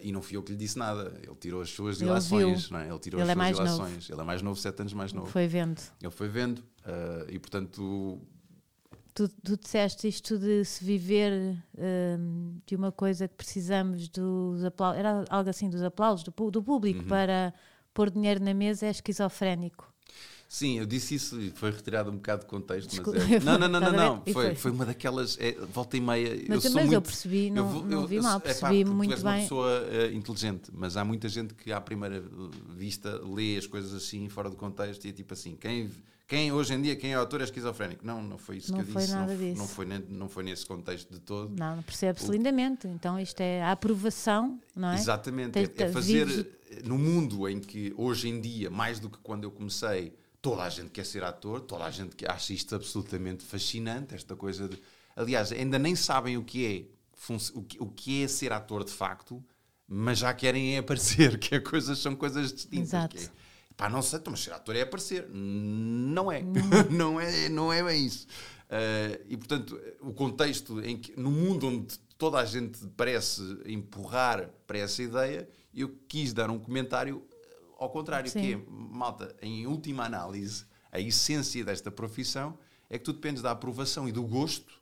e 0.00 0.12
não 0.12 0.22
fui 0.22 0.36
eu 0.36 0.42
que 0.44 0.52
lhe 0.52 0.56
disse 0.56 0.78
nada. 0.78 1.12
Ele 1.20 1.34
tirou 1.34 1.60
as 1.60 1.70
suas 1.70 2.00
ilações. 2.00 2.70
Não 2.70 2.78
é? 2.78 2.88
Ele 2.88 2.98
tirou 3.00 3.20
Ele 3.20 3.30
as 3.30 3.36
é 3.36 3.54
suas 3.54 3.58
ilações. 3.58 3.94
Novo. 3.94 4.12
Ele 4.12 4.20
é 4.20 4.24
mais 4.24 4.42
novo, 4.42 4.60
sete 4.60 4.80
anos 4.80 4.92
mais 4.92 5.12
novo. 5.12 5.26
Foi 5.26 5.48
vendo. 5.48 5.82
Ele 6.00 6.10
foi 6.10 6.28
vendo. 6.28 6.60
Uh, 6.60 7.28
e 7.28 7.38
portanto. 7.38 8.20
Tu, 9.12 9.28
tu 9.28 9.56
disseste 9.56 10.06
isto 10.06 10.38
de 10.38 10.62
se 10.62 10.84
viver 10.84 11.56
de 12.66 12.76
uma 12.76 12.92
coisa 12.92 13.26
que 13.26 13.34
precisamos 13.34 14.10
dos 14.10 14.62
aplausos, 14.62 14.98
era 14.98 15.24
algo 15.30 15.48
assim 15.48 15.70
dos 15.70 15.82
aplausos 15.82 16.22
do, 16.22 16.50
do 16.50 16.62
público 16.62 17.00
uhum. 17.00 17.08
para 17.08 17.54
pôr 17.94 18.10
dinheiro 18.10 18.44
na 18.44 18.52
mesa 18.52 18.84
é 18.84 18.90
esquizofrénico. 18.90 19.90
Sim, 20.48 20.78
eu 20.78 20.86
disse 20.86 21.16
isso 21.16 21.40
e 21.40 21.50
foi 21.50 21.72
retirado 21.72 22.10
um 22.10 22.14
bocado 22.14 22.42
de 22.42 22.46
contexto. 22.46 22.88
Desculpa, 22.88 23.18
mas 23.18 23.32
é... 23.32 23.40
Não, 23.40 23.58
não, 23.58 23.68
não, 23.68 23.80
não, 23.80 23.92
não. 23.92 24.22
Foi, 24.24 24.32
foi, 24.32 24.54
foi. 24.54 24.70
uma 24.70 24.86
daquelas. 24.86 25.36
É, 25.40 25.52
volta 25.52 25.96
e 25.96 26.00
meia. 26.00 26.36
Mas, 26.48 26.64
eu, 26.64 26.70
mas 26.70 26.82
muito, 26.82 26.94
eu 26.94 27.02
percebi, 27.02 27.50
não, 27.50 27.76
eu, 27.76 27.84
não 27.84 28.06
vi 28.06 28.20
mal, 28.20 28.40
percebi 28.40 28.82
é, 28.82 28.84
pá, 28.84 28.90
muito 28.90 29.10
tu 29.10 29.14
és 29.14 29.22
bem. 29.22 29.32
uma 29.32 29.40
pessoa 29.40 29.82
uh, 29.82 30.14
inteligente, 30.14 30.70
mas 30.72 30.96
há 30.96 31.04
muita 31.04 31.28
gente 31.28 31.52
que 31.52 31.72
à 31.72 31.80
primeira 31.80 32.22
vista 32.76 33.20
lê 33.24 33.56
as 33.56 33.66
coisas 33.66 33.92
assim, 33.92 34.28
fora 34.28 34.48
do 34.48 34.56
contexto, 34.56 35.04
e 35.04 35.10
é 35.10 35.12
tipo 35.12 35.34
assim: 35.34 35.56
quem, 35.56 35.90
quem 36.28 36.52
hoje 36.52 36.74
em 36.74 36.80
dia, 36.80 36.94
quem 36.94 37.10
é 37.10 37.14
autor 37.14 37.40
é 37.40 37.44
esquizofrénico. 37.44 38.06
Não, 38.06 38.22
não 38.22 38.38
foi 38.38 38.58
isso 38.58 38.70
não 38.70 38.78
que 38.78 38.88
eu 38.88 38.92
foi 38.92 39.02
disse. 39.02 39.14
Nada 39.14 39.32
não, 39.32 39.38
disso. 39.40 39.58
Não 39.58 39.66
foi, 39.66 39.86
não 40.08 40.28
foi 40.28 40.44
nesse 40.44 40.64
contexto 40.64 41.12
de 41.12 41.18
todo. 41.18 41.52
Não, 41.58 41.82
percebe-se 41.82 42.30
lindamente. 42.30 42.86
Então 42.86 43.18
isto 43.18 43.40
é 43.40 43.62
a 43.62 43.72
aprovação, 43.72 44.60
não 44.76 44.90
é? 44.90 44.94
Exatamente. 44.94 45.58
é, 45.58 45.62
é 45.62 45.88
fazer. 45.88 46.24
Vives... 46.24 46.46
No 46.84 46.98
mundo 46.98 47.48
em 47.48 47.58
que 47.60 47.92
hoje 47.96 48.28
em 48.28 48.40
dia, 48.40 48.70
mais 48.70 49.00
do 49.00 49.08
que 49.08 49.18
quando 49.18 49.44
eu 49.44 49.50
comecei 49.50 50.12
toda 50.46 50.62
a 50.62 50.68
gente 50.68 50.90
quer 50.90 51.04
ser 51.04 51.24
ator, 51.24 51.60
toda 51.60 51.82
a 51.82 51.90
gente 51.90 52.14
acha 52.24 52.52
isto 52.52 52.72
absolutamente 52.76 53.42
fascinante, 53.44 54.14
esta 54.14 54.36
coisa 54.36 54.68
de. 54.68 54.80
Aliás, 55.16 55.50
ainda 55.50 55.76
nem 55.76 55.96
sabem 55.96 56.36
o 56.36 56.44
que 56.44 56.88
é, 57.28 57.32
o 57.80 57.88
que 57.88 58.22
é 58.22 58.28
ser 58.28 58.52
ator 58.52 58.84
de 58.84 58.92
facto, 58.92 59.44
mas 59.88 60.20
já 60.20 60.32
querem 60.32 60.78
aparecer, 60.78 61.36
que 61.40 61.56
é 61.56 61.58
coisas, 61.58 61.98
são 61.98 62.14
coisas 62.14 62.52
distintas. 62.52 62.90
Exato. 62.90 63.16
É, 63.16 63.28
pá, 63.76 63.88
não 63.88 64.00
sei, 64.00 64.20
mas 64.30 64.38
ser 64.38 64.52
ator 64.52 64.76
é 64.76 64.82
aparecer. 64.82 65.28
Não 65.28 66.30
é. 66.30 66.42
não, 66.92 67.20
é, 67.20 67.48
não 67.48 67.72
é 67.72 67.82
bem 67.82 68.06
isso. 68.06 68.28
Uh, 68.66 69.24
e, 69.28 69.36
portanto, 69.36 69.76
o 70.00 70.12
contexto 70.12 70.80
em 70.80 70.96
que, 70.96 71.18
no 71.18 71.32
mundo 71.32 71.66
onde 71.66 71.98
toda 72.16 72.38
a 72.38 72.44
gente 72.44 72.86
parece 72.96 73.42
empurrar 73.66 74.48
para 74.64 74.78
essa 74.78 75.02
ideia, 75.02 75.48
eu 75.74 75.92
quis 76.06 76.32
dar 76.32 76.50
um 76.50 76.58
comentário 76.60 77.26
ao 77.76 77.90
contrário, 77.90 78.30
Sim. 78.30 78.40
que 78.40 78.52
é, 78.54 78.60
malta, 78.68 79.34
em 79.40 79.66
última 79.66 80.04
análise, 80.04 80.64
a 80.90 81.00
essência 81.00 81.64
desta 81.64 81.90
profissão 81.90 82.58
é 82.88 82.98
que 82.98 83.04
tu 83.04 83.12
dependes 83.12 83.42
da 83.42 83.50
aprovação 83.50 84.08
e 84.08 84.12
do 84.12 84.22
gosto 84.22 84.80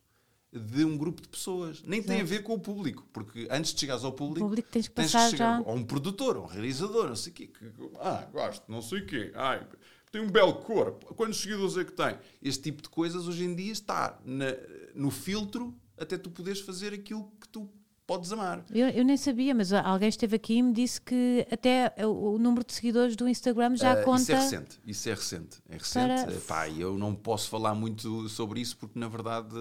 de 0.52 0.84
um 0.84 0.96
grupo 0.96 1.20
de 1.20 1.28
pessoas. 1.28 1.82
Nem 1.82 1.98
Exato. 1.98 2.12
tem 2.12 2.20
a 2.20 2.24
ver 2.24 2.42
com 2.44 2.54
o 2.54 2.60
público, 2.60 3.06
porque 3.12 3.48
antes 3.50 3.74
de 3.74 3.80
chegares 3.80 4.04
ao 4.04 4.12
público, 4.12 4.46
público 4.46 4.68
tens 4.70 4.86
que, 4.86 4.94
tens 4.94 5.10
que 5.10 5.30
chegar 5.30 5.36
já. 5.36 5.56
a 5.56 5.72
um 5.72 5.84
produtor, 5.84 6.36
a 6.36 6.40
um 6.40 6.46
realizador, 6.46 7.08
não 7.08 7.16
sei 7.16 7.32
o 7.32 7.34
quê. 7.34 7.50
Ah, 7.98 8.28
gosto, 8.32 8.70
não 8.70 8.80
sei 8.80 9.00
o 9.00 9.06
quê. 9.06 9.32
Ai, 9.34 9.66
tem 10.12 10.20
um 10.20 10.30
belo 10.30 10.54
corpo. 10.54 11.12
Quantos 11.14 11.40
seguidores 11.40 11.76
é 11.76 11.84
que 11.84 11.92
tem? 11.92 12.16
Este 12.40 12.62
tipo 12.62 12.82
de 12.82 12.88
coisas 12.88 13.26
hoje 13.26 13.44
em 13.44 13.54
dia 13.54 13.72
está 13.72 14.16
na, 14.24 14.46
no 14.94 15.10
filtro 15.10 15.74
até 15.98 16.16
tu 16.16 16.30
poderes 16.30 16.60
fazer 16.60 16.92
aquilo 16.92 17.32
que 17.40 17.48
tu 17.48 17.68
podes 18.06 18.32
amar. 18.32 18.64
Eu, 18.70 18.88
eu, 18.88 19.04
nem 19.04 19.16
sabia, 19.16 19.54
mas 19.54 19.72
alguém 19.72 20.08
esteve 20.08 20.36
aqui 20.36 20.54
e 20.54 20.62
me 20.62 20.72
disse 20.72 21.00
que 21.00 21.46
até 21.50 21.92
o, 22.04 22.34
o 22.34 22.38
número 22.38 22.64
de 22.64 22.72
seguidores 22.72 23.16
do 23.16 23.28
Instagram 23.28 23.76
já 23.76 24.00
uh, 24.00 24.04
conta. 24.04 24.20
Isso 24.22 24.32
é 24.32 24.36
recente, 24.36 24.80
isso 24.86 25.08
é 25.08 25.14
recente. 25.14 25.62
É 25.68 25.76
recente. 25.76 26.24
Para... 26.24 26.32
Eh, 26.32 26.40
pá, 26.46 26.68
eu 26.68 26.98
não 26.98 27.14
posso 27.14 27.48
falar 27.48 27.74
muito 27.74 28.28
sobre 28.28 28.60
isso 28.60 28.76
porque 28.76 28.98
na 28.98 29.08
verdade 29.08 29.54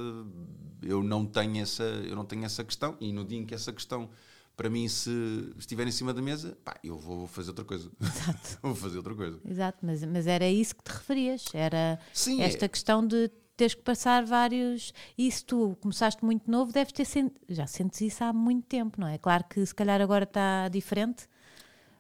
eu 0.82 1.02
não 1.02 1.26
tenho 1.26 1.62
essa, 1.62 1.84
eu 1.84 2.16
não 2.16 2.26
tenho 2.26 2.44
essa 2.46 2.64
questão 2.64 2.98
e 3.00 3.12
no 3.12 3.24
dia 3.24 3.40
em 3.40 3.46
que 3.46 3.54
essa 3.54 3.72
questão 3.72 4.10
para 4.56 4.70
mim, 4.70 4.88
se 4.88 5.10
estiver 5.58 5.88
em 5.88 5.92
cima 5.92 6.14
da 6.14 6.22
mesa, 6.22 6.56
pá, 6.64 6.76
eu 6.84 6.98
vou 6.98 7.26
fazer 7.26 7.50
outra 7.50 7.66
coisa. 7.66 7.92
Exato. 8.00 8.60
vou 8.62 8.76
fazer 8.76 8.98
outra 8.98 9.16
coisa. 9.16 9.40
Exato, 9.44 9.80
mas, 9.82 10.04
mas 10.04 10.28
era 10.28 10.48
isso 10.48 10.76
que 10.76 10.84
te 10.84 10.92
referias. 10.92 11.46
Era 11.54 12.00
Sim, 12.14 12.42
esta 12.42 12.66
é... 12.66 12.68
questão 12.68 13.06
de 13.06 13.32
teres 13.56 13.74
que 13.74 13.82
passar 13.82 14.26
vários. 14.26 14.94
E 15.18 15.32
se 15.32 15.44
tu 15.44 15.78
começaste 15.82 16.24
muito 16.24 16.50
novo, 16.50 16.72
deves 16.72 16.94
ter 16.94 17.06
sentido. 17.06 17.40
Já 17.50 17.68
sentes 17.68 18.02
isso 18.02 18.24
há 18.24 18.34
muito 18.34 18.66
tempo, 18.66 19.00
não 19.00 19.08
é? 19.08 19.18
Claro 19.18 19.44
que 19.50 19.66
se 19.66 19.74
calhar 19.74 20.02
agora 20.02 20.24
está 20.24 20.68
diferente. 20.70 21.28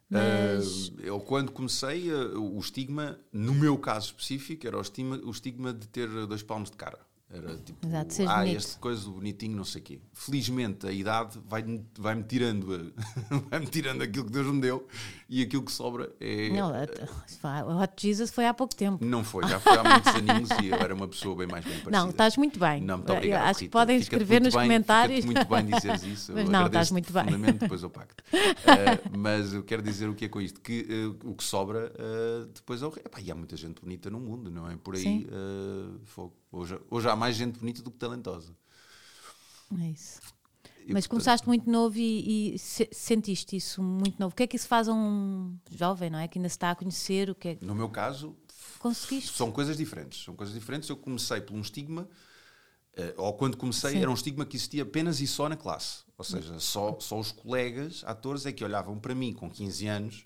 Mas... 0.09 0.89
Uh, 0.89 1.01
eu, 1.01 1.19
quando 1.19 1.51
comecei, 1.51 2.11
uh, 2.11 2.39
o 2.39 2.59
estigma, 2.59 3.19
no 3.31 3.53
meu 3.53 3.77
caso 3.77 4.07
específico, 4.07 4.67
era 4.67 4.77
o 4.77 4.81
estigma, 4.81 5.17
o 5.23 5.31
estigma 5.31 5.73
de 5.73 5.87
ter 5.87 6.07
dois 6.27 6.43
palmos 6.43 6.69
de 6.69 6.77
cara. 6.77 6.99
Era 7.33 7.57
tipo, 7.57 7.87
Exato, 7.87 8.29
ah, 8.29 8.39
bonito. 8.41 8.57
este 8.57 8.77
coisa 8.77 9.09
bonitinho, 9.09 9.57
não 9.57 9.63
sei 9.65 9.81
o 9.81 9.83
quê. 9.83 9.99
Felizmente 10.13 10.85
a 10.85 10.91
idade 10.91 11.39
vai-me 11.47 11.83
vai 11.97 12.13
-me 12.13 12.23
tirando, 12.23 12.93
vai-me 13.49 13.65
tirando 13.65 14.03
aquilo 14.03 14.25
que 14.25 14.31
Deus 14.31 14.53
me 14.53 14.61
deu 14.61 14.87
e 15.27 15.41
aquilo 15.41 15.63
que 15.63 15.71
sobra 15.71 16.13
é. 16.19 16.51
Não, 16.51 16.71
o 16.71 17.81
Hot 17.81 17.93
Jesus 17.97 18.29
foi 18.29 18.45
há 18.45 18.53
pouco 18.53 18.75
tempo. 18.75 19.03
Não 19.03 19.23
foi, 19.23 19.47
já 19.47 19.59
foi 19.59 19.75
há 19.75 19.83
muitos 19.83 20.13
aninhos 20.15 20.49
e 20.61 20.67
eu 20.67 20.75
era 20.75 20.93
uma 20.93 21.07
pessoa 21.07 21.35
bem 21.35 21.47
mais 21.47 21.65
bem 21.65 21.73
parecida. 21.73 21.97
Não, 21.97 22.11
estás 22.11 22.37
muito 22.37 22.59
bem. 22.59 22.81
Não, 22.81 22.97
muito 22.97 23.11
obrigado. 23.11 23.49
Acho 23.49 23.59
que 23.61 23.69
podem 23.69 23.97
escrever 23.97 24.39
nos 24.39 24.53
bem, 24.53 24.63
comentários. 24.63 25.25
muito 25.25 25.45
bem 25.45 25.65
dizeres 25.65 26.03
isso. 26.03 26.33
Mas 26.33 26.47
não, 26.47 26.67
estás 26.67 26.91
muito 26.91 27.11
bem. 27.11 27.25
Depois 27.57 27.81
eu 27.81 27.89
pacto. 27.89 28.23
Uh, 28.31 29.17
mas 29.17 29.53
eu 29.53 29.63
quero 29.63 29.81
dizer 29.81 30.07
o 30.07 30.13
que 30.13 30.25
é 30.25 30.29
com 30.29 30.39
isto: 30.39 30.61
que 30.61 30.85
uh, 31.23 31.31
o 31.31 31.33
que 31.33 31.43
sobra 31.43 31.91
uh, 31.97 32.45
depois 32.53 32.83
é 32.83 32.85
o. 32.85 32.89
Epá, 32.89 33.19
e 33.19 33.31
há 33.31 33.35
muita 33.35 33.57
gente 33.57 33.81
bonita 33.81 34.11
no 34.11 34.19
mundo, 34.19 34.51
não 34.51 34.69
é? 34.69 34.77
Por 34.77 34.95
aí, 34.95 35.27
fogo. 36.03 36.42
Hoje, 36.53 36.79
hoje 36.89 37.09
há 37.09 37.15
mais 37.15 37.35
gente 37.35 37.57
bonita 37.57 37.81
do 37.81 37.89
que 37.89 37.97
talentosa. 37.97 38.55
É 39.81 39.89
isso. 39.89 40.21
E, 40.85 40.93
Mas 40.93 41.07
portanto, 41.07 41.09
começaste 41.09 41.47
muito 41.47 41.69
novo 41.69 41.97
e, 41.97 42.53
e 42.53 42.59
se, 42.59 42.87
sentiste 42.91 43.55
isso 43.55 43.81
muito 43.81 44.19
novo. 44.19 44.33
O 44.33 44.35
que 44.35 44.43
é 44.43 44.47
que 44.47 44.55
isso 44.55 44.67
faz 44.67 44.87
a 44.87 44.93
um 44.93 45.57
jovem, 45.71 46.11
não 46.11 46.19
é? 46.19 46.27
Que 46.27 46.37
ainda 46.37 46.49
se 46.49 46.55
está 46.55 46.69
a 46.69 46.75
conhecer? 46.75 47.29
O 47.29 47.35
que 47.35 47.49
é... 47.49 47.57
No 47.59 47.73
meu 47.73 47.89
caso, 47.89 48.37
Conseguiste? 48.77 49.35
são 49.35 49.51
coisas 49.51 49.75
diferentes. 49.77 50.23
São 50.23 50.35
coisas 50.35 50.53
diferentes. 50.53 50.87
Eu 50.89 50.97
comecei 50.97 51.41
por 51.41 51.55
um 51.55 51.61
estigma, 51.61 52.03
uh, 52.03 53.13
ou 53.17 53.33
quando 53.33 53.57
comecei, 53.57 53.93
Sim. 53.93 54.01
era 54.01 54.11
um 54.11 54.13
estigma 54.13 54.45
que 54.45 54.55
existia 54.55 54.83
apenas 54.83 55.21
e 55.21 55.25
só 55.25 55.49
na 55.49 55.57
classe. 55.57 56.03
Ou 56.17 56.23
seja, 56.23 56.59
só, 56.59 56.99
só 56.99 57.19
os 57.19 57.31
colegas, 57.31 58.03
atores, 58.05 58.45
é 58.45 58.51
que 58.51 58.63
olhavam 58.63 58.99
para 58.99 59.15
mim 59.15 59.33
com 59.33 59.49
15 59.49 59.87
anos, 59.87 60.25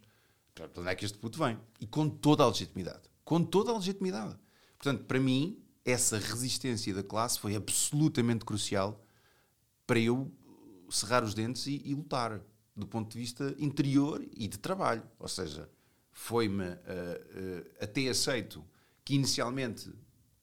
para 0.53 0.69
onde 0.75 0.89
é 0.89 0.95
que 0.95 1.05
este 1.05 1.17
puto 1.17 1.39
vem? 1.39 1.57
E 1.79 1.87
com 1.87 2.09
toda 2.09 2.43
a 2.43 2.47
legitimidade. 2.47 3.03
Com 3.23 3.43
toda 3.43 3.71
a 3.71 3.75
legitimidade. 3.75 4.35
Portanto, 4.77 5.05
para 5.05 5.19
mim, 5.19 5.63
essa 5.87 6.17
resistência 6.17 6.93
da 6.93 7.01
classe 7.01 7.39
foi 7.39 7.55
absolutamente 7.55 8.43
crucial 8.43 9.01
para 9.87 9.97
eu 9.97 10.29
cerrar 10.89 11.23
os 11.23 11.33
dentes 11.33 11.65
e, 11.65 11.81
e 11.85 11.95
lutar 11.95 12.41
do 12.75 12.85
ponto 12.85 13.09
de 13.09 13.17
vista 13.17 13.55
interior 13.57 14.21
e 14.35 14.49
de 14.49 14.59
trabalho. 14.59 15.01
Ou 15.17 15.29
seja, 15.29 15.69
foi-me 16.11 16.65
uh, 16.65 16.71
uh, 16.71 17.69
até 17.79 18.09
aceito 18.09 18.63
que 19.05 19.15
inicialmente 19.15 19.89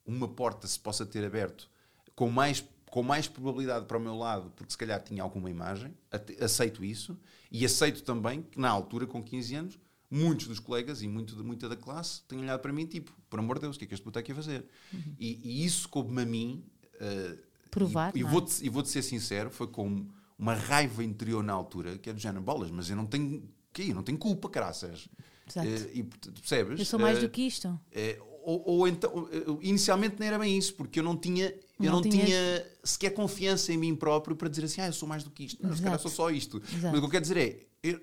uma 0.07 0.27
porta 0.27 0.67
se 0.67 0.81
possa 0.81 1.05
ter 1.05 1.23
aberto 1.23 1.69
com 2.17 2.31
mais, 2.31 2.65
com 2.91 3.03
mais 3.03 3.29
probabilidade 3.29 3.85
para 3.85 3.99
o 3.99 4.01
meu 4.01 4.17
lado, 4.17 4.51
porque 4.57 4.73
se 4.73 4.79
calhar 4.79 5.03
tinha 5.03 5.23
alguma 5.23 5.51
imagem, 5.51 5.95
aceito 6.41 6.83
isso, 6.83 7.19
e 7.51 7.67
aceito 7.67 8.03
também 8.03 8.41
que 8.41 8.59
na 8.59 8.71
altura, 8.71 9.07
com 9.07 9.23
15 9.23 9.55
anos, 9.55 9.79
muitos 10.15 10.47
dos 10.47 10.61
colegas 10.61 11.03
e 11.03 11.09
muito, 11.09 11.43
muita 11.45 11.69
da 11.69 11.75
classe 11.75 12.23
têm 12.29 12.39
olhado 12.39 12.61
para 12.61 12.73
mim 12.73 12.87
tipo, 12.87 13.13
por 13.29 13.41
amor 13.41 13.57
de 13.57 13.63
Deus, 13.63 13.75
o 13.75 13.79
que 13.79 13.85
é 13.85 13.89
que 13.89 13.95
este 13.95 14.05
puto 14.05 14.19
aqui 14.19 14.31
a 14.31 14.35
fazer? 14.35 14.65
Uhum. 14.93 15.15
E, 15.19 15.41
e, 15.43 15.65
isso 15.65 15.89
coube-me 15.89 16.23
a 16.23 16.25
mim. 16.25 16.65
Uh, 16.95 17.37
Provar. 17.69 18.13
E, 18.15 18.21
e 18.21 18.23
é? 18.23 18.25
vou-te 18.25 18.69
vou 18.69 18.85
ser 18.85 19.03
sincero, 19.03 19.51
foi 19.51 19.67
com 19.67 20.07
uma 20.39 20.55
raiva 20.55 21.03
interior 21.03 21.43
na 21.43 21.53
altura, 21.53 21.99
que 21.99 22.09
é 22.09 22.13
do 22.13 22.21
género, 22.21 22.43
bolas, 22.43 22.71
mas 22.71 22.89
eu 22.89 22.97
não 22.97 23.07
tenho. 23.07 23.43
Que 23.73 23.91
eu 23.91 23.95
não 23.95 24.05
tenho 24.05 24.17
culpa, 24.17 24.49
graças. 24.49 25.09
Exato. 25.51 25.69
Uh, 25.69 25.91
e 25.93 26.05
percebes? 26.05 26.79
Eu 26.79 26.87
sou 26.87 27.01
mais 27.01 27.19
uh, 27.19 27.23
do 27.23 27.29
que 27.29 27.43
isto. 27.43 27.79
Ou, 28.45 28.63
ou, 28.67 28.89
então, 28.89 29.27
inicialmente 29.63 30.17
não 30.21 30.27
era 30.27 30.39
bem 30.39 30.57
isso, 30.57 30.75
porque 30.75 31.01
eu 31.01 31.03
não 31.03 31.17
tinha, 31.17 31.47
eu 31.81 31.87
não, 31.87 31.93
não 31.95 32.03
tinha 32.03 32.65
sequer 32.85 33.11
confiança 33.11 33.73
em 33.73 33.79
mim 33.79 33.97
próprio 33.97 34.37
para 34.37 34.51
dizer 34.51 34.67
assim, 34.67 34.83
ah, 34.83 34.87
eu 34.87 34.93
sou 34.93 35.09
mais 35.09 35.25
do 35.25 35.31
que 35.31 35.47
isto. 35.47 35.67
Não, 35.67 35.75
se 35.75 35.83
calhar 35.83 35.99
sou 35.99 36.11
só 36.11 36.31
isto. 36.31 36.59
Exato. 36.59 36.95
Mas 36.95 36.99
o 36.99 37.01
que 37.01 37.07
eu 37.07 37.11
quero 37.11 37.23
dizer 37.23 37.37
é, 37.39 37.67
eu, 37.83 38.01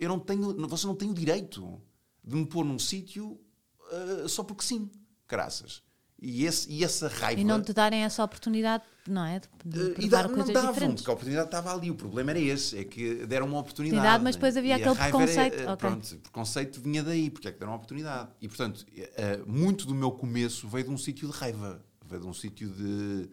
eu 0.00 0.08
não 0.08 0.18
tenho, 0.18 0.68
você 0.68 0.86
não 0.86 0.94
tem 0.94 1.10
o 1.10 1.14
direito 1.14 1.80
de 2.22 2.34
me 2.34 2.46
pôr 2.46 2.64
num 2.64 2.78
sítio 2.78 3.38
uh, 3.92 4.28
só 4.28 4.42
porque 4.42 4.64
sim, 4.64 4.90
graças. 5.28 5.82
E, 6.20 6.46
esse, 6.46 6.72
e 6.72 6.82
essa 6.82 7.06
raiva. 7.08 7.38
E 7.38 7.44
não 7.44 7.60
te 7.60 7.72
darem 7.74 8.02
essa 8.02 8.24
oportunidade, 8.24 8.82
não 9.06 9.26
é? 9.26 9.42
De, 9.62 9.94
de 9.94 10.06
uh, 10.06 10.08
dá, 10.08 10.26
coisas 10.26 10.46
não 10.46 10.54
davam, 10.54 10.72
diferentes. 10.72 11.02
porque 11.02 11.10
a 11.10 11.12
oportunidade 11.14 11.48
estava 11.48 11.74
ali. 11.74 11.90
O 11.90 11.94
problema 11.94 12.30
era 12.30 12.40
esse, 12.40 12.78
é 12.78 12.84
que 12.84 13.26
deram 13.26 13.46
uma 13.46 13.58
oportunidade. 13.58 14.24
Mas 14.24 14.34
depois 14.34 14.56
havia 14.56 14.76
aquele 14.76 14.94
preconceito. 14.94 15.54
Era, 15.54 15.72
okay. 15.74 15.76
Pronto, 15.76 16.14
o 16.14 16.18
preconceito 16.20 16.80
vinha 16.80 17.02
daí, 17.02 17.30
porque 17.30 17.48
é 17.48 17.52
que 17.52 17.58
deram 17.58 17.72
uma 17.72 17.76
oportunidade. 17.76 18.30
E 18.40 18.48
portanto, 18.48 18.86
uh, 18.86 19.50
muito 19.50 19.86
do 19.86 19.94
meu 19.94 20.12
começo 20.12 20.66
veio 20.66 20.84
de 20.84 20.90
um 20.90 20.96
sítio 20.96 21.28
de 21.28 21.34
raiva, 21.34 21.84
veio 22.06 22.22
de 22.22 22.28
um 22.28 22.34
sítio 22.34 22.70
de. 22.70 23.28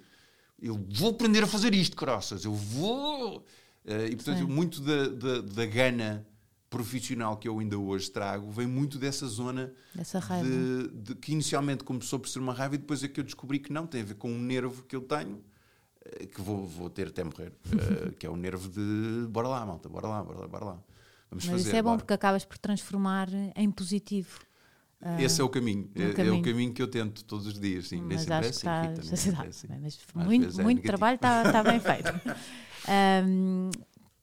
Eu 0.62 0.78
vou 0.90 1.12
aprender 1.12 1.44
a 1.44 1.48
fazer 1.48 1.74
isto, 1.74 1.96
graças. 1.96 2.44
Eu 2.44 2.54
vou. 2.54 3.38
Uh, 3.86 4.08
e 4.10 4.16
portanto, 4.16 4.40
Sim. 4.40 4.46
muito 4.46 4.82
da, 4.82 5.08
da, 5.08 5.42
da 5.42 5.66
gana 5.66 6.28
profissional 6.72 7.36
que 7.36 7.50
eu 7.50 7.60
ainda 7.60 7.78
hoje 7.78 8.10
trago 8.10 8.50
vem 8.50 8.66
muito 8.66 8.98
dessa 8.98 9.28
zona 9.28 9.74
dessa 9.94 10.20
raiva. 10.20 10.48
De, 10.48 10.88
de, 10.88 11.16
que 11.16 11.34
inicialmente 11.34 11.84
começou 11.84 12.18
por 12.18 12.30
ser 12.30 12.40
uma 12.40 12.54
raiva 12.54 12.76
e 12.76 12.78
depois 12.78 13.04
é 13.04 13.10
que 13.10 13.20
eu 13.20 13.24
descobri 13.26 13.60
que 13.60 13.74
não, 13.74 13.86
tem 13.86 14.02
a 14.02 14.06
ver 14.06 14.16
com 14.16 14.32
um 14.32 14.40
nervo 14.40 14.82
que 14.84 14.96
eu 14.96 15.02
tenho 15.02 15.44
eh, 16.06 16.26
que 16.28 16.42
vou, 16.42 16.66
vou 16.66 16.90
ter 16.90 17.10
até 17.10 17.26
morrer, 17.26 17.52
uh, 17.68 18.14
que 18.18 18.26
é 18.26 18.30
o 18.30 18.38
nervo 18.38 18.70
de 18.70 19.28
bora 19.28 19.50
lá, 19.50 19.66
malta, 19.66 19.90
bora 19.90 20.08
lá, 20.08 20.24
bora 20.24 20.40
lá, 20.40 20.48
bora 20.48 20.66
lá. 20.66 20.84
Vamos 21.30 21.46
Mas 21.46 21.46
fazer, 21.46 21.68
isso 21.68 21.76
é 21.76 21.82
bom 21.82 21.90
bora. 21.90 22.00
porque 22.00 22.14
acabas 22.14 22.46
por 22.46 22.58
transformar 22.58 23.28
em 23.56 23.70
positivo. 23.70 24.40
Esse 25.20 25.42
é 25.42 25.44
o 25.44 25.50
caminho. 25.50 25.90
É, 25.96 26.14
caminho. 26.14 26.36
é, 26.36 26.40
o 26.40 26.42
caminho 26.44 26.74
que 26.74 26.82
eu 26.82 26.88
tento 26.88 27.26
todos 27.26 27.48
os 27.48 27.60
dias. 27.60 27.88
Sim. 27.88 28.02
Nem 28.02 28.20
sempre 28.20 28.36
é 28.36 28.40
assim, 28.40 28.50
está, 28.50 28.82
Rita, 28.84 29.02
é 29.02 29.48
assim. 29.48 29.68
Mas 30.14 30.28
muito, 30.28 30.62
é 30.62 30.64
muito 30.64 30.84
trabalho 30.84 31.16
está, 31.16 31.44
está 31.44 31.64
bem 31.64 31.80
feito. 31.80 32.14
um, 33.26 33.72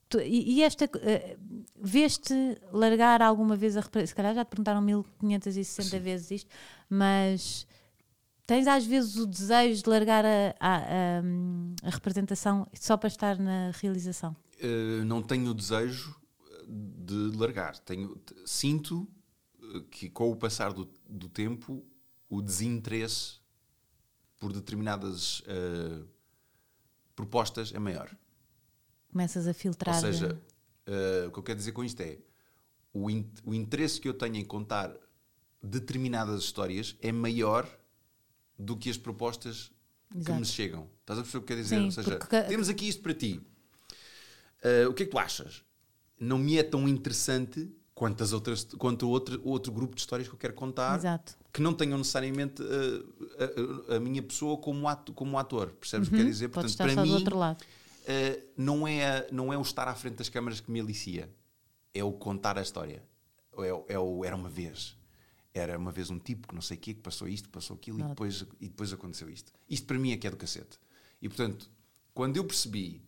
tu, 0.08 0.20
e, 0.20 0.58
e, 0.58 0.62
esta. 0.62 0.86
Uh, 0.86 1.58
Veste 1.80 2.34
largar 2.72 3.22
alguma 3.22 3.54
vez 3.54 3.76
a 3.76 3.80
representação? 3.80 4.08
Se 4.08 4.14
calhar 4.14 4.34
já 4.34 4.44
te 4.44 4.48
perguntaram 4.48 4.82
1560 4.82 5.88
Sim. 5.88 5.98
vezes 6.00 6.30
isto, 6.32 6.50
mas 6.90 7.68
tens 8.44 8.66
às 8.66 8.84
vezes 8.84 9.16
o 9.16 9.26
desejo 9.26 9.84
de 9.84 9.88
largar 9.88 10.24
a, 10.24 10.54
a, 10.58 10.76
a, 10.76 11.22
a 11.84 11.90
representação 11.90 12.66
só 12.74 12.96
para 12.96 13.06
estar 13.06 13.38
na 13.38 13.70
realização? 13.80 14.34
Uh, 14.60 15.04
não 15.04 15.22
tenho 15.22 15.52
o 15.52 15.54
desejo 15.54 16.18
de 16.68 17.36
largar. 17.36 17.78
Tenho, 17.78 18.20
sinto 18.44 19.08
eh, 19.62 19.82
que 19.90 20.10
com 20.10 20.30
o 20.30 20.36
passar 20.36 20.72
do, 20.72 20.88
do 21.08 21.28
tempo 21.28 21.84
o 22.28 22.42
desinteresse 22.42 23.38
por 24.38 24.52
determinadas 24.52 25.40
uh, 25.40 26.06
propostas 27.16 27.72
é 27.74 27.78
maior. 27.78 28.14
Começas 29.12 29.46
a 29.46 29.54
filtrar. 29.54 29.94
Ou 29.94 30.00
seja, 30.00 30.38
uh, 30.86 31.28
o 31.28 31.32
que 31.32 31.38
eu 31.38 31.42
quero 31.42 31.58
dizer 31.58 31.72
com 31.72 31.82
isto 31.84 32.00
é 32.00 32.18
o, 32.92 33.10
in, 33.10 33.28
o 33.44 33.54
interesse 33.54 34.00
que 34.00 34.08
eu 34.08 34.14
tenho 34.14 34.36
em 34.36 34.44
contar 34.44 34.92
determinadas 35.62 36.42
histórias 36.42 36.96
é 37.00 37.10
maior 37.10 37.68
do 38.58 38.76
que 38.76 38.90
as 38.90 38.96
propostas 38.98 39.70
que 40.10 40.18
Exato. 40.18 40.38
me 40.40 40.44
chegam. 40.46 40.88
Estás 41.00 41.18
a 41.18 41.22
perceber 41.22 41.38
o 41.38 41.42
que 41.46 41.54
quer 41.54 41.62
dizer? 41.62 41.78
Sim, 41.78 41.84
Ou 41.86 41.90
seja, 41.90 42.16
porque- 42.18 42.42
temos 42.42 42.68
aqui 42.68 42.88
isto 42.88 43.02
para 43.02 43.14
ti. 43.14 43.40
Uh, 44.64 44.88
o 44.90 44.94
que 44.94 45.02
é 45.04 45.06
que 45.06 45.12
tu 45.12 45.18
achas? 45.18 45.62
Não 46.18 46.38
me 46.38 46.58
é 46.58 46.62
tão 46.62 46.88
interessante 46.88 47.70
quanto, 47.94 48.22
as 48.24 48.32
outras, 48.32 48.64
quanto 48.64 49.08
outro, 49.08 49.40
outro 49.44 49.72
grupo 49.72 49.94
de 49.94 50.00
histórias 50.00 50.28
que 50.28 50.34
eu 50.34 50.38
quero 50.38 50.54
contar 50.54 50.96
Exato. 50.98 51.36
que 51.52 51.60
não 51.62 51.72
tenham 51.74 51.96
necessariamente 51.98 52.62
uh, 52.62 53.86
a, 53.90 53.96
a- 53.96 54.00
minha 54.00 54.22
pessoa 54.22 54.56
como, 54.58 54.88
ato, 54.88 55.12
como 55.12 55.38
ator. 55.38 55.70
Percebes 55.72 56.08
o 56.08 56.10
que 56.10 56.16
quer 56.16 56.24
dizer? 56.24 56.46
Uhum. 56.46 56.50
Pode 56.52 56.66
Portanto, 56.66 56.70
estar 56.70 56.84
para 56.84 56.94
só 56.94 57.02
do 57.02 57.06
mim, 57.08 57.14
outro 57.14 57.38
lado. 57.38 57.64
Uh, 58.08 58.42
não, 58.56 58.88
é, 58.88 59.26
não 59.30 59.52
é 59.52 59.58
o 59.58 59.62
estar 59.62 59.86
à 59.86 59.94
frente 59.94 60.14
das 60.16 60.28
câmaras 60.30 60.60
que 60.60 60.70
me 60.70 60.80
alicia, 60.80 61.30
é 61.92 62.02
o 62.02 62.12
contar 62.12 62.58
a 62.58 62.62
história. 62.62 63.02
É, 63.58 63.94
é 63.94 63.98
o 63.98 64.24
era 64.24 64.34
uma 64.34 64.48
vez. 64.48 64.96
Era 65.52 65.76
uma 65.76 65.92
vez 65.92 66.08
um 66.08 66.18
tipo 66.18 66.48
que 66.48 66.54
não 66.54 66.62
sei 66.62 66.76
o 66.76 66.80
quê, 66.80 66.94
que 66.94 67.00
passou 67.00 67.28
isto, 67.28 67.48
passou 67.48 67.76
aquilo 67.76 67.98
e 68.00 68.02
depois, 68.04 68.46
e 68.60 68.68
depois 68.68 68.92
aconteceu 68.92 69.28
isto. 69.28 69.52
Isto 69.68 69.86
para 69.86 69.98
mim 69.98 70.12
é 70.12 70.16
que 70.16 70.26
é 70.26 70.30
do 70.30 70.36
cacete. 70.36 70.78
E 71.20 71.28
portanto, 71.28 71.70
quando 72.14 72.36
eu 72.36 72.44
percebi 72.44 73.02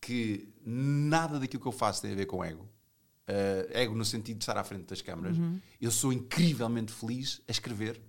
que 0.00 0.48
nada 0.64 1.38
daquilo 1.38 1.60
que 1.62 1.68
eu 1.68 1.72
faço 1.72 2.02
tem 2.02 2.12
a 2.12 2.14
ver 2.16 2.26
com 2.26 2.42
ego, 2.42 2.64
uh, 2.64 3.70
ego 3.70 3.94
no 3.94 4.04
sentido 4.04 4.38
de 4.38 4.42
estar 4.44 4.56
à 4.56 4.64
frente 4.64 4.84
das 4.86 5.02
câmaras, 5.02 5.36
Uhum. 5.36 5.60
eu 5.80 5.90
sou 5.90 6.12
incrivelmente 6.12 6.90
feliz 6.92 7.40
a 7.46 7.52
escrever, 7.52 8.00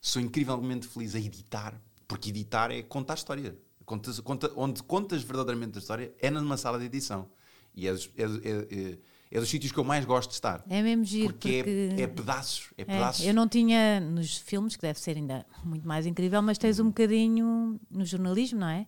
sou 0.00 0.20
incrivelmente 0.22 0.86
feliz 0.86 1.14
a 1.14 1.18
editar, 1.18 1.80
porque 2.06 2.28
editar 2.28 2.70
é 2.70 2.82
contar 2.82 3.14
a 3.14 3.16
história. 3.16 3.58
Contas, 3.84 4.18
conta, 4.20 4.50
onde 4.56 4.82
contas 4.82 5.22
verdadeiramente 5.22 5.76
a 5.76 5.80
história 5.80 6.12
é 6.20 6.30
numa 6.30 6.56
sala 6.56 6.78
de 6.78 6.86
edição. 6.86 7.28
E 7.74 7.86
é 7.86 7.92
dos, 7.92 8.10
é, 8.16 8.22
é- 8.22 8.90
é- 8.92 8.98
é 9.32 9.40
dos 9.40 9.48
sítios 9.48 9.72
que 9.72 9.78
eu 9.78 9.84
mais 9.84 10.04
gosto 10.04 10.30
de 10.30 10.34
estar. 10.36 10.64
É 10.68 10.80
mesmo 10.82 11.04
giro, 11.04 11.32
porque, 11.32 11.58
porque... 11.64 12.00
É, 12.00 12.02
é 12.02 12.06
pedaços. 12.06 12.70
É 12.78 12.82
É, 12.82 12.84
pedaços. 12.84 13.26
eu 13.26 13.34
não 13.34 13.48
tinha 13.48 14.00
nos 14.00 14.36
filmes, 14.38 14.76
que 14.76 14.82
deve 14.82 14.98
ser 15.00 15.16
ainda 15.16 15.44
muito 15.64 15.86
mais 15.86 16.06
incrível, 16.06 16.40
mas 16.40 16.56
tens 16.56 16.78
um 16.78 16.86
bocadinho 16.86 17.78
no 17.90 18.04
jornalismo, 18.06 18.60
não 18.60 18.68
é? 18.68 18.86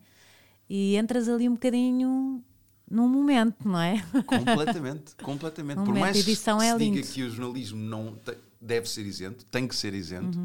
E 0.68 0.96
entras 0.96 1.28
ali 1.28 1.48
um 1.48 1.54
bocadinho 1.54 2.42
num 2.90 3.08
momento, 3.08 3.68
não 3.68 3.80
é? 3.80 3.96
Completamente, 4.26 5.14
completamente. 5.16 5.80
Um 5.80 5.84
Por 5.84 5.94
mais 5.94 6.24
que 6.24 6.36
se 6.36 6.50
é 6.50 6.78
diga 6.78 7.02
que 7.02 7.22
o 7.24 7.30
jornalismo 7.30 7.78
não 7.80 8.16
deve 8.60 8.88
ser 8.88 9.04
isento, 9.04 9.44
tem 9.46 9.66
que 9.66 9.74
ser 9.74 9.92
isento, 9.94 10.38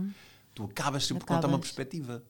tu 0.55 0.63
acabas 0.65 1.05
sempre 1.05 1.21
por 1.25 1.27
contar 1.27 1.47
uma 1.47 1.55
Uhum. 1.55 1.59
Perspectiva. 1.61 2.23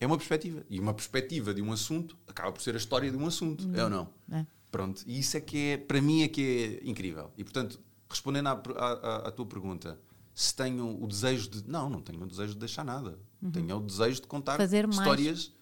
É 0.00 0.06
uma 0.06 0.16
perspectiva. 0.16 0.64
E 0.68 0.78
uma 0.80 0.92
perspectiva 0.92 1.54
de 1.54 1.62
um 1.62 1.72
assunto 1.72 2.16
acaba 2.26 2.52
por 2.52 2.60
ser 2.62 2.74
a 2.74 2.78
história 2.78 3.10
de 3.10 3.16
um 3.16 3.26
assunto, 3.26 3.68
é 3.74 3.84
ou 3.84 3.90
não? 3.90 4.08
É. 4.30 4.44
Pronto. 4.70 5.02
E 5.06 5.18
isso 5.20 5.36
é 5.36 5.40
que 5.40 5.56
é, 5.72 5.76
para 5.78 6.00
mim, 6.02 6.22
é 6.22 6.28
que 6.28 6.80
é 6.82 6.88
incrível. 6.88 7.30
E 7.36 7.44
portanto, 7.44 7.80
respondendo 8.08 8.48
à, 8.48 8.52
à- 8.76 9.28
à- 9.28 9.30
tua 9.30 9.46
pergunta, 9.46 9.98
se 10.34 10.54
tenho 10.54 11.00
o 11.02 11.06
desejo 11.06 11.48
de. 11.48 11.68
Não, 11.70 11.88
não 11.88 12.00
tenho 12.00 12.20
o 12.22 12.26
desejo 12.26 12.54
de 12.54 12.58
deixar 12.58 12.84
nada. 12.84 13.18
Tenho 13.52 13.76
o 13.76 13.80
desejo 13.80 14.20
de 14.20 14.26
contar 14.26 14.52
Uhum. 14.52 14.58
Fazer 14.58 14.86
mais. 14.86 14.98
histórias 14.98 15.52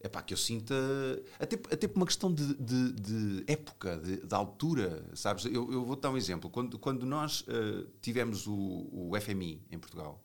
é 0.00 0.08
pá, 0.08 0.22
que 0.22 0.32
eu 0.32 0.38
sinta. 0.38 0.74
Até, 1.38 1.56
até 1.56 1.86
por 1.88 1.96
uma 1.98 2.06
questão 2.06 2.32
de, 2.32 2.54
de- 2.54 2.92
de 2.92 3.44
época, 3.46 3.98
de, 3.98 4.18
de 4.26 4.34
altura, 4.34 5.04
sabes? 5.14 5.44
Eu, 5.44 5.70
eu 5.72 5.84
vou 5.84 5.96
dar 5.96 6.10
um 6.10 6.16
exemplo. 6.16 6.48
Quando, 6.48 6.78
quando 6.78 7.04
nós 7.04 7.44
eh, 7.48 7.84
tivemos 8.00 8.46
o, 8.46 8.54
o 8.92 9.10
FMI 9.20 9.60
em 9.70 9.78
Portugal, 9.78 10.22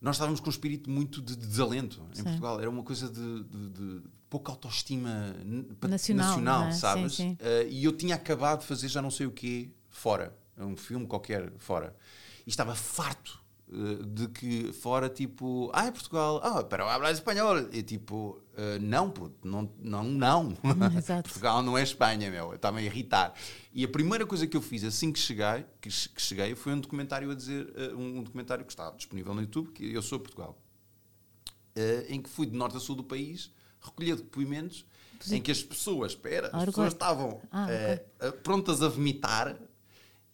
nós 0.00 0.16
estávamos 0.16 0.40
com 0.40 0.46
um 0.46 0.50
espírito 0.50 0.88
muito 0.90 1.20
de, 1.20 1.36
de 1.36 1.46
desalento 1.46 2.02
em 2.12 2.16
Sim. 2.16 2.22
Portugal. 2.24 2.60
Era 2.60 2.70
uma 2.70 2.82
coisa 2.82 3.08
de, 3.08 3.44
de- 3.44 3.68
de 3.70 4.02
pouca 4.28 4.52
autoestima 4.52 5.34
Nacional, 5.82 6.40
não 6.40 6.66
é? 6.68 6.72
sabes? 6.72 7.14
Sim, 7.14 7.30
sim. 7.30 7.36
Eh, 7.40 7.68
e 7.70 7.84
eu 7.84 7.92
tinha 7.92 8.14
acabado 8.14 8.60
de 8.60 8.66
fazer 8.66 8.88
já 8.88 9.02
não 9.02 9.10
sei 9.10 9.26
o 9.26 9.30
quê 9.32 9.70
fora. 9.88 10.36
Um 10.56 10.76
filme 10.76 11.06
qualquer 11.06 11.52
fora. 11.58 11.96
E 12.46 12.50
estava 12.50 12.74
farto 12.74 13.39
de 14.04 14.28
que 14.28 14.72
fora, 14.72 15.08
tipo, 15.08 15.70
ah, 15.72 15.86
é 15.86 15.90
Portugal, 15.90 16.40
ah, 16.42 16.62
pero 16.64 16.88
hablas 16.88 17.18
espanhol. 17.18 17.68
E 17.72 17.82
tipo, 17.82 18.42
eh, 18.56 18.78
não, 18.80 19.10
puto, 19.10 19.46
não, 19.46 19.70
não, 19.78 20.04
não. 20.04 20.52
Portugal 21.22 21.62
não 21.62 21.78
é 21.78 21.82
Espanha, 21.82 22.30
meu. 22.30 22.54
Está-me 22.54 22.80
a 22.80 22.82
irritar. 22.82 23.32
E 23.72 23.84
a 23.84 23.88
primeira 23.88 24.26
coisa 24.26 24.46
que 24.46 24.56
eu 24.56 24.60
fiz 24.62 24.82
assim 24.82 25.12
que 25.12 25.18
cheguei, 25.18 25.64
que, 25.80 25.88
que 25.88 26.20
cheguei 26.20 26.54
foi 26.54 26.72
um 26.72 26.80
documentário 26.80 27.30
a 27.30 27.34
dizer, 27.34 27.72
eh, 27.76 27.94
um, 27.94 28.18
um 28.18 28.22
documentário 28.22 28.64
que 28.64 28.72
está 28.72 28.90
disponível 28.90 29.34
no 29.34 29.40
YouTube, 29.40 29.70
que 29.70 29.92
eu 29.92 30.02
sou 30.02 30.18
Portugal. 30.18 30.58
Eh, 31.76 32.06
em 32.08 32.20
que 32.20 32.28
fui 32.28 32.46
de 32.46 32.56
norte 32.56 32.76
a 32.76 32.80
sul 32.80 32.96
do 32.96 33.04
país 33.04 33.52
recolher 33.80 34.16
depoimentos 34.16 34.84
em 35.30 35.40
que 35.40 35.50
as 35.50 35.62
pessoas, 35.62 36.12
espera, 36.12 36.48
as 36.52 36.64
pessoas 36.64 36.92
estavam 36.92 37.40
Ah, 37.50 37.70
eh, 37.70 38.04
eh, 38.20 38.30
prontas 38.30 38.82
a 38.82 38.88
vomitar 38.88 39.56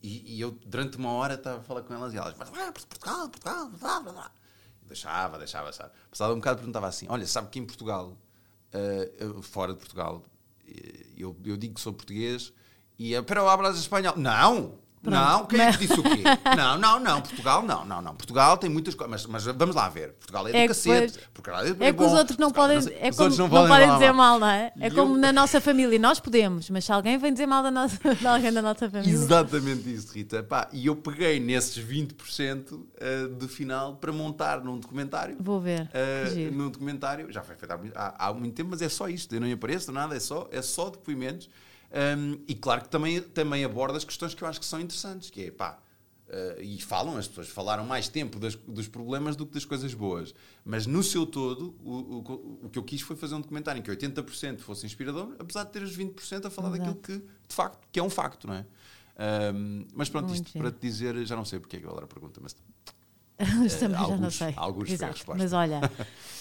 e, 0.07 0.37
e 0.37 0.41
eu 0.41 0.53
durante 0.67 0.97
uma 0.97 1.11
hora 1.13 1.35
estava 1.35 1.59
a 1.59 1.63
falar 1.63 1.83
com 1.83 1.93
elas 1.95 2.13
e 2.15 2.17
elas, 2.17 2.35
ah, 2.41 2.73
Portugal, 2.73 2.73
Portugal, 2.73 3.29
Portugal, 3.29 4.03
Portugal. 4.03 4.31
Deixava, 4.83 5.39
deixava, 5.39 5.73
sabe? 5.73 5.93
Um 6.33 6.37
bocado 6.37 6.59
perguntava 6.59 6.87
assim: 6.87 7.07
olha, 7.09 7.27
sabe 7.27 7.49
que 7.51 7.59
em 7.59 7.67
Portugal, 7.67 8.17
eh, 8.73 9.13
eu- 9.19 9.43
fora 9.43 9.73
de 9.73 9.79
Portugal, 9.81 10.23
eh, 10.69 11.07
eu, 11.17 11.37
eu 11.45 11.57
digo 11.57 11.75
que 11.75 11.81
sou 11.81 11.93
português 11.93 12.53
e 12.99 13.15
eh, 13.15 13.23
pero 13.23 13.49
hablas 13.49 13.77
espanhol? 13.79 14.17
Não! 14.17 14.79
Não, 15.03 15.47
quem 15.47 15.61
é 15.61 15.71
que 15.73 15.79
disse 15.87 16.01
o 16.01 16.03
quê? 16.03 16.23
Não, 16.57 16.77
não, 16.79 16.99
não, 16.99 17.21
Portugal 17.23 17.63
não, 17.63 17.85
não, 17.85 18.03
não. 18.03 18.15
Portugal 18.15 18.57
tem 18.59 18.69
muitas 18.69 18.95
coisas, 18.95 19.25
mas, 19.27 19.45
mas 19.45 19.57
vamos 19.57 19.77
lá 19.77 19.89
ver. 19.89 20.13
Portugal 20.15 20.49
é 20.49 20.51
do 20.53 20.57
É 20.57 20.67
cacete. 20.69 21.19
Portugal 21.33 21.65
é, 21.65 21.69
É 21.69 21.75
que 21.75 21.93
bom, 21.93 22.07
os 22.07 22.13
outros 22.13 22.39
não 22.39 22.51
Portugal 22.51 22.69
podem, 22.77 22.81
sei- 22.83 22.95
é 23.01 23.11
como, 23.13 23.23
outros 23.23 23.39
não, 23.39 23.49
podem 23.49 23.93
dizer 23.93 24.13
mal, 24.13 24.39
não 24.41 24.49
é? 24.49 24.73
É 24.81 24.91
como 24.91 25.15
eu- 25.15 25.19
na 25.21 25.33
nossa 25.33 25.61
família, 25.61 25.97
nós 25.99 26.19
podemos, 26.19 26.69
mas 26.71 26.85
se 26.85 26.91
alguém 26.93 27.19
vem 27.19 27.33
dizer 27.33 27.47
mal 27.47 27.63
da 27.63 27.71
nossa, 27.71 27.97
de 28.15 28.27
alguém 28.27 28.53
da 28.53 28.61
nossa 28.63 28.91
família. 28.91 29.13
Exatamente 29.13 29.93
isso, 29.93 30.13
Rita. 30.13 30.43
Pá, 30.43 30.69
e 30.73 30.87
eu 30.87 30.97
peguei 30.97 31.39
nesses 31.39 31.77
20% 31.79 32.87
eh, 32.99 33.29
de 33.39 33.47
final 33.49 33.97
para 33.97 34.13
montar 34.13 34.61
num 34.65 34.79
documentário. 34.79 35.37
Vou 35.39 35.61
ver. 35.61 35.89
Giro. 36.33 36.53
num 36.55 36.71
documentário, 36.71 37.31
já 37.33 37.43
foi 37.43 37.55
feito 37.55 37.71
há, 37.71 37.77
muito- 37.77 37.97
há- 37.97 38.15
há 38.19 38.33
muito 38.33 38.55
tempo, 38.55 38.71
mas 38.71 38.83
é 38.83 38.89
só 38.89 39.09
isto. 39.09 39.35
Eu 39.35 39.41
não 39.41 39.53
apareço 39.53 39.93
nada, 39.93 40.17
é 40.17 40.21
só, 40.21 40.49
é 40.51 40.63
só 40.63 40.91
depoimentos. 40.91 41.49
Um, 42.19 42.39
e 42.47 42.55
claro 42.55 42.83
que 42.83 42.89
também, 42.91 43.21
também 43.23 43.65
aborda 43.65 43.97
as 43.97 44.05
questões 44.05 44.35
que 44.35 44.43
eu 44.45 44.49
acho 44.49 44.61
que 44.61 44.67
são 44.67 44.79
interessantes, 44.81 45.31
que 45.31 45.45
é 45.45 45.51
pá. 45.51 45.79
eh, 46.29 46.59
e 46.61 46.81
falam, 46.83 47.17
as 47.17 47.29
pessoas 47.29 47.49
falaram 47.49 47.87
mais 47.87 48.09
tempo 48.09 48.39
das- 48.41 48.57
dos 48.57 48.89
problemas 48.89 49.37
do 49.37 49.47
que 49.47 49.55
das 49.55 49.65
coisas 49.65 49.95
boas. 49.95 50.35
Mas 50.65 50.85
no 50.85 51.01
seu 51.03 51.25
todo, 51.25 51.75
o, 51.85 51.91
o, 51.93 52.59
o 52.65 52.69
que 52.69 52.79
eu 52.79 52.83
quis 52.83 53.01
foi 53.01 53.15
fazer 53.15 53.37
um 53.37 53.41
documentário 53.41 53.79
em 53.79 53.83
que 53.83 53.91
80% 53.91 54.59
fosse 54.59 54.85
inspirador, 54.85 55.37
apesar 55.39 55.63
de 55.65 55.71
ter 55.71 55.83
os 55.85 55.97
20% 55.97 56.47
a 56.47 56.51
falar 56.51 56.71
Exato. 56.77 56.85
daquilo 56.95 57.21
que, 57.21 57.27
de 57.49 57.55
facto, 57.55 57.79
que 57.93 58.01
é 58.01 58.03
um 58.03 58.11
facto, 58.11 58.49
não 58.49 58.55
é? 58.55 58.67
Um, 59.55 59.87
mas 59.95 60.09
pronto, 60.09 60.27
Muito 60.29 60.43
isto 60.43 60.53
giro. 60.53 60.65
para 60.65 60.73
te 60.77 60.81
dizer, 60.87 61.25
já 61.25 61.37
não 61.37 61.45
sei 61.45 61.61
porque 61.61 61.77
é 61.77 61.81
que 61.81 61.87
agora 61.87 62.05
a 62.05 62.09
pergunta, 62.09 62.41
mas 62.43 62.55
Mas 63.59 63.75
também 63.77 63.97
já 63.99 64.07
não 64.07 64.15
alguns- 64.15 64.35
sei. 64.35 64.53
alguns 64.57 64.91
Exato. 64.91 65.25
Mas 65.37 65.53
olha, 65.53 65.81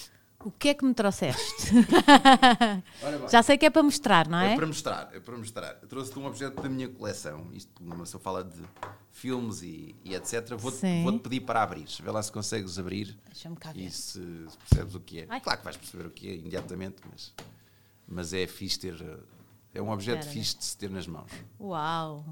o 0.45 0.51
que 0.51 0.69
é 0.69 0.73
que 0.75 0.85
me 0.85 0.93
trouxeste? 0.93 1.71
Já 3.31 3.41
sei 3.41 3.57
que 3.57 3.65
é 3.65 3.69
para 3.69 3.81
mostrar, 3.83 4.27
não 4.27 4.37
É 4.37 4.53
é? 4.53 4.55
para 4.55 4.67
mostrar, 4.67 5.09
é 5.13 5.19
para 5.19 5.37
mostrar. 5.37 5.79
Eu 5.81 5.87
trouxe-te 5.87 6.19
um 6.19 6.25
objeto 6.25 6.61
da 6.61 6.69
minha 6.69 6.87
coleção. 6.87 7.49
Isto, 7.51 7.71
uma 7.83 7.97
pessoa 7.97 8.21
fala 8.21 8.43
de 8.43 8.61
filmes 9.11 9.61
e, 9.63 9.95
e 10.03 10.13
etc. 10.13 10.55
Vou-te 10.57 11.03
vou 11.03 11.19
pedir 11.19 11.41
para 11.41 11.63
abrir. 11.63 11.87
Vê 12.01 12.11
lá 12.11 12.21
se 12.21 12.31
consegues 12.31 12.77
abrir 12.77 13.17
Deixa-me 13.25 13.55
cá 13.55 13.71
ver. 13.71 13.81
e 13.81 13.91
se, 13.91 14.19
se 14.21 14.57
percebes 14.69 14.93
o 14.95 14.99
que 14.99 15.21
é. 15.21 15.25
Ai. 15.29 15.41
Claro 15.41 15.57
que 15.59 15.63
vais 15.65 15.77
perceber 15.77 16.05
o 16.05 16.11
que 16.11 16.29
é 16.29 16.35
imediatamente, 16.35 16.97
mas, 17.11 17.33
mas 18.07 18.33
é 18.33 18.45
fixe 18.45 18.79
ter. 18.79 18.95
É 19.73 19.81
um 19.81 19.89
objeto 19.89 20.19
Espera, 20.19 20.33
fixe 20.33 20.57
de 20.57 20.63
se 20.63 20.77
ter 20.77 20.89
nas 20.89 21.07
mãos. 21.07 21.31
Uau! 21.59 22.23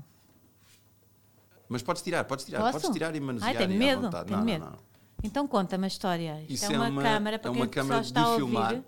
Mas 1.67 1.81
podes 1.81 2.01
tirar, 2.03 2.23
podes 2.25 2.45
tirar, 2.45 2.59
Posso? 2.59 2.73
podes 2.73 2.89
tirar 2.91 3.15
e 3.15 3.19
manusear. 3.19 3.49
Ai, 3.49 3.57
tenho 3.57 3.73
à 3.73 3.77
medo, 3.79 4.01
vontade. 4.03 4.25
tenho 4.27 4.37
não, 4.37 4.45
medo. 4.45 4.65
Não, 4.65 4.71
não. 4.71 4.92
Então 5.23 5.47
conta-me 5.47 5.85
a 5.85 5.87
história. 5.87 6.41
Isto 6.41 6.53
Isso 6.53 6.65
é 6.71 6.75
é 6.75 6.77
uma, 6.77 6.89
uma- 6.89 7.01
câmara 7.01 7.39
para 7.39 7.49
é 7.49 7.53
quem 7.53 7.61
uma 7.61 7.67
câmara 7.67 8.01
está 8.01 8.23
de 8.23 8.29
a 8.31 8.35
filmar. 8.35 8.73
ouvir. 8.73 8.85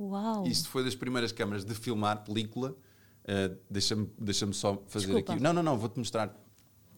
Uau! 0.00 0.46
Isto 0.46 0.68
foi 0.68 0.82
das 0.84 0.94
primeiras 0.94 1.30
câmaras 1.32 1.64
de 1.64 1.74
filmar 1.74 2.24
película. 2.24 2.76
Eh, 3.24 3.52
Deixa-me 3.70 4.10
deixa 4.18 4.50
só 4.52 4.82
fazer 4.88 5.06
Desculpa. 5.06 5.32
aqui. 5.34 5.42
Não, 5.42 5.52
não, 5.52 5.62
não, 5.62 5.76
vou-te 5.78 5.98
mostrar. 5.98 6.34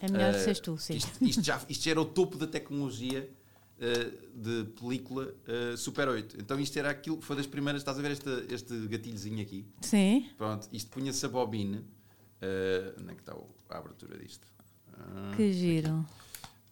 É 0.01 0.11
melhor 0.11 0.35
Eh, 0.35 0.39
seres 0.39 0.61
tu, 0.61 0.79
sim. 0.79 0.95
Isto, 0.97 1.25
isto 1.25 1.43
já, 1.43 1.61
isto 1.69 1.85
já 1.85 1.91
era 1.91 2.01
o 2.01 2.05
topo 2.05 2.39
da 2.39 2.47
tecnologia 2.47 3.29
eh, 3.79 4.11
de 4.35 4.65
película 4.81 5.35
eh, 5.47 5.77
Super 5.77 6.09
8. 6.09 6.37
Então 6.41 6.59
isto 6.59 6.79
era 6.79 6.89
aquilo, 6.91 7.21
foi 7.21 7.37
das 7.37 7.47
primeiras, 7.47 7.83
estás 7.83 7.99
a 7.99 8.03
ver 8.03 8.13
este, 8.13 8.31
este 8.49 8.87
gatilhozinho 8.87 9.43
aqui? 9.43 9.67
Sim. 9.83 10.27
Pronto, 10.39 10.69
isto 10.73 10.91
punha-se 10.91 11.27
a 11.27 11.29
bobine. 11.29 11.85
eh, 12.41 12.95
onde 13.01 13.11
é 13.11 13.15
que 13.15 13.21
está 13.21 13.35
a 13.71 13.79
abertura 13.79 14.17
disto? 14.19 14.47
Ah, 14.97 15.33
Que 15.37 15.53
giro. 15.53 16.07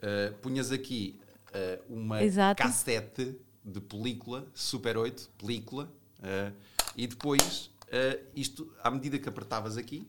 Uh, 0.02 0.32
punhas 0.40 0.70
aqui 0.72 1.20
uh, 1.54 1.82
uma 1.94 2.22
Exato. 2.22 2.62
cassete 2.62 3.36
de 3.64 3.80
película, 3.80 4.46
Super 4.54 4.96
8, 4.96 5.30
película, 5.38 5.92
uh, 6.18 6.52
e 6.96 7.06
depois 7.06 7.70
uh, 7.86 8.20
isto, 8.34 8.72
à 8.82 8.90
medida 8.90 9.18
que 9.18 9.28
apertavas 9.28 9.76
aqui, 9.76 10.06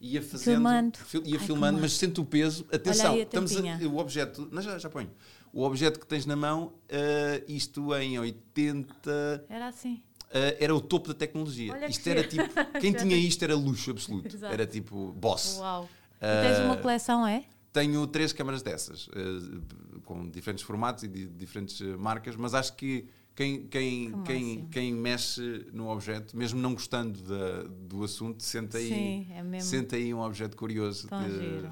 ia 0.00 0.20
fazendo. 0.22 0.54
Filmando. 0.56 0.98
fil- 0.98 1.22
ia 1.24 1.38
Ai, 1.38 1.46
filmando, 1.46 1.76
que 1.76 1.82
mas 1.82 1.92
sente 1.94 2.20
o 2.20 2.24
peso. 2.24 2.66
Atenção, 2.72 3.14
a 3.14 3.18
estamos 3.18 3.52
tampinha. 3.52 3.78
o 3.88 3.96
objeto. 3.98 4.48
Não, 4.50 4.60
já, 4.62 4.78
já 4.78 4.90
ponho. 4.90 5.10
O 5.52 5.62
objeto 5.64 6.00
que 6.00 6.06
tens 6.06 6.26
na 6.26 6.34
mão, 6.36 6.72
uh, 6.88 7.44
isto 7.46 7.94
em 7.94 8.18
80. 8.18 9.44
Era 9.48 9.68
assim. 9.68 10.02
Uh, 10.26 10.56
era 10.58 10.74
o 10.74 10.80
topo 10.80 11.08
da 11.08 11.14
tecnologia. 11.14 11.72
Olha 11.72 11.86
que 11.86 11.92
isto 11.92 12.06
era 12.08 12.22
giro. 12.28 12.48
tipo. 12.48 12.80
Quem 12.80 12.92
tinha 12.92 13.16
isto 13.16 13.42
era 13.42 13.54
luxo 13.54 13.90
absoluto. 13.90 14.34
Exato. 14.34 14.52
Era 14.52 14.66
tipo 14.66 15.12
boss. 15.12 15.58
Uau. 15.58 15.88
E 16.20 16.46
tens 16.48 16.58
uma 16.64 16.74
Uh, 16.74 16.78
coleção, 16.82 17.26
é? 17.26 17.44
Tenho 17.72 18.06
três 18.06 18.32
câmaras 18.32 18.62
dessas, 18.62 19.06
uh, 19.08 19.62
com 20.04 20.28
diferentes 20.28 20.64
formatos 20.64 21.04
e 21.04 21.08
de 21.08 21.26
diferentes 21.26 21.80
marcas, 21.96 22.36
mas 22.36 22.54
acho 22.54 22.74
que 22.74 23.08
quem, 23.34 23.66
quem, 23.66 24.12
que 24.12 24.22
quem, 24.24 24.66
quem 24.66 24.92
mexe 24.92 25.66
no 25.72 25.88
objeto, 25.88 26.36
mesmo 26.36 26.60
não 26.60 26.74
gostando 26.74 27.20
da, 27.22 27.62
do 27.62 28.04
assunto, 28.04 28.42
sente 28.42 28.76
aí, 28.76 28.88
Sim, 28.88 29.26
é 29.54 29.60
sente 29.60 29.94
aí 29.94 30.12
um 30.12 30.20
objeto 30.20 30.56
curioso. 30.56 31.08
Tão 31.08 31.22
de, 31.22 31.64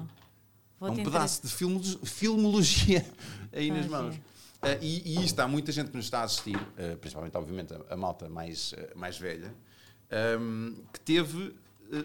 é 0.81 0.89
um 0.89 1.03
pedaço 1.03 1.43
de 1.43 1.53
filmologia 2.09 3.05
aí 3.53 3.67
Tão 3.67 3.77
nas 3.77 3.87
mãos. 3.87 4.15
Uh, 4.15 4.77
e, 4.81 5.17
e 5.17 5.25
isto 5.25 5.39
há 5.39 5.47
muita 5.47 5.71
gente 5.71 5.89
que 5.89 5.97
nos 5.97 6.05
está 6.05 6.21
a 6.21 6.23
assistir, 6.23 6.55
uh, 6.55 6.97
principalmente, 6.97 7.35
obviamente, 7.37 7.73
a, 7.73 7.93
a 7.93 7.97
malta 7.97 8.27
mais, 8.29 8.73
uh, 8.73 8.97
mais 8.97 9.17
velha, 9.17 9.53
um, 10.11 10.15
ehm, 10.15 10.75
que 10.93 10.99
teve 10.99 11.47
eh, 11.47 11.53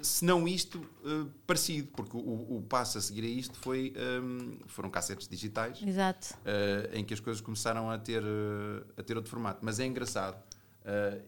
se 0.03 0.25
não 0.25 0.49
isto, 0.49 0.79
uh, 0.79 1.31
parecido, 1.47 1.89
porque 1.95 2.17
o, 2.17 2.57
o, 2.57 2.63
passo 2.69 2.99
a 2.99 3.01
seguir 3.01 3.25
a 3.25 3.29
isto 3.29 3.57
foi, 3.59 3.93
um, 3.97 4.39
ehm, 4.39 4.59
foram 4.67 4.91
cassetes 4.91 5.29
digitais 5.29 5.81
Exato. 5.81 6.35
Uh, 6.41 6.97
em 6.97 7.05
que 7.05 7.15
as 7.15 7.21
coisas 7.21 7.41
começaram 7.41 7.89
a 7.91 7.99
ter, 7.99 8.23
uh, 8.23 8.85
a 8.97 9.03
ter 9.03 9.17
outro 9.17 9.31
formato. 9.31 9.61
Mas 9.63 9.79
é 9.79 9.87
engraçado, 9.87 10.43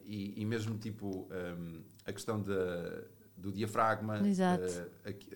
e, 0.07 0.41
e, 0.41 0.45
mesmo 0.45 0.79
tipo 0.79 1.07
um, 1.07 1.35
ehm, 1.35 1.81
a 2.07 2.13
questão 2.13 2.41
da, 2.41 3.03
do 3.37 3.51
diafragma, 3.51 4.21
aqui, 5.05 5.29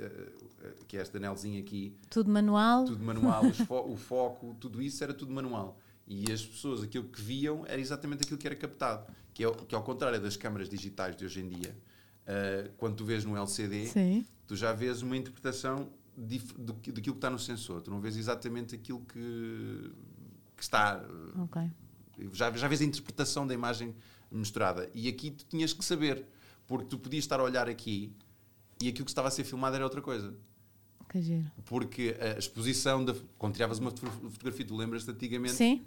que 0.87 0.97
é 0.97 1.03
este 1.03 1.17
anelzinho 1.17 1.61
aqui. 1.61 1.97
Tudo 2.09 2.31
manual. 2.31 2.85
Tudo 2.85 3.03
manual, 3.05 3.53
fo 3.67 3.81
o 3.81 3.97
foco, 3.97 4.57
tudo 4.61 4.81
isso 4.81 5.03
era 5.03 5.13
tudo 5.13 5.33
manual. 5.33 5.79
E 6.07 6.31
as 6.31 6.45
pessoas, 6.45 6.83
aquilo 6.83 7.05
que 7.05 7.21
viam 7.21 7.65
era 7.67 7.81
exatamente 7.81 8.23
aquilo 8.23 8.39
que 8.39 8.47
era 8.47 8.57
captado, 8.57 9.13
que 9.35 9.45
é, 9.45 9.51
que 9.51 9.75
é 9.75 9.79
ao 9.79 9.85
contrário 9.85 10.21
das 10.21 10.37
câmaras 10.37 10.69
digitais 10.69 11.17
de 11.17 11.25
hoje 11.25 11.41
em 11.41 11.49
dia 11.49 11.75
uh, 12.27 12.71
quando 12.77 12.97
tu 12.97 13.05
vês 13.05 13.25
no 13.25 13.37
LCD, 13.37 13.87
Sim. 13.87 14.27
tu 14.47 14.57
já 14.57 14.73
vês 14.73 15.03
uma 15.03 15.17
interpretação 15.17 15.89
do, 16.17 16.73
daquilo 16.73 16.95
que 16.95 17.11
está 17.11 17.31
no 17.31 17.39
sensor. 17.39 17.81
Tu 17.81 17.91
não 17.91 18.01
vês 18.01 18.17
exatamente 18.17 18.75
aquilo 18.75 19.01
que, 19.01 19.93
que 20.57 20.63
está. 20.63 21.05
Okay. 21.45 21.71
Já, 22.33 22.51
já 22.53 22.69
vês 22.69 22.81
a 22.81 22.85
interpretação 22.85 23.47
da 23.47 23.55
imagem 23.55 23.95
misturada. 24.31 24.89
E 24.95 25.09
aqui 25.09 25.31
tu 25.31 25.45
tinhas 25.47 25.73
que 25.73 25.85
saber, 25.85 26.25
porque 26.67 26.87
tu 26.87 26.99
podias 26.99 27.25
estar 27.25 27.41
a 27.41 27.43
olhar 27.43 27.69
aqui 27.69 28.15
e 28.81 28.89
aquilo 28.89 29.05
que 29.05 29.11
estava 29.11 29.29
a 29.29 29.31
ser 29.31 29.45
filmado 29.45 29.77
era 29.77 29.85
outra 29.85 30.01
coisa. 30.01 30.35
Que 31.09 31.21
giro. 31.21 31.51
Porque 31.67 32.17
a 32.19 32.39
exposição, 32.39 33.05
da, 33.05 33.15
quando 33.37 33.55
tiravas 33.55 33.79
uma 33.79 33.91
fotografia, 33.91 34.65
tu 34.65 34.77
lembras-te 34.77 35.11
antigamente. 35.11 35.55
Sim 35.55 35.85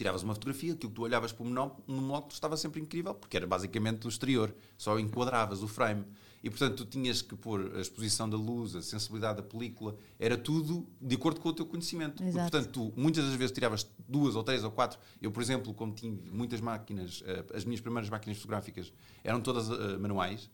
tiravas 0.00 0.22
uma 0.22 0.32
fotografia, 0.32 0.72
aquilo 0.72 0.88
que 0.88 0.96
tu 0.96 1.02
olhavas 1.02 1.30
para 1.30 1.44
o 1.44 1.46
monóculo 1.46 2.32
estava 2.32 2.56
sempre 2.56 2.80
incrível, 2.80 3.14
porque 3.14 3.36
era 3.36 3.46
basicamente 3.46 4.06
o 4.06 4.08
exterior, 4.08 4.54
só 4.78 4.98
enquadravas 4.98 5.62
o 5.62 5.68
frame. 5.68 6.06
E 6.42 6.48
portanto 6.48 6.78
tu 6.78 6.84
tinhas 6.86 7.20
que 7.20 7.36
pôr 7.36 7.70
a 7.76 7.80
exposição 7.82 8.28
da 8.28 8.34
luz, 8.34 8.74
a 8.74 8.80
sensibilidade 8.80 9.42
da 9.42 9.42
película, 9.42 9.94
era 10.18 10.38
tudo 10.38 10.86
de 10.98 11.16
acordo 11.16 11.38
com 11.38 11.50
o 11.50 11.52
teu 11.52 11.66
conhecimento. 11.66 12.24
E, 12.24 12.32
portanto, 12.32 12.68
tu 12.70 12.92
muitas 12.96 13.26
das 13.26 13.34
vezes 13.34 13.52
tiravas 13.52 13.86
duas 14.08 14.34
ou 14.34 14.42
três 14.42 14.64
ou 14.64 14.70
quatro. 14.70 14.98
Eu, 15.20 15.30
por 15.30 15.42
exemplo, 15.42 15.74
como 15.74 15.92
tinha 15.92 16.10
muitas 16.32 16.62
máquinas, 16.62 17.22
eh, 17.26 17.44
as 17.54 17.66
minhas 17.66 17.82
primeiras 17.82 18.08
máquinas 18.08 18.38
fotográficas 18.38 18.90
eram 19.22 19.42
todas 19.42 19.68
eh, 19.68 19.98
manuais, 19.98 20.50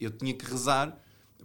eu 0.00 0.10
tinha 0.10 0.32
que 0.32 0.46
rezar 0.46 0.98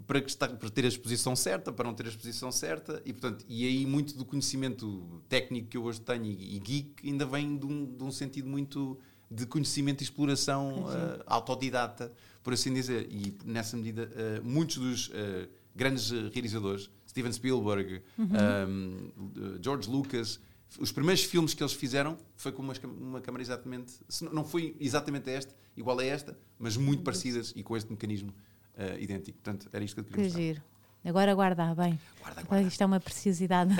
para, 0.08 0.22
para, 0.22 0.70
ter 0.70 0.86
a 0.86 0.88
exposição 0.88 1.36
certa, 1.36 1.72
para 1.72 1.86
não 1.86 1.94
ter 1.94 2.06
a 2.06 2.10
exposição 2.10 2.52
certa, 2.52 3.02
e 3.06 3.14
portanto, 3.14 3.46
e 3.48 3.66
aí 3.66 3.86
muito 3.86 4.18
do 4.18 4.26
conhecimento 4.26 5.22
técnico 5.30 5.70
que 5.70 5.78
eu 5.78 5.84
hoje 5.84 6.02
tenho 6.02 6.26
e, 6.26 6.56
e 6.56 6.60
geek 6.60 7.08
ainda 7.08 7.26
vem 7.26 7.58
de 7.58 7.66
um, 7.66 7.86
de 7.86 8.04
um, 8.04 8.12
sentido 8.12 8.48
muito 8.48 9.00
de 9.30 9.46
conhecimento 9.46 10.02
e 10.02 10.04
exploração 10.04 10.84
uh, 10.84 11.24
autodidata, 11.26 12.12
por 12.44 12.54
assim 12.54 12.74
dizer. 12.74 13.08
E 13.10 13.38
nessa 13.46 13.78
medida, 13.78 14.10
uh, 14.12 14.46
muitos 14.46 14.78
dos 14.78 15.08
uh, 15.08 15.50
grandes 15.76 16.12
realizadores, 16.34 16.89
Steven 17.08 17.32
Spielberg, 17.32 18.02
uhum. 18.18 18.28
um, 18.68 19.60
George 19.62 19.89
Lucas, 19.89 20.39
os 20.80 20.92
primeiros 20.92 21.24
filmes 21.24 21.54
que 21.54 21.62
eles 21.62 21.74
fizeram 21.74 22.18
foi 22.36 22.52
com 22.52 22.62
uma, 22.62 22.74
uma 23.00 23.22
câmera 23.22 23.42
exatamente, 23.42 23.94
não 24.32 24.44
foi 24.44 24.76
exatamente 24.80 25.30
esta, 25.30 25.54
igual 25.76 26.00
a 26.00 26.06
esta, 26.06 26.38
mas 26.58 26.78
muito 26.78 27.04
parecidas 27.04 27.54
e 27.56 27.64
com 27.64 27.76
este 27.76 27.89
mecanismo 27.89 28.34
uh, 28.78 29.00
idêntico. 29.00 29.38
Portanto, 29.40 29.70
era 29.72 29.84
isto 29.84 29.96
que 29.96 30.00
eu 30.02 30.06
queria 30.06 30.18
que 30.18 30.24
mostrar. 30.24 30.42
giro. 30.42 30.62
Agora 31.04 31.34
guarda 31.34 31.74
bem. 31.74 32.00
Guarda, 32.22 32.44
guarda. 32.44 32.68
Isto 32.68 32.82
é 32.82 32.86
uma 32.86 33.00
preciosidade. 33.00 33.74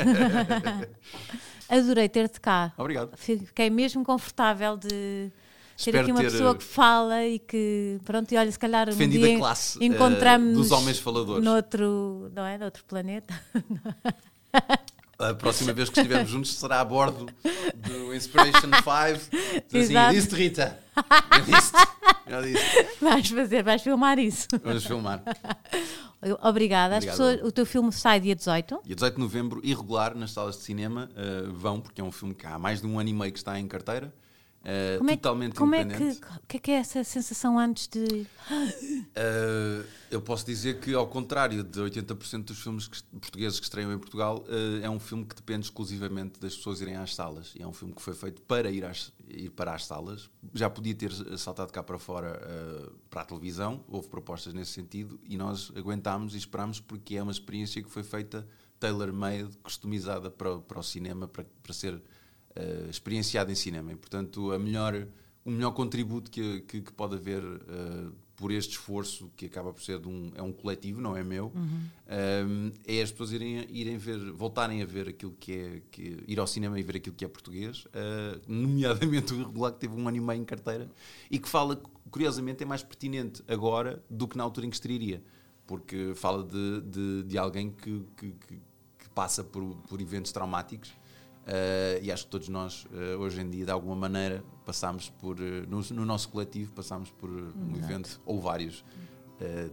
Adorei 1.70 2.10
ter-te 2.10 2.40
cá. 2.40 2.74
Obrigado. 2.78 3.16
Fiquei 3.16 3.70
mesmo 3.70 4.04
confortável 4.04 4.76
de 4.76 5.32
ter 5.84 5.98
aqui 5.98 6.12
uma 6.12 6.22
ter, 6.22 6.32
pessoa 6.32 6.52
eh, 6.52 6.58
que 6.58 6.64
fala 6.64 7.26
e 7.26 7.40
que, 7.40 8.00
pronto, 8.04 8.32
e 8.32 8.38
olha, 8.38 8.52
se 8.52 8.60
calhar 8.60 8.90
um 8.90 8.96
dia 8.96 9.38
eh, 9.38 9.86
encontramos 9.86 10.58
uh, 10.58 10.62
dos 10.62 10.72
homens 10.72 11.00
faladores. 11.00 11.44
Noutro, 11.44 12.32
não 12.36 12.46
é? 12.46 12.58
Noutro 12.58 12.84
planeta. 12.86 13.34
A 15.30 15.34
próxima 15.34 15.74
vez 15.74 15.90
que 15.90 16.00
estivermos 16.00 16.30
juntos 16.30 16.54
será 16.54 16.82
a 16.82 16.86
bordo 16.86 17.28
do 17.76 18.14
Inspiration 18.14 18.62
5. 18.62 18.90
Assim, 18.90 20.12
disse 20.12 20.36
Rita. 20.36 20.80
Eu 21.38 21.46
disse 21.46 21.72
já 22.32 22.42
disse. 22.42 22.88
Vais 23.02 23.30
fazer, 23.30 23.64
vais 23.64 23.82
filmar 23.82 24.18
isso. 24.18 24.48
Vamos 24.64 24.86
filmar. 24.86 25.22
Obrigada. 26.42 26.98
As 26.98 27.06
pessoas, 27.06 27.42
o 27.42 27.52
teu 27.52 27.66
filme 27.66 27.92
sai 27.92 28.20
dia 28.20 28.36
18? 28.36 28.82
Dia 28.86 28.96
18 28.96 29.16
de 29.16 29.20
novembro, 29.20 29.60
irregular, 29.64 30.16
nas 30.16 30.32
salas 30.32 30.56
de 30.58 30.64
cinema. 30.64 31.10
Uh, 31.12 31.52
vão, 31.52 31.82
porque 31.82 32.00
é 32.00 32.04
um 32.04 32.12
filme 32.12 32.34
que 32.34 32.48
há 32.48 32.58
mais 32.58 32.80
de 32.80 32.88
um 32.88 32.98
ano 33.00 33.10
e 33.10 33.14
meio 33.14 33.32
que 33.34 33.40
está 33.40 33.60
em 33.60 33.68
carteira. 33.68 34.14
Uh, 34.62 35.00
como 35.00 35.10
é, 35.10 35.16
totalmente 35.16 35.56
como 35.56 35.76
independente. 35.76 36.20
É 36.20 36.38
que, 36.38 36.48
que 36.48 36.58
é 36.58 36.60
que 36.60 36.72
é 36.72 36.76
essa 36.76 37.04
sensação 37.04 37.58
antes 37.58 37.88
de. 37.88 38.06
Uh, 38.06 39.88
eu 40.12 40.22
posso 40.22 40.46
dizer 40.46 40.80
que, 40.80 40.94
ao 40.94 41.08
contrário 41.08 41.64
de 41.64 41.80
80% 41.80 42.44
dos 42.44 42.62
filmes 42.62 42.88
que, 42.88 43.02
portugueses 43.20 43.60
que 43.60 43.66
estreiam 43.66 43.92
em 43.92 43.98
Portugal, 43.98 44.46
uh, 44.48 44.86
é 44.86 44.90
um 44.90 45.00
filme 45.00 45.26
que 45.26 45.36
depende 45.36 45.66
exclusivamente 45.66 46.40
das 46.40 46.56
pessoas 46.56 46.80
irem 46.80 46.96
às 46.96 47.16
salas. 47.16 47.54
E 47.56 47.64
é 47.64 47.68
um 47.68 47.74
filme 47.74 47.92
que 47.96 48.02
foi 48.04 48.14
feito 48.14 48.40
para 48.44 48.70
ir, 48.70 48.86
às, 48.86 49.12
ir 49.28 49.50
para 49.50 49.74
as 49.74 49.86
salas. 49.86 50.30
Já 50.54 50.70
podia 50.70 50.94
ter 50.94 51.12
saltado 51.40 51.74
cá 51.74 51.82
para 51.82 51.98
fora 51.98 52.40
para 53.10 53.22
a 53.22 53.26
televisão, 53.26 53.84
houve 53.88 54.10
propostas 54.10 54.54
nesse 54.54 54.74
sentido, 54.74 55.20
e 55.28 55.38
nós 55.38 55.72
aguentámos 55.76 56.36
e 56.36 56.38
esperámos 56.38 56.80
porque 56.80 57.16
é 57.16 57.24
uma 57.24 57.32
experiência 57.32 57.82
que 57.82 57.90
foi 57.90 58.04
feita 58.04 58.48
tailor-made, 58.80 59.58
customizada 59.64 60.30
para, 60.30 60.60
para 60.60 60.80
o 60.80 60.84
cinema, 60.84 61.28
para, 61.28 61.46
para 61.64 61.74
ser 61.74 62.02
uh, 62.56 62.90
experienciado 62.90 63.52
em 63.52 63.56
cinema. 63.56 63.92
E, 63.92 63.96
portanto, 63.96 64.52
a 64.52 64.60
melhor, 64.60 65.08
o 65.46 65.52
melhor 65.52 65.72
contributo 65.72 66.30
que, 66.30 66.62
que, 66.62 66.82
que 66.82 66.94
pode 66.94 67.16
haver 67.16 67.44
uh, 67.44 68.14
por 68.42 68.52
este 68.52 68.72
esforço, 68.72 69.30
que 69.38 69.46
acaba 69.46 69.72
por 69.72 69.84
ser 69.84 70.00
de 70.00 70.08
um, 70.08 70.32
é 70.34 70.42
um 70.42 70.52
coletivo, 70.52 71.00
não 71.00 71.16
é 71.16 71.24
meu, 71.24 71.52
uhum. 71.54 71.62
um, 71.62 72.72
eh, 72.88 72.98
é 72.98 73.02
as 73.04 73.12
pessoas 73.12 73.34
irem, 73.34 73.68
irem 73.70 74.00
ver, 74.00 74.32
voltarem 74.32 74.82
a 74.82 74.86
ver 74.86 75.10
aquilo 75.10 75.36
que 75.40 75.54
é, 75.54 75.82
que, 75.92 76.24
ir 76.28 76.40
ao 76.40 76.48
cinema 76.48 76.80
e 76.80 76.82
ver 76.82 76.96
aquilo 76.96 77.16
que 77.16 77.24
é 77.24 77.28
português, 77.28 77.86
uh, 77.86 78.42
nomeadamente 78.48 79.32
o 79.32 79.40
Irregular, 79.40 79.72
que 79.74 79.82
teve 79.82 79.94
um 79.94 80.08
ano 80.08 80.18
e 80.18 80.20
meio 80.20 80.42
em 80.42 80.44
carteira, 80.44 80.90
e 81.30 81.38
que 81.38 81.48
fala, 81.48 81.80
curiosamente, 82.10 82.64
é 82.64 82.66
mais 82.66 82.82
pertinente 82.82 83.44
agora 83.48 84.04
do 84.10 84.28
que 84.28 84.36
na 84.36 84.44
altura 84.44 84.66
em 84.66 84.72
que 84.72 84.76
estrearia, 84.76 85.24
porque 85.68 86.14
fala 86.16 86.44
de, 86.44 86.82
de, 86.82 87.24
de 87.26 87.38
alguém 87.38 87.70
que, 87.70 88.04
que, 88.18 88.32
que 88.32 89.10
passa 89.14 89.44
por, 89.44 89.64
por 89.88 90.02
eventos 90.02 90.32
traumáticos 90.32 90.92
Uh, 91.42 91.98
e 92.04 92.12
acho 92.12 92.26
que 92.26 92.30
todos 92.30 92.50
nós, 92.50 92.86
uh, 92.86 93.20
hoje 93.20 93.42
em 93.42 93.50
dia, 93.50 93.66
de 93.66 93.72
alguma 93.72 93.96
maneira, 93.96 94.44
passamos 94.64 95.10
por, 95.10 95.40
uh, 95.40 95.68
no, 95.68 95.82
no, 95.92 96.06
nosso 96.06 96.30
coletivo, 96.30 96.72
passamos 96.72 97.10
por 97.10 97.30
um 97.30 97.76
evento 97.76 98.22
ou 98.26 98.40
vários 98.40 98.84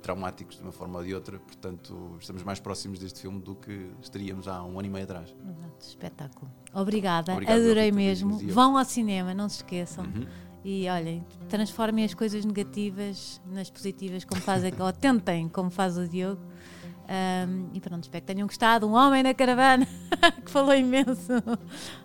traumáticos 0.00 0.56
de 0.56 0.62
uma 0.62 0.72
forma 0.72 0.98
ou 0.98 1.04
de 1.04 1.14
outra. 1.14 1.38
Portanto, 1.38 2.16
estamos 2.18 2.42
mais 2.42 2.58
próximos 2.58 2.98
deste 2.98 3.20
filme 3.20 3.38
do 3.38 3.54
que 3.54 3.90
estaríamos 4.00 4.48
há 4.48 4.64
um 4.64 4.78
ano 4.78 4.86
e 4.86 4.90
meio 4.90 5.04
atrás. 5.04 5.28
Exato, 5.28 5.86
espetáculo. 5.86 6.50
Obrigada, 6.72 7.34
Obrigado, 7.34 7.60
adorei 7.60 7.92
mesmo. 7.92 8.38
Vão 8.48 8.78
ao 8.78 8.84
cinema, 8.86 9.34
não 9.34 9.46
se 9.46 9.56
esqueçam. 9.56 10.06
Uhum. 10.06 10.26
E 10.64 10.88
olhem, 10.88 11.22
transformem 11.50 12.02
as 12.02 12.14
coisas 12.14 12.46
negativas 12.46 13.42
nas 13.44 13.68
positivas, 13.68 14.24
como 14.24 14.40
fazem, 14.40 14.72
ou 14.80 14.90
tentem, 14.90 15.50
como 15.50 15.68
faz 15.70 15.98
o 15.98 16.08
Diogo. 16.08 16.40
Um, 17.08 17.70
e 17.72 17.80
pronto, 17.80 18.02
espero 18.04 18.24
que 18.24 18.32
tenham 18.34 18.46
gostado. 18.46 18.86
Um 18.86 18.92
homem 18.92 19.22
na 19.22 19.32
caravana 19.32 19.86
que 20.44 20.50
falou 20.50 20.74
imenso. 20.74 21.32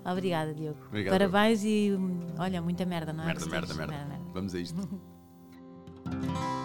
Obrigada, 0.06 0.54
Diogo. 0.54 0.80
Obrigado. 0.88 1.14
Parabéns 1.14 1.64
e 1.64 1.92
olha, 2.40 2.62
muita 2.62 2.86
merda, 2.86 3.12
não 3.12 3.24
é? 3.24 3.28
Merda, 3.28 3.46
merda, 3.48 3.74
merda, 3.74 3.94
merda. 3.94 4.20
Vamos 4.34 4.56
a 4.56 4.60
isto. 4.60 4.78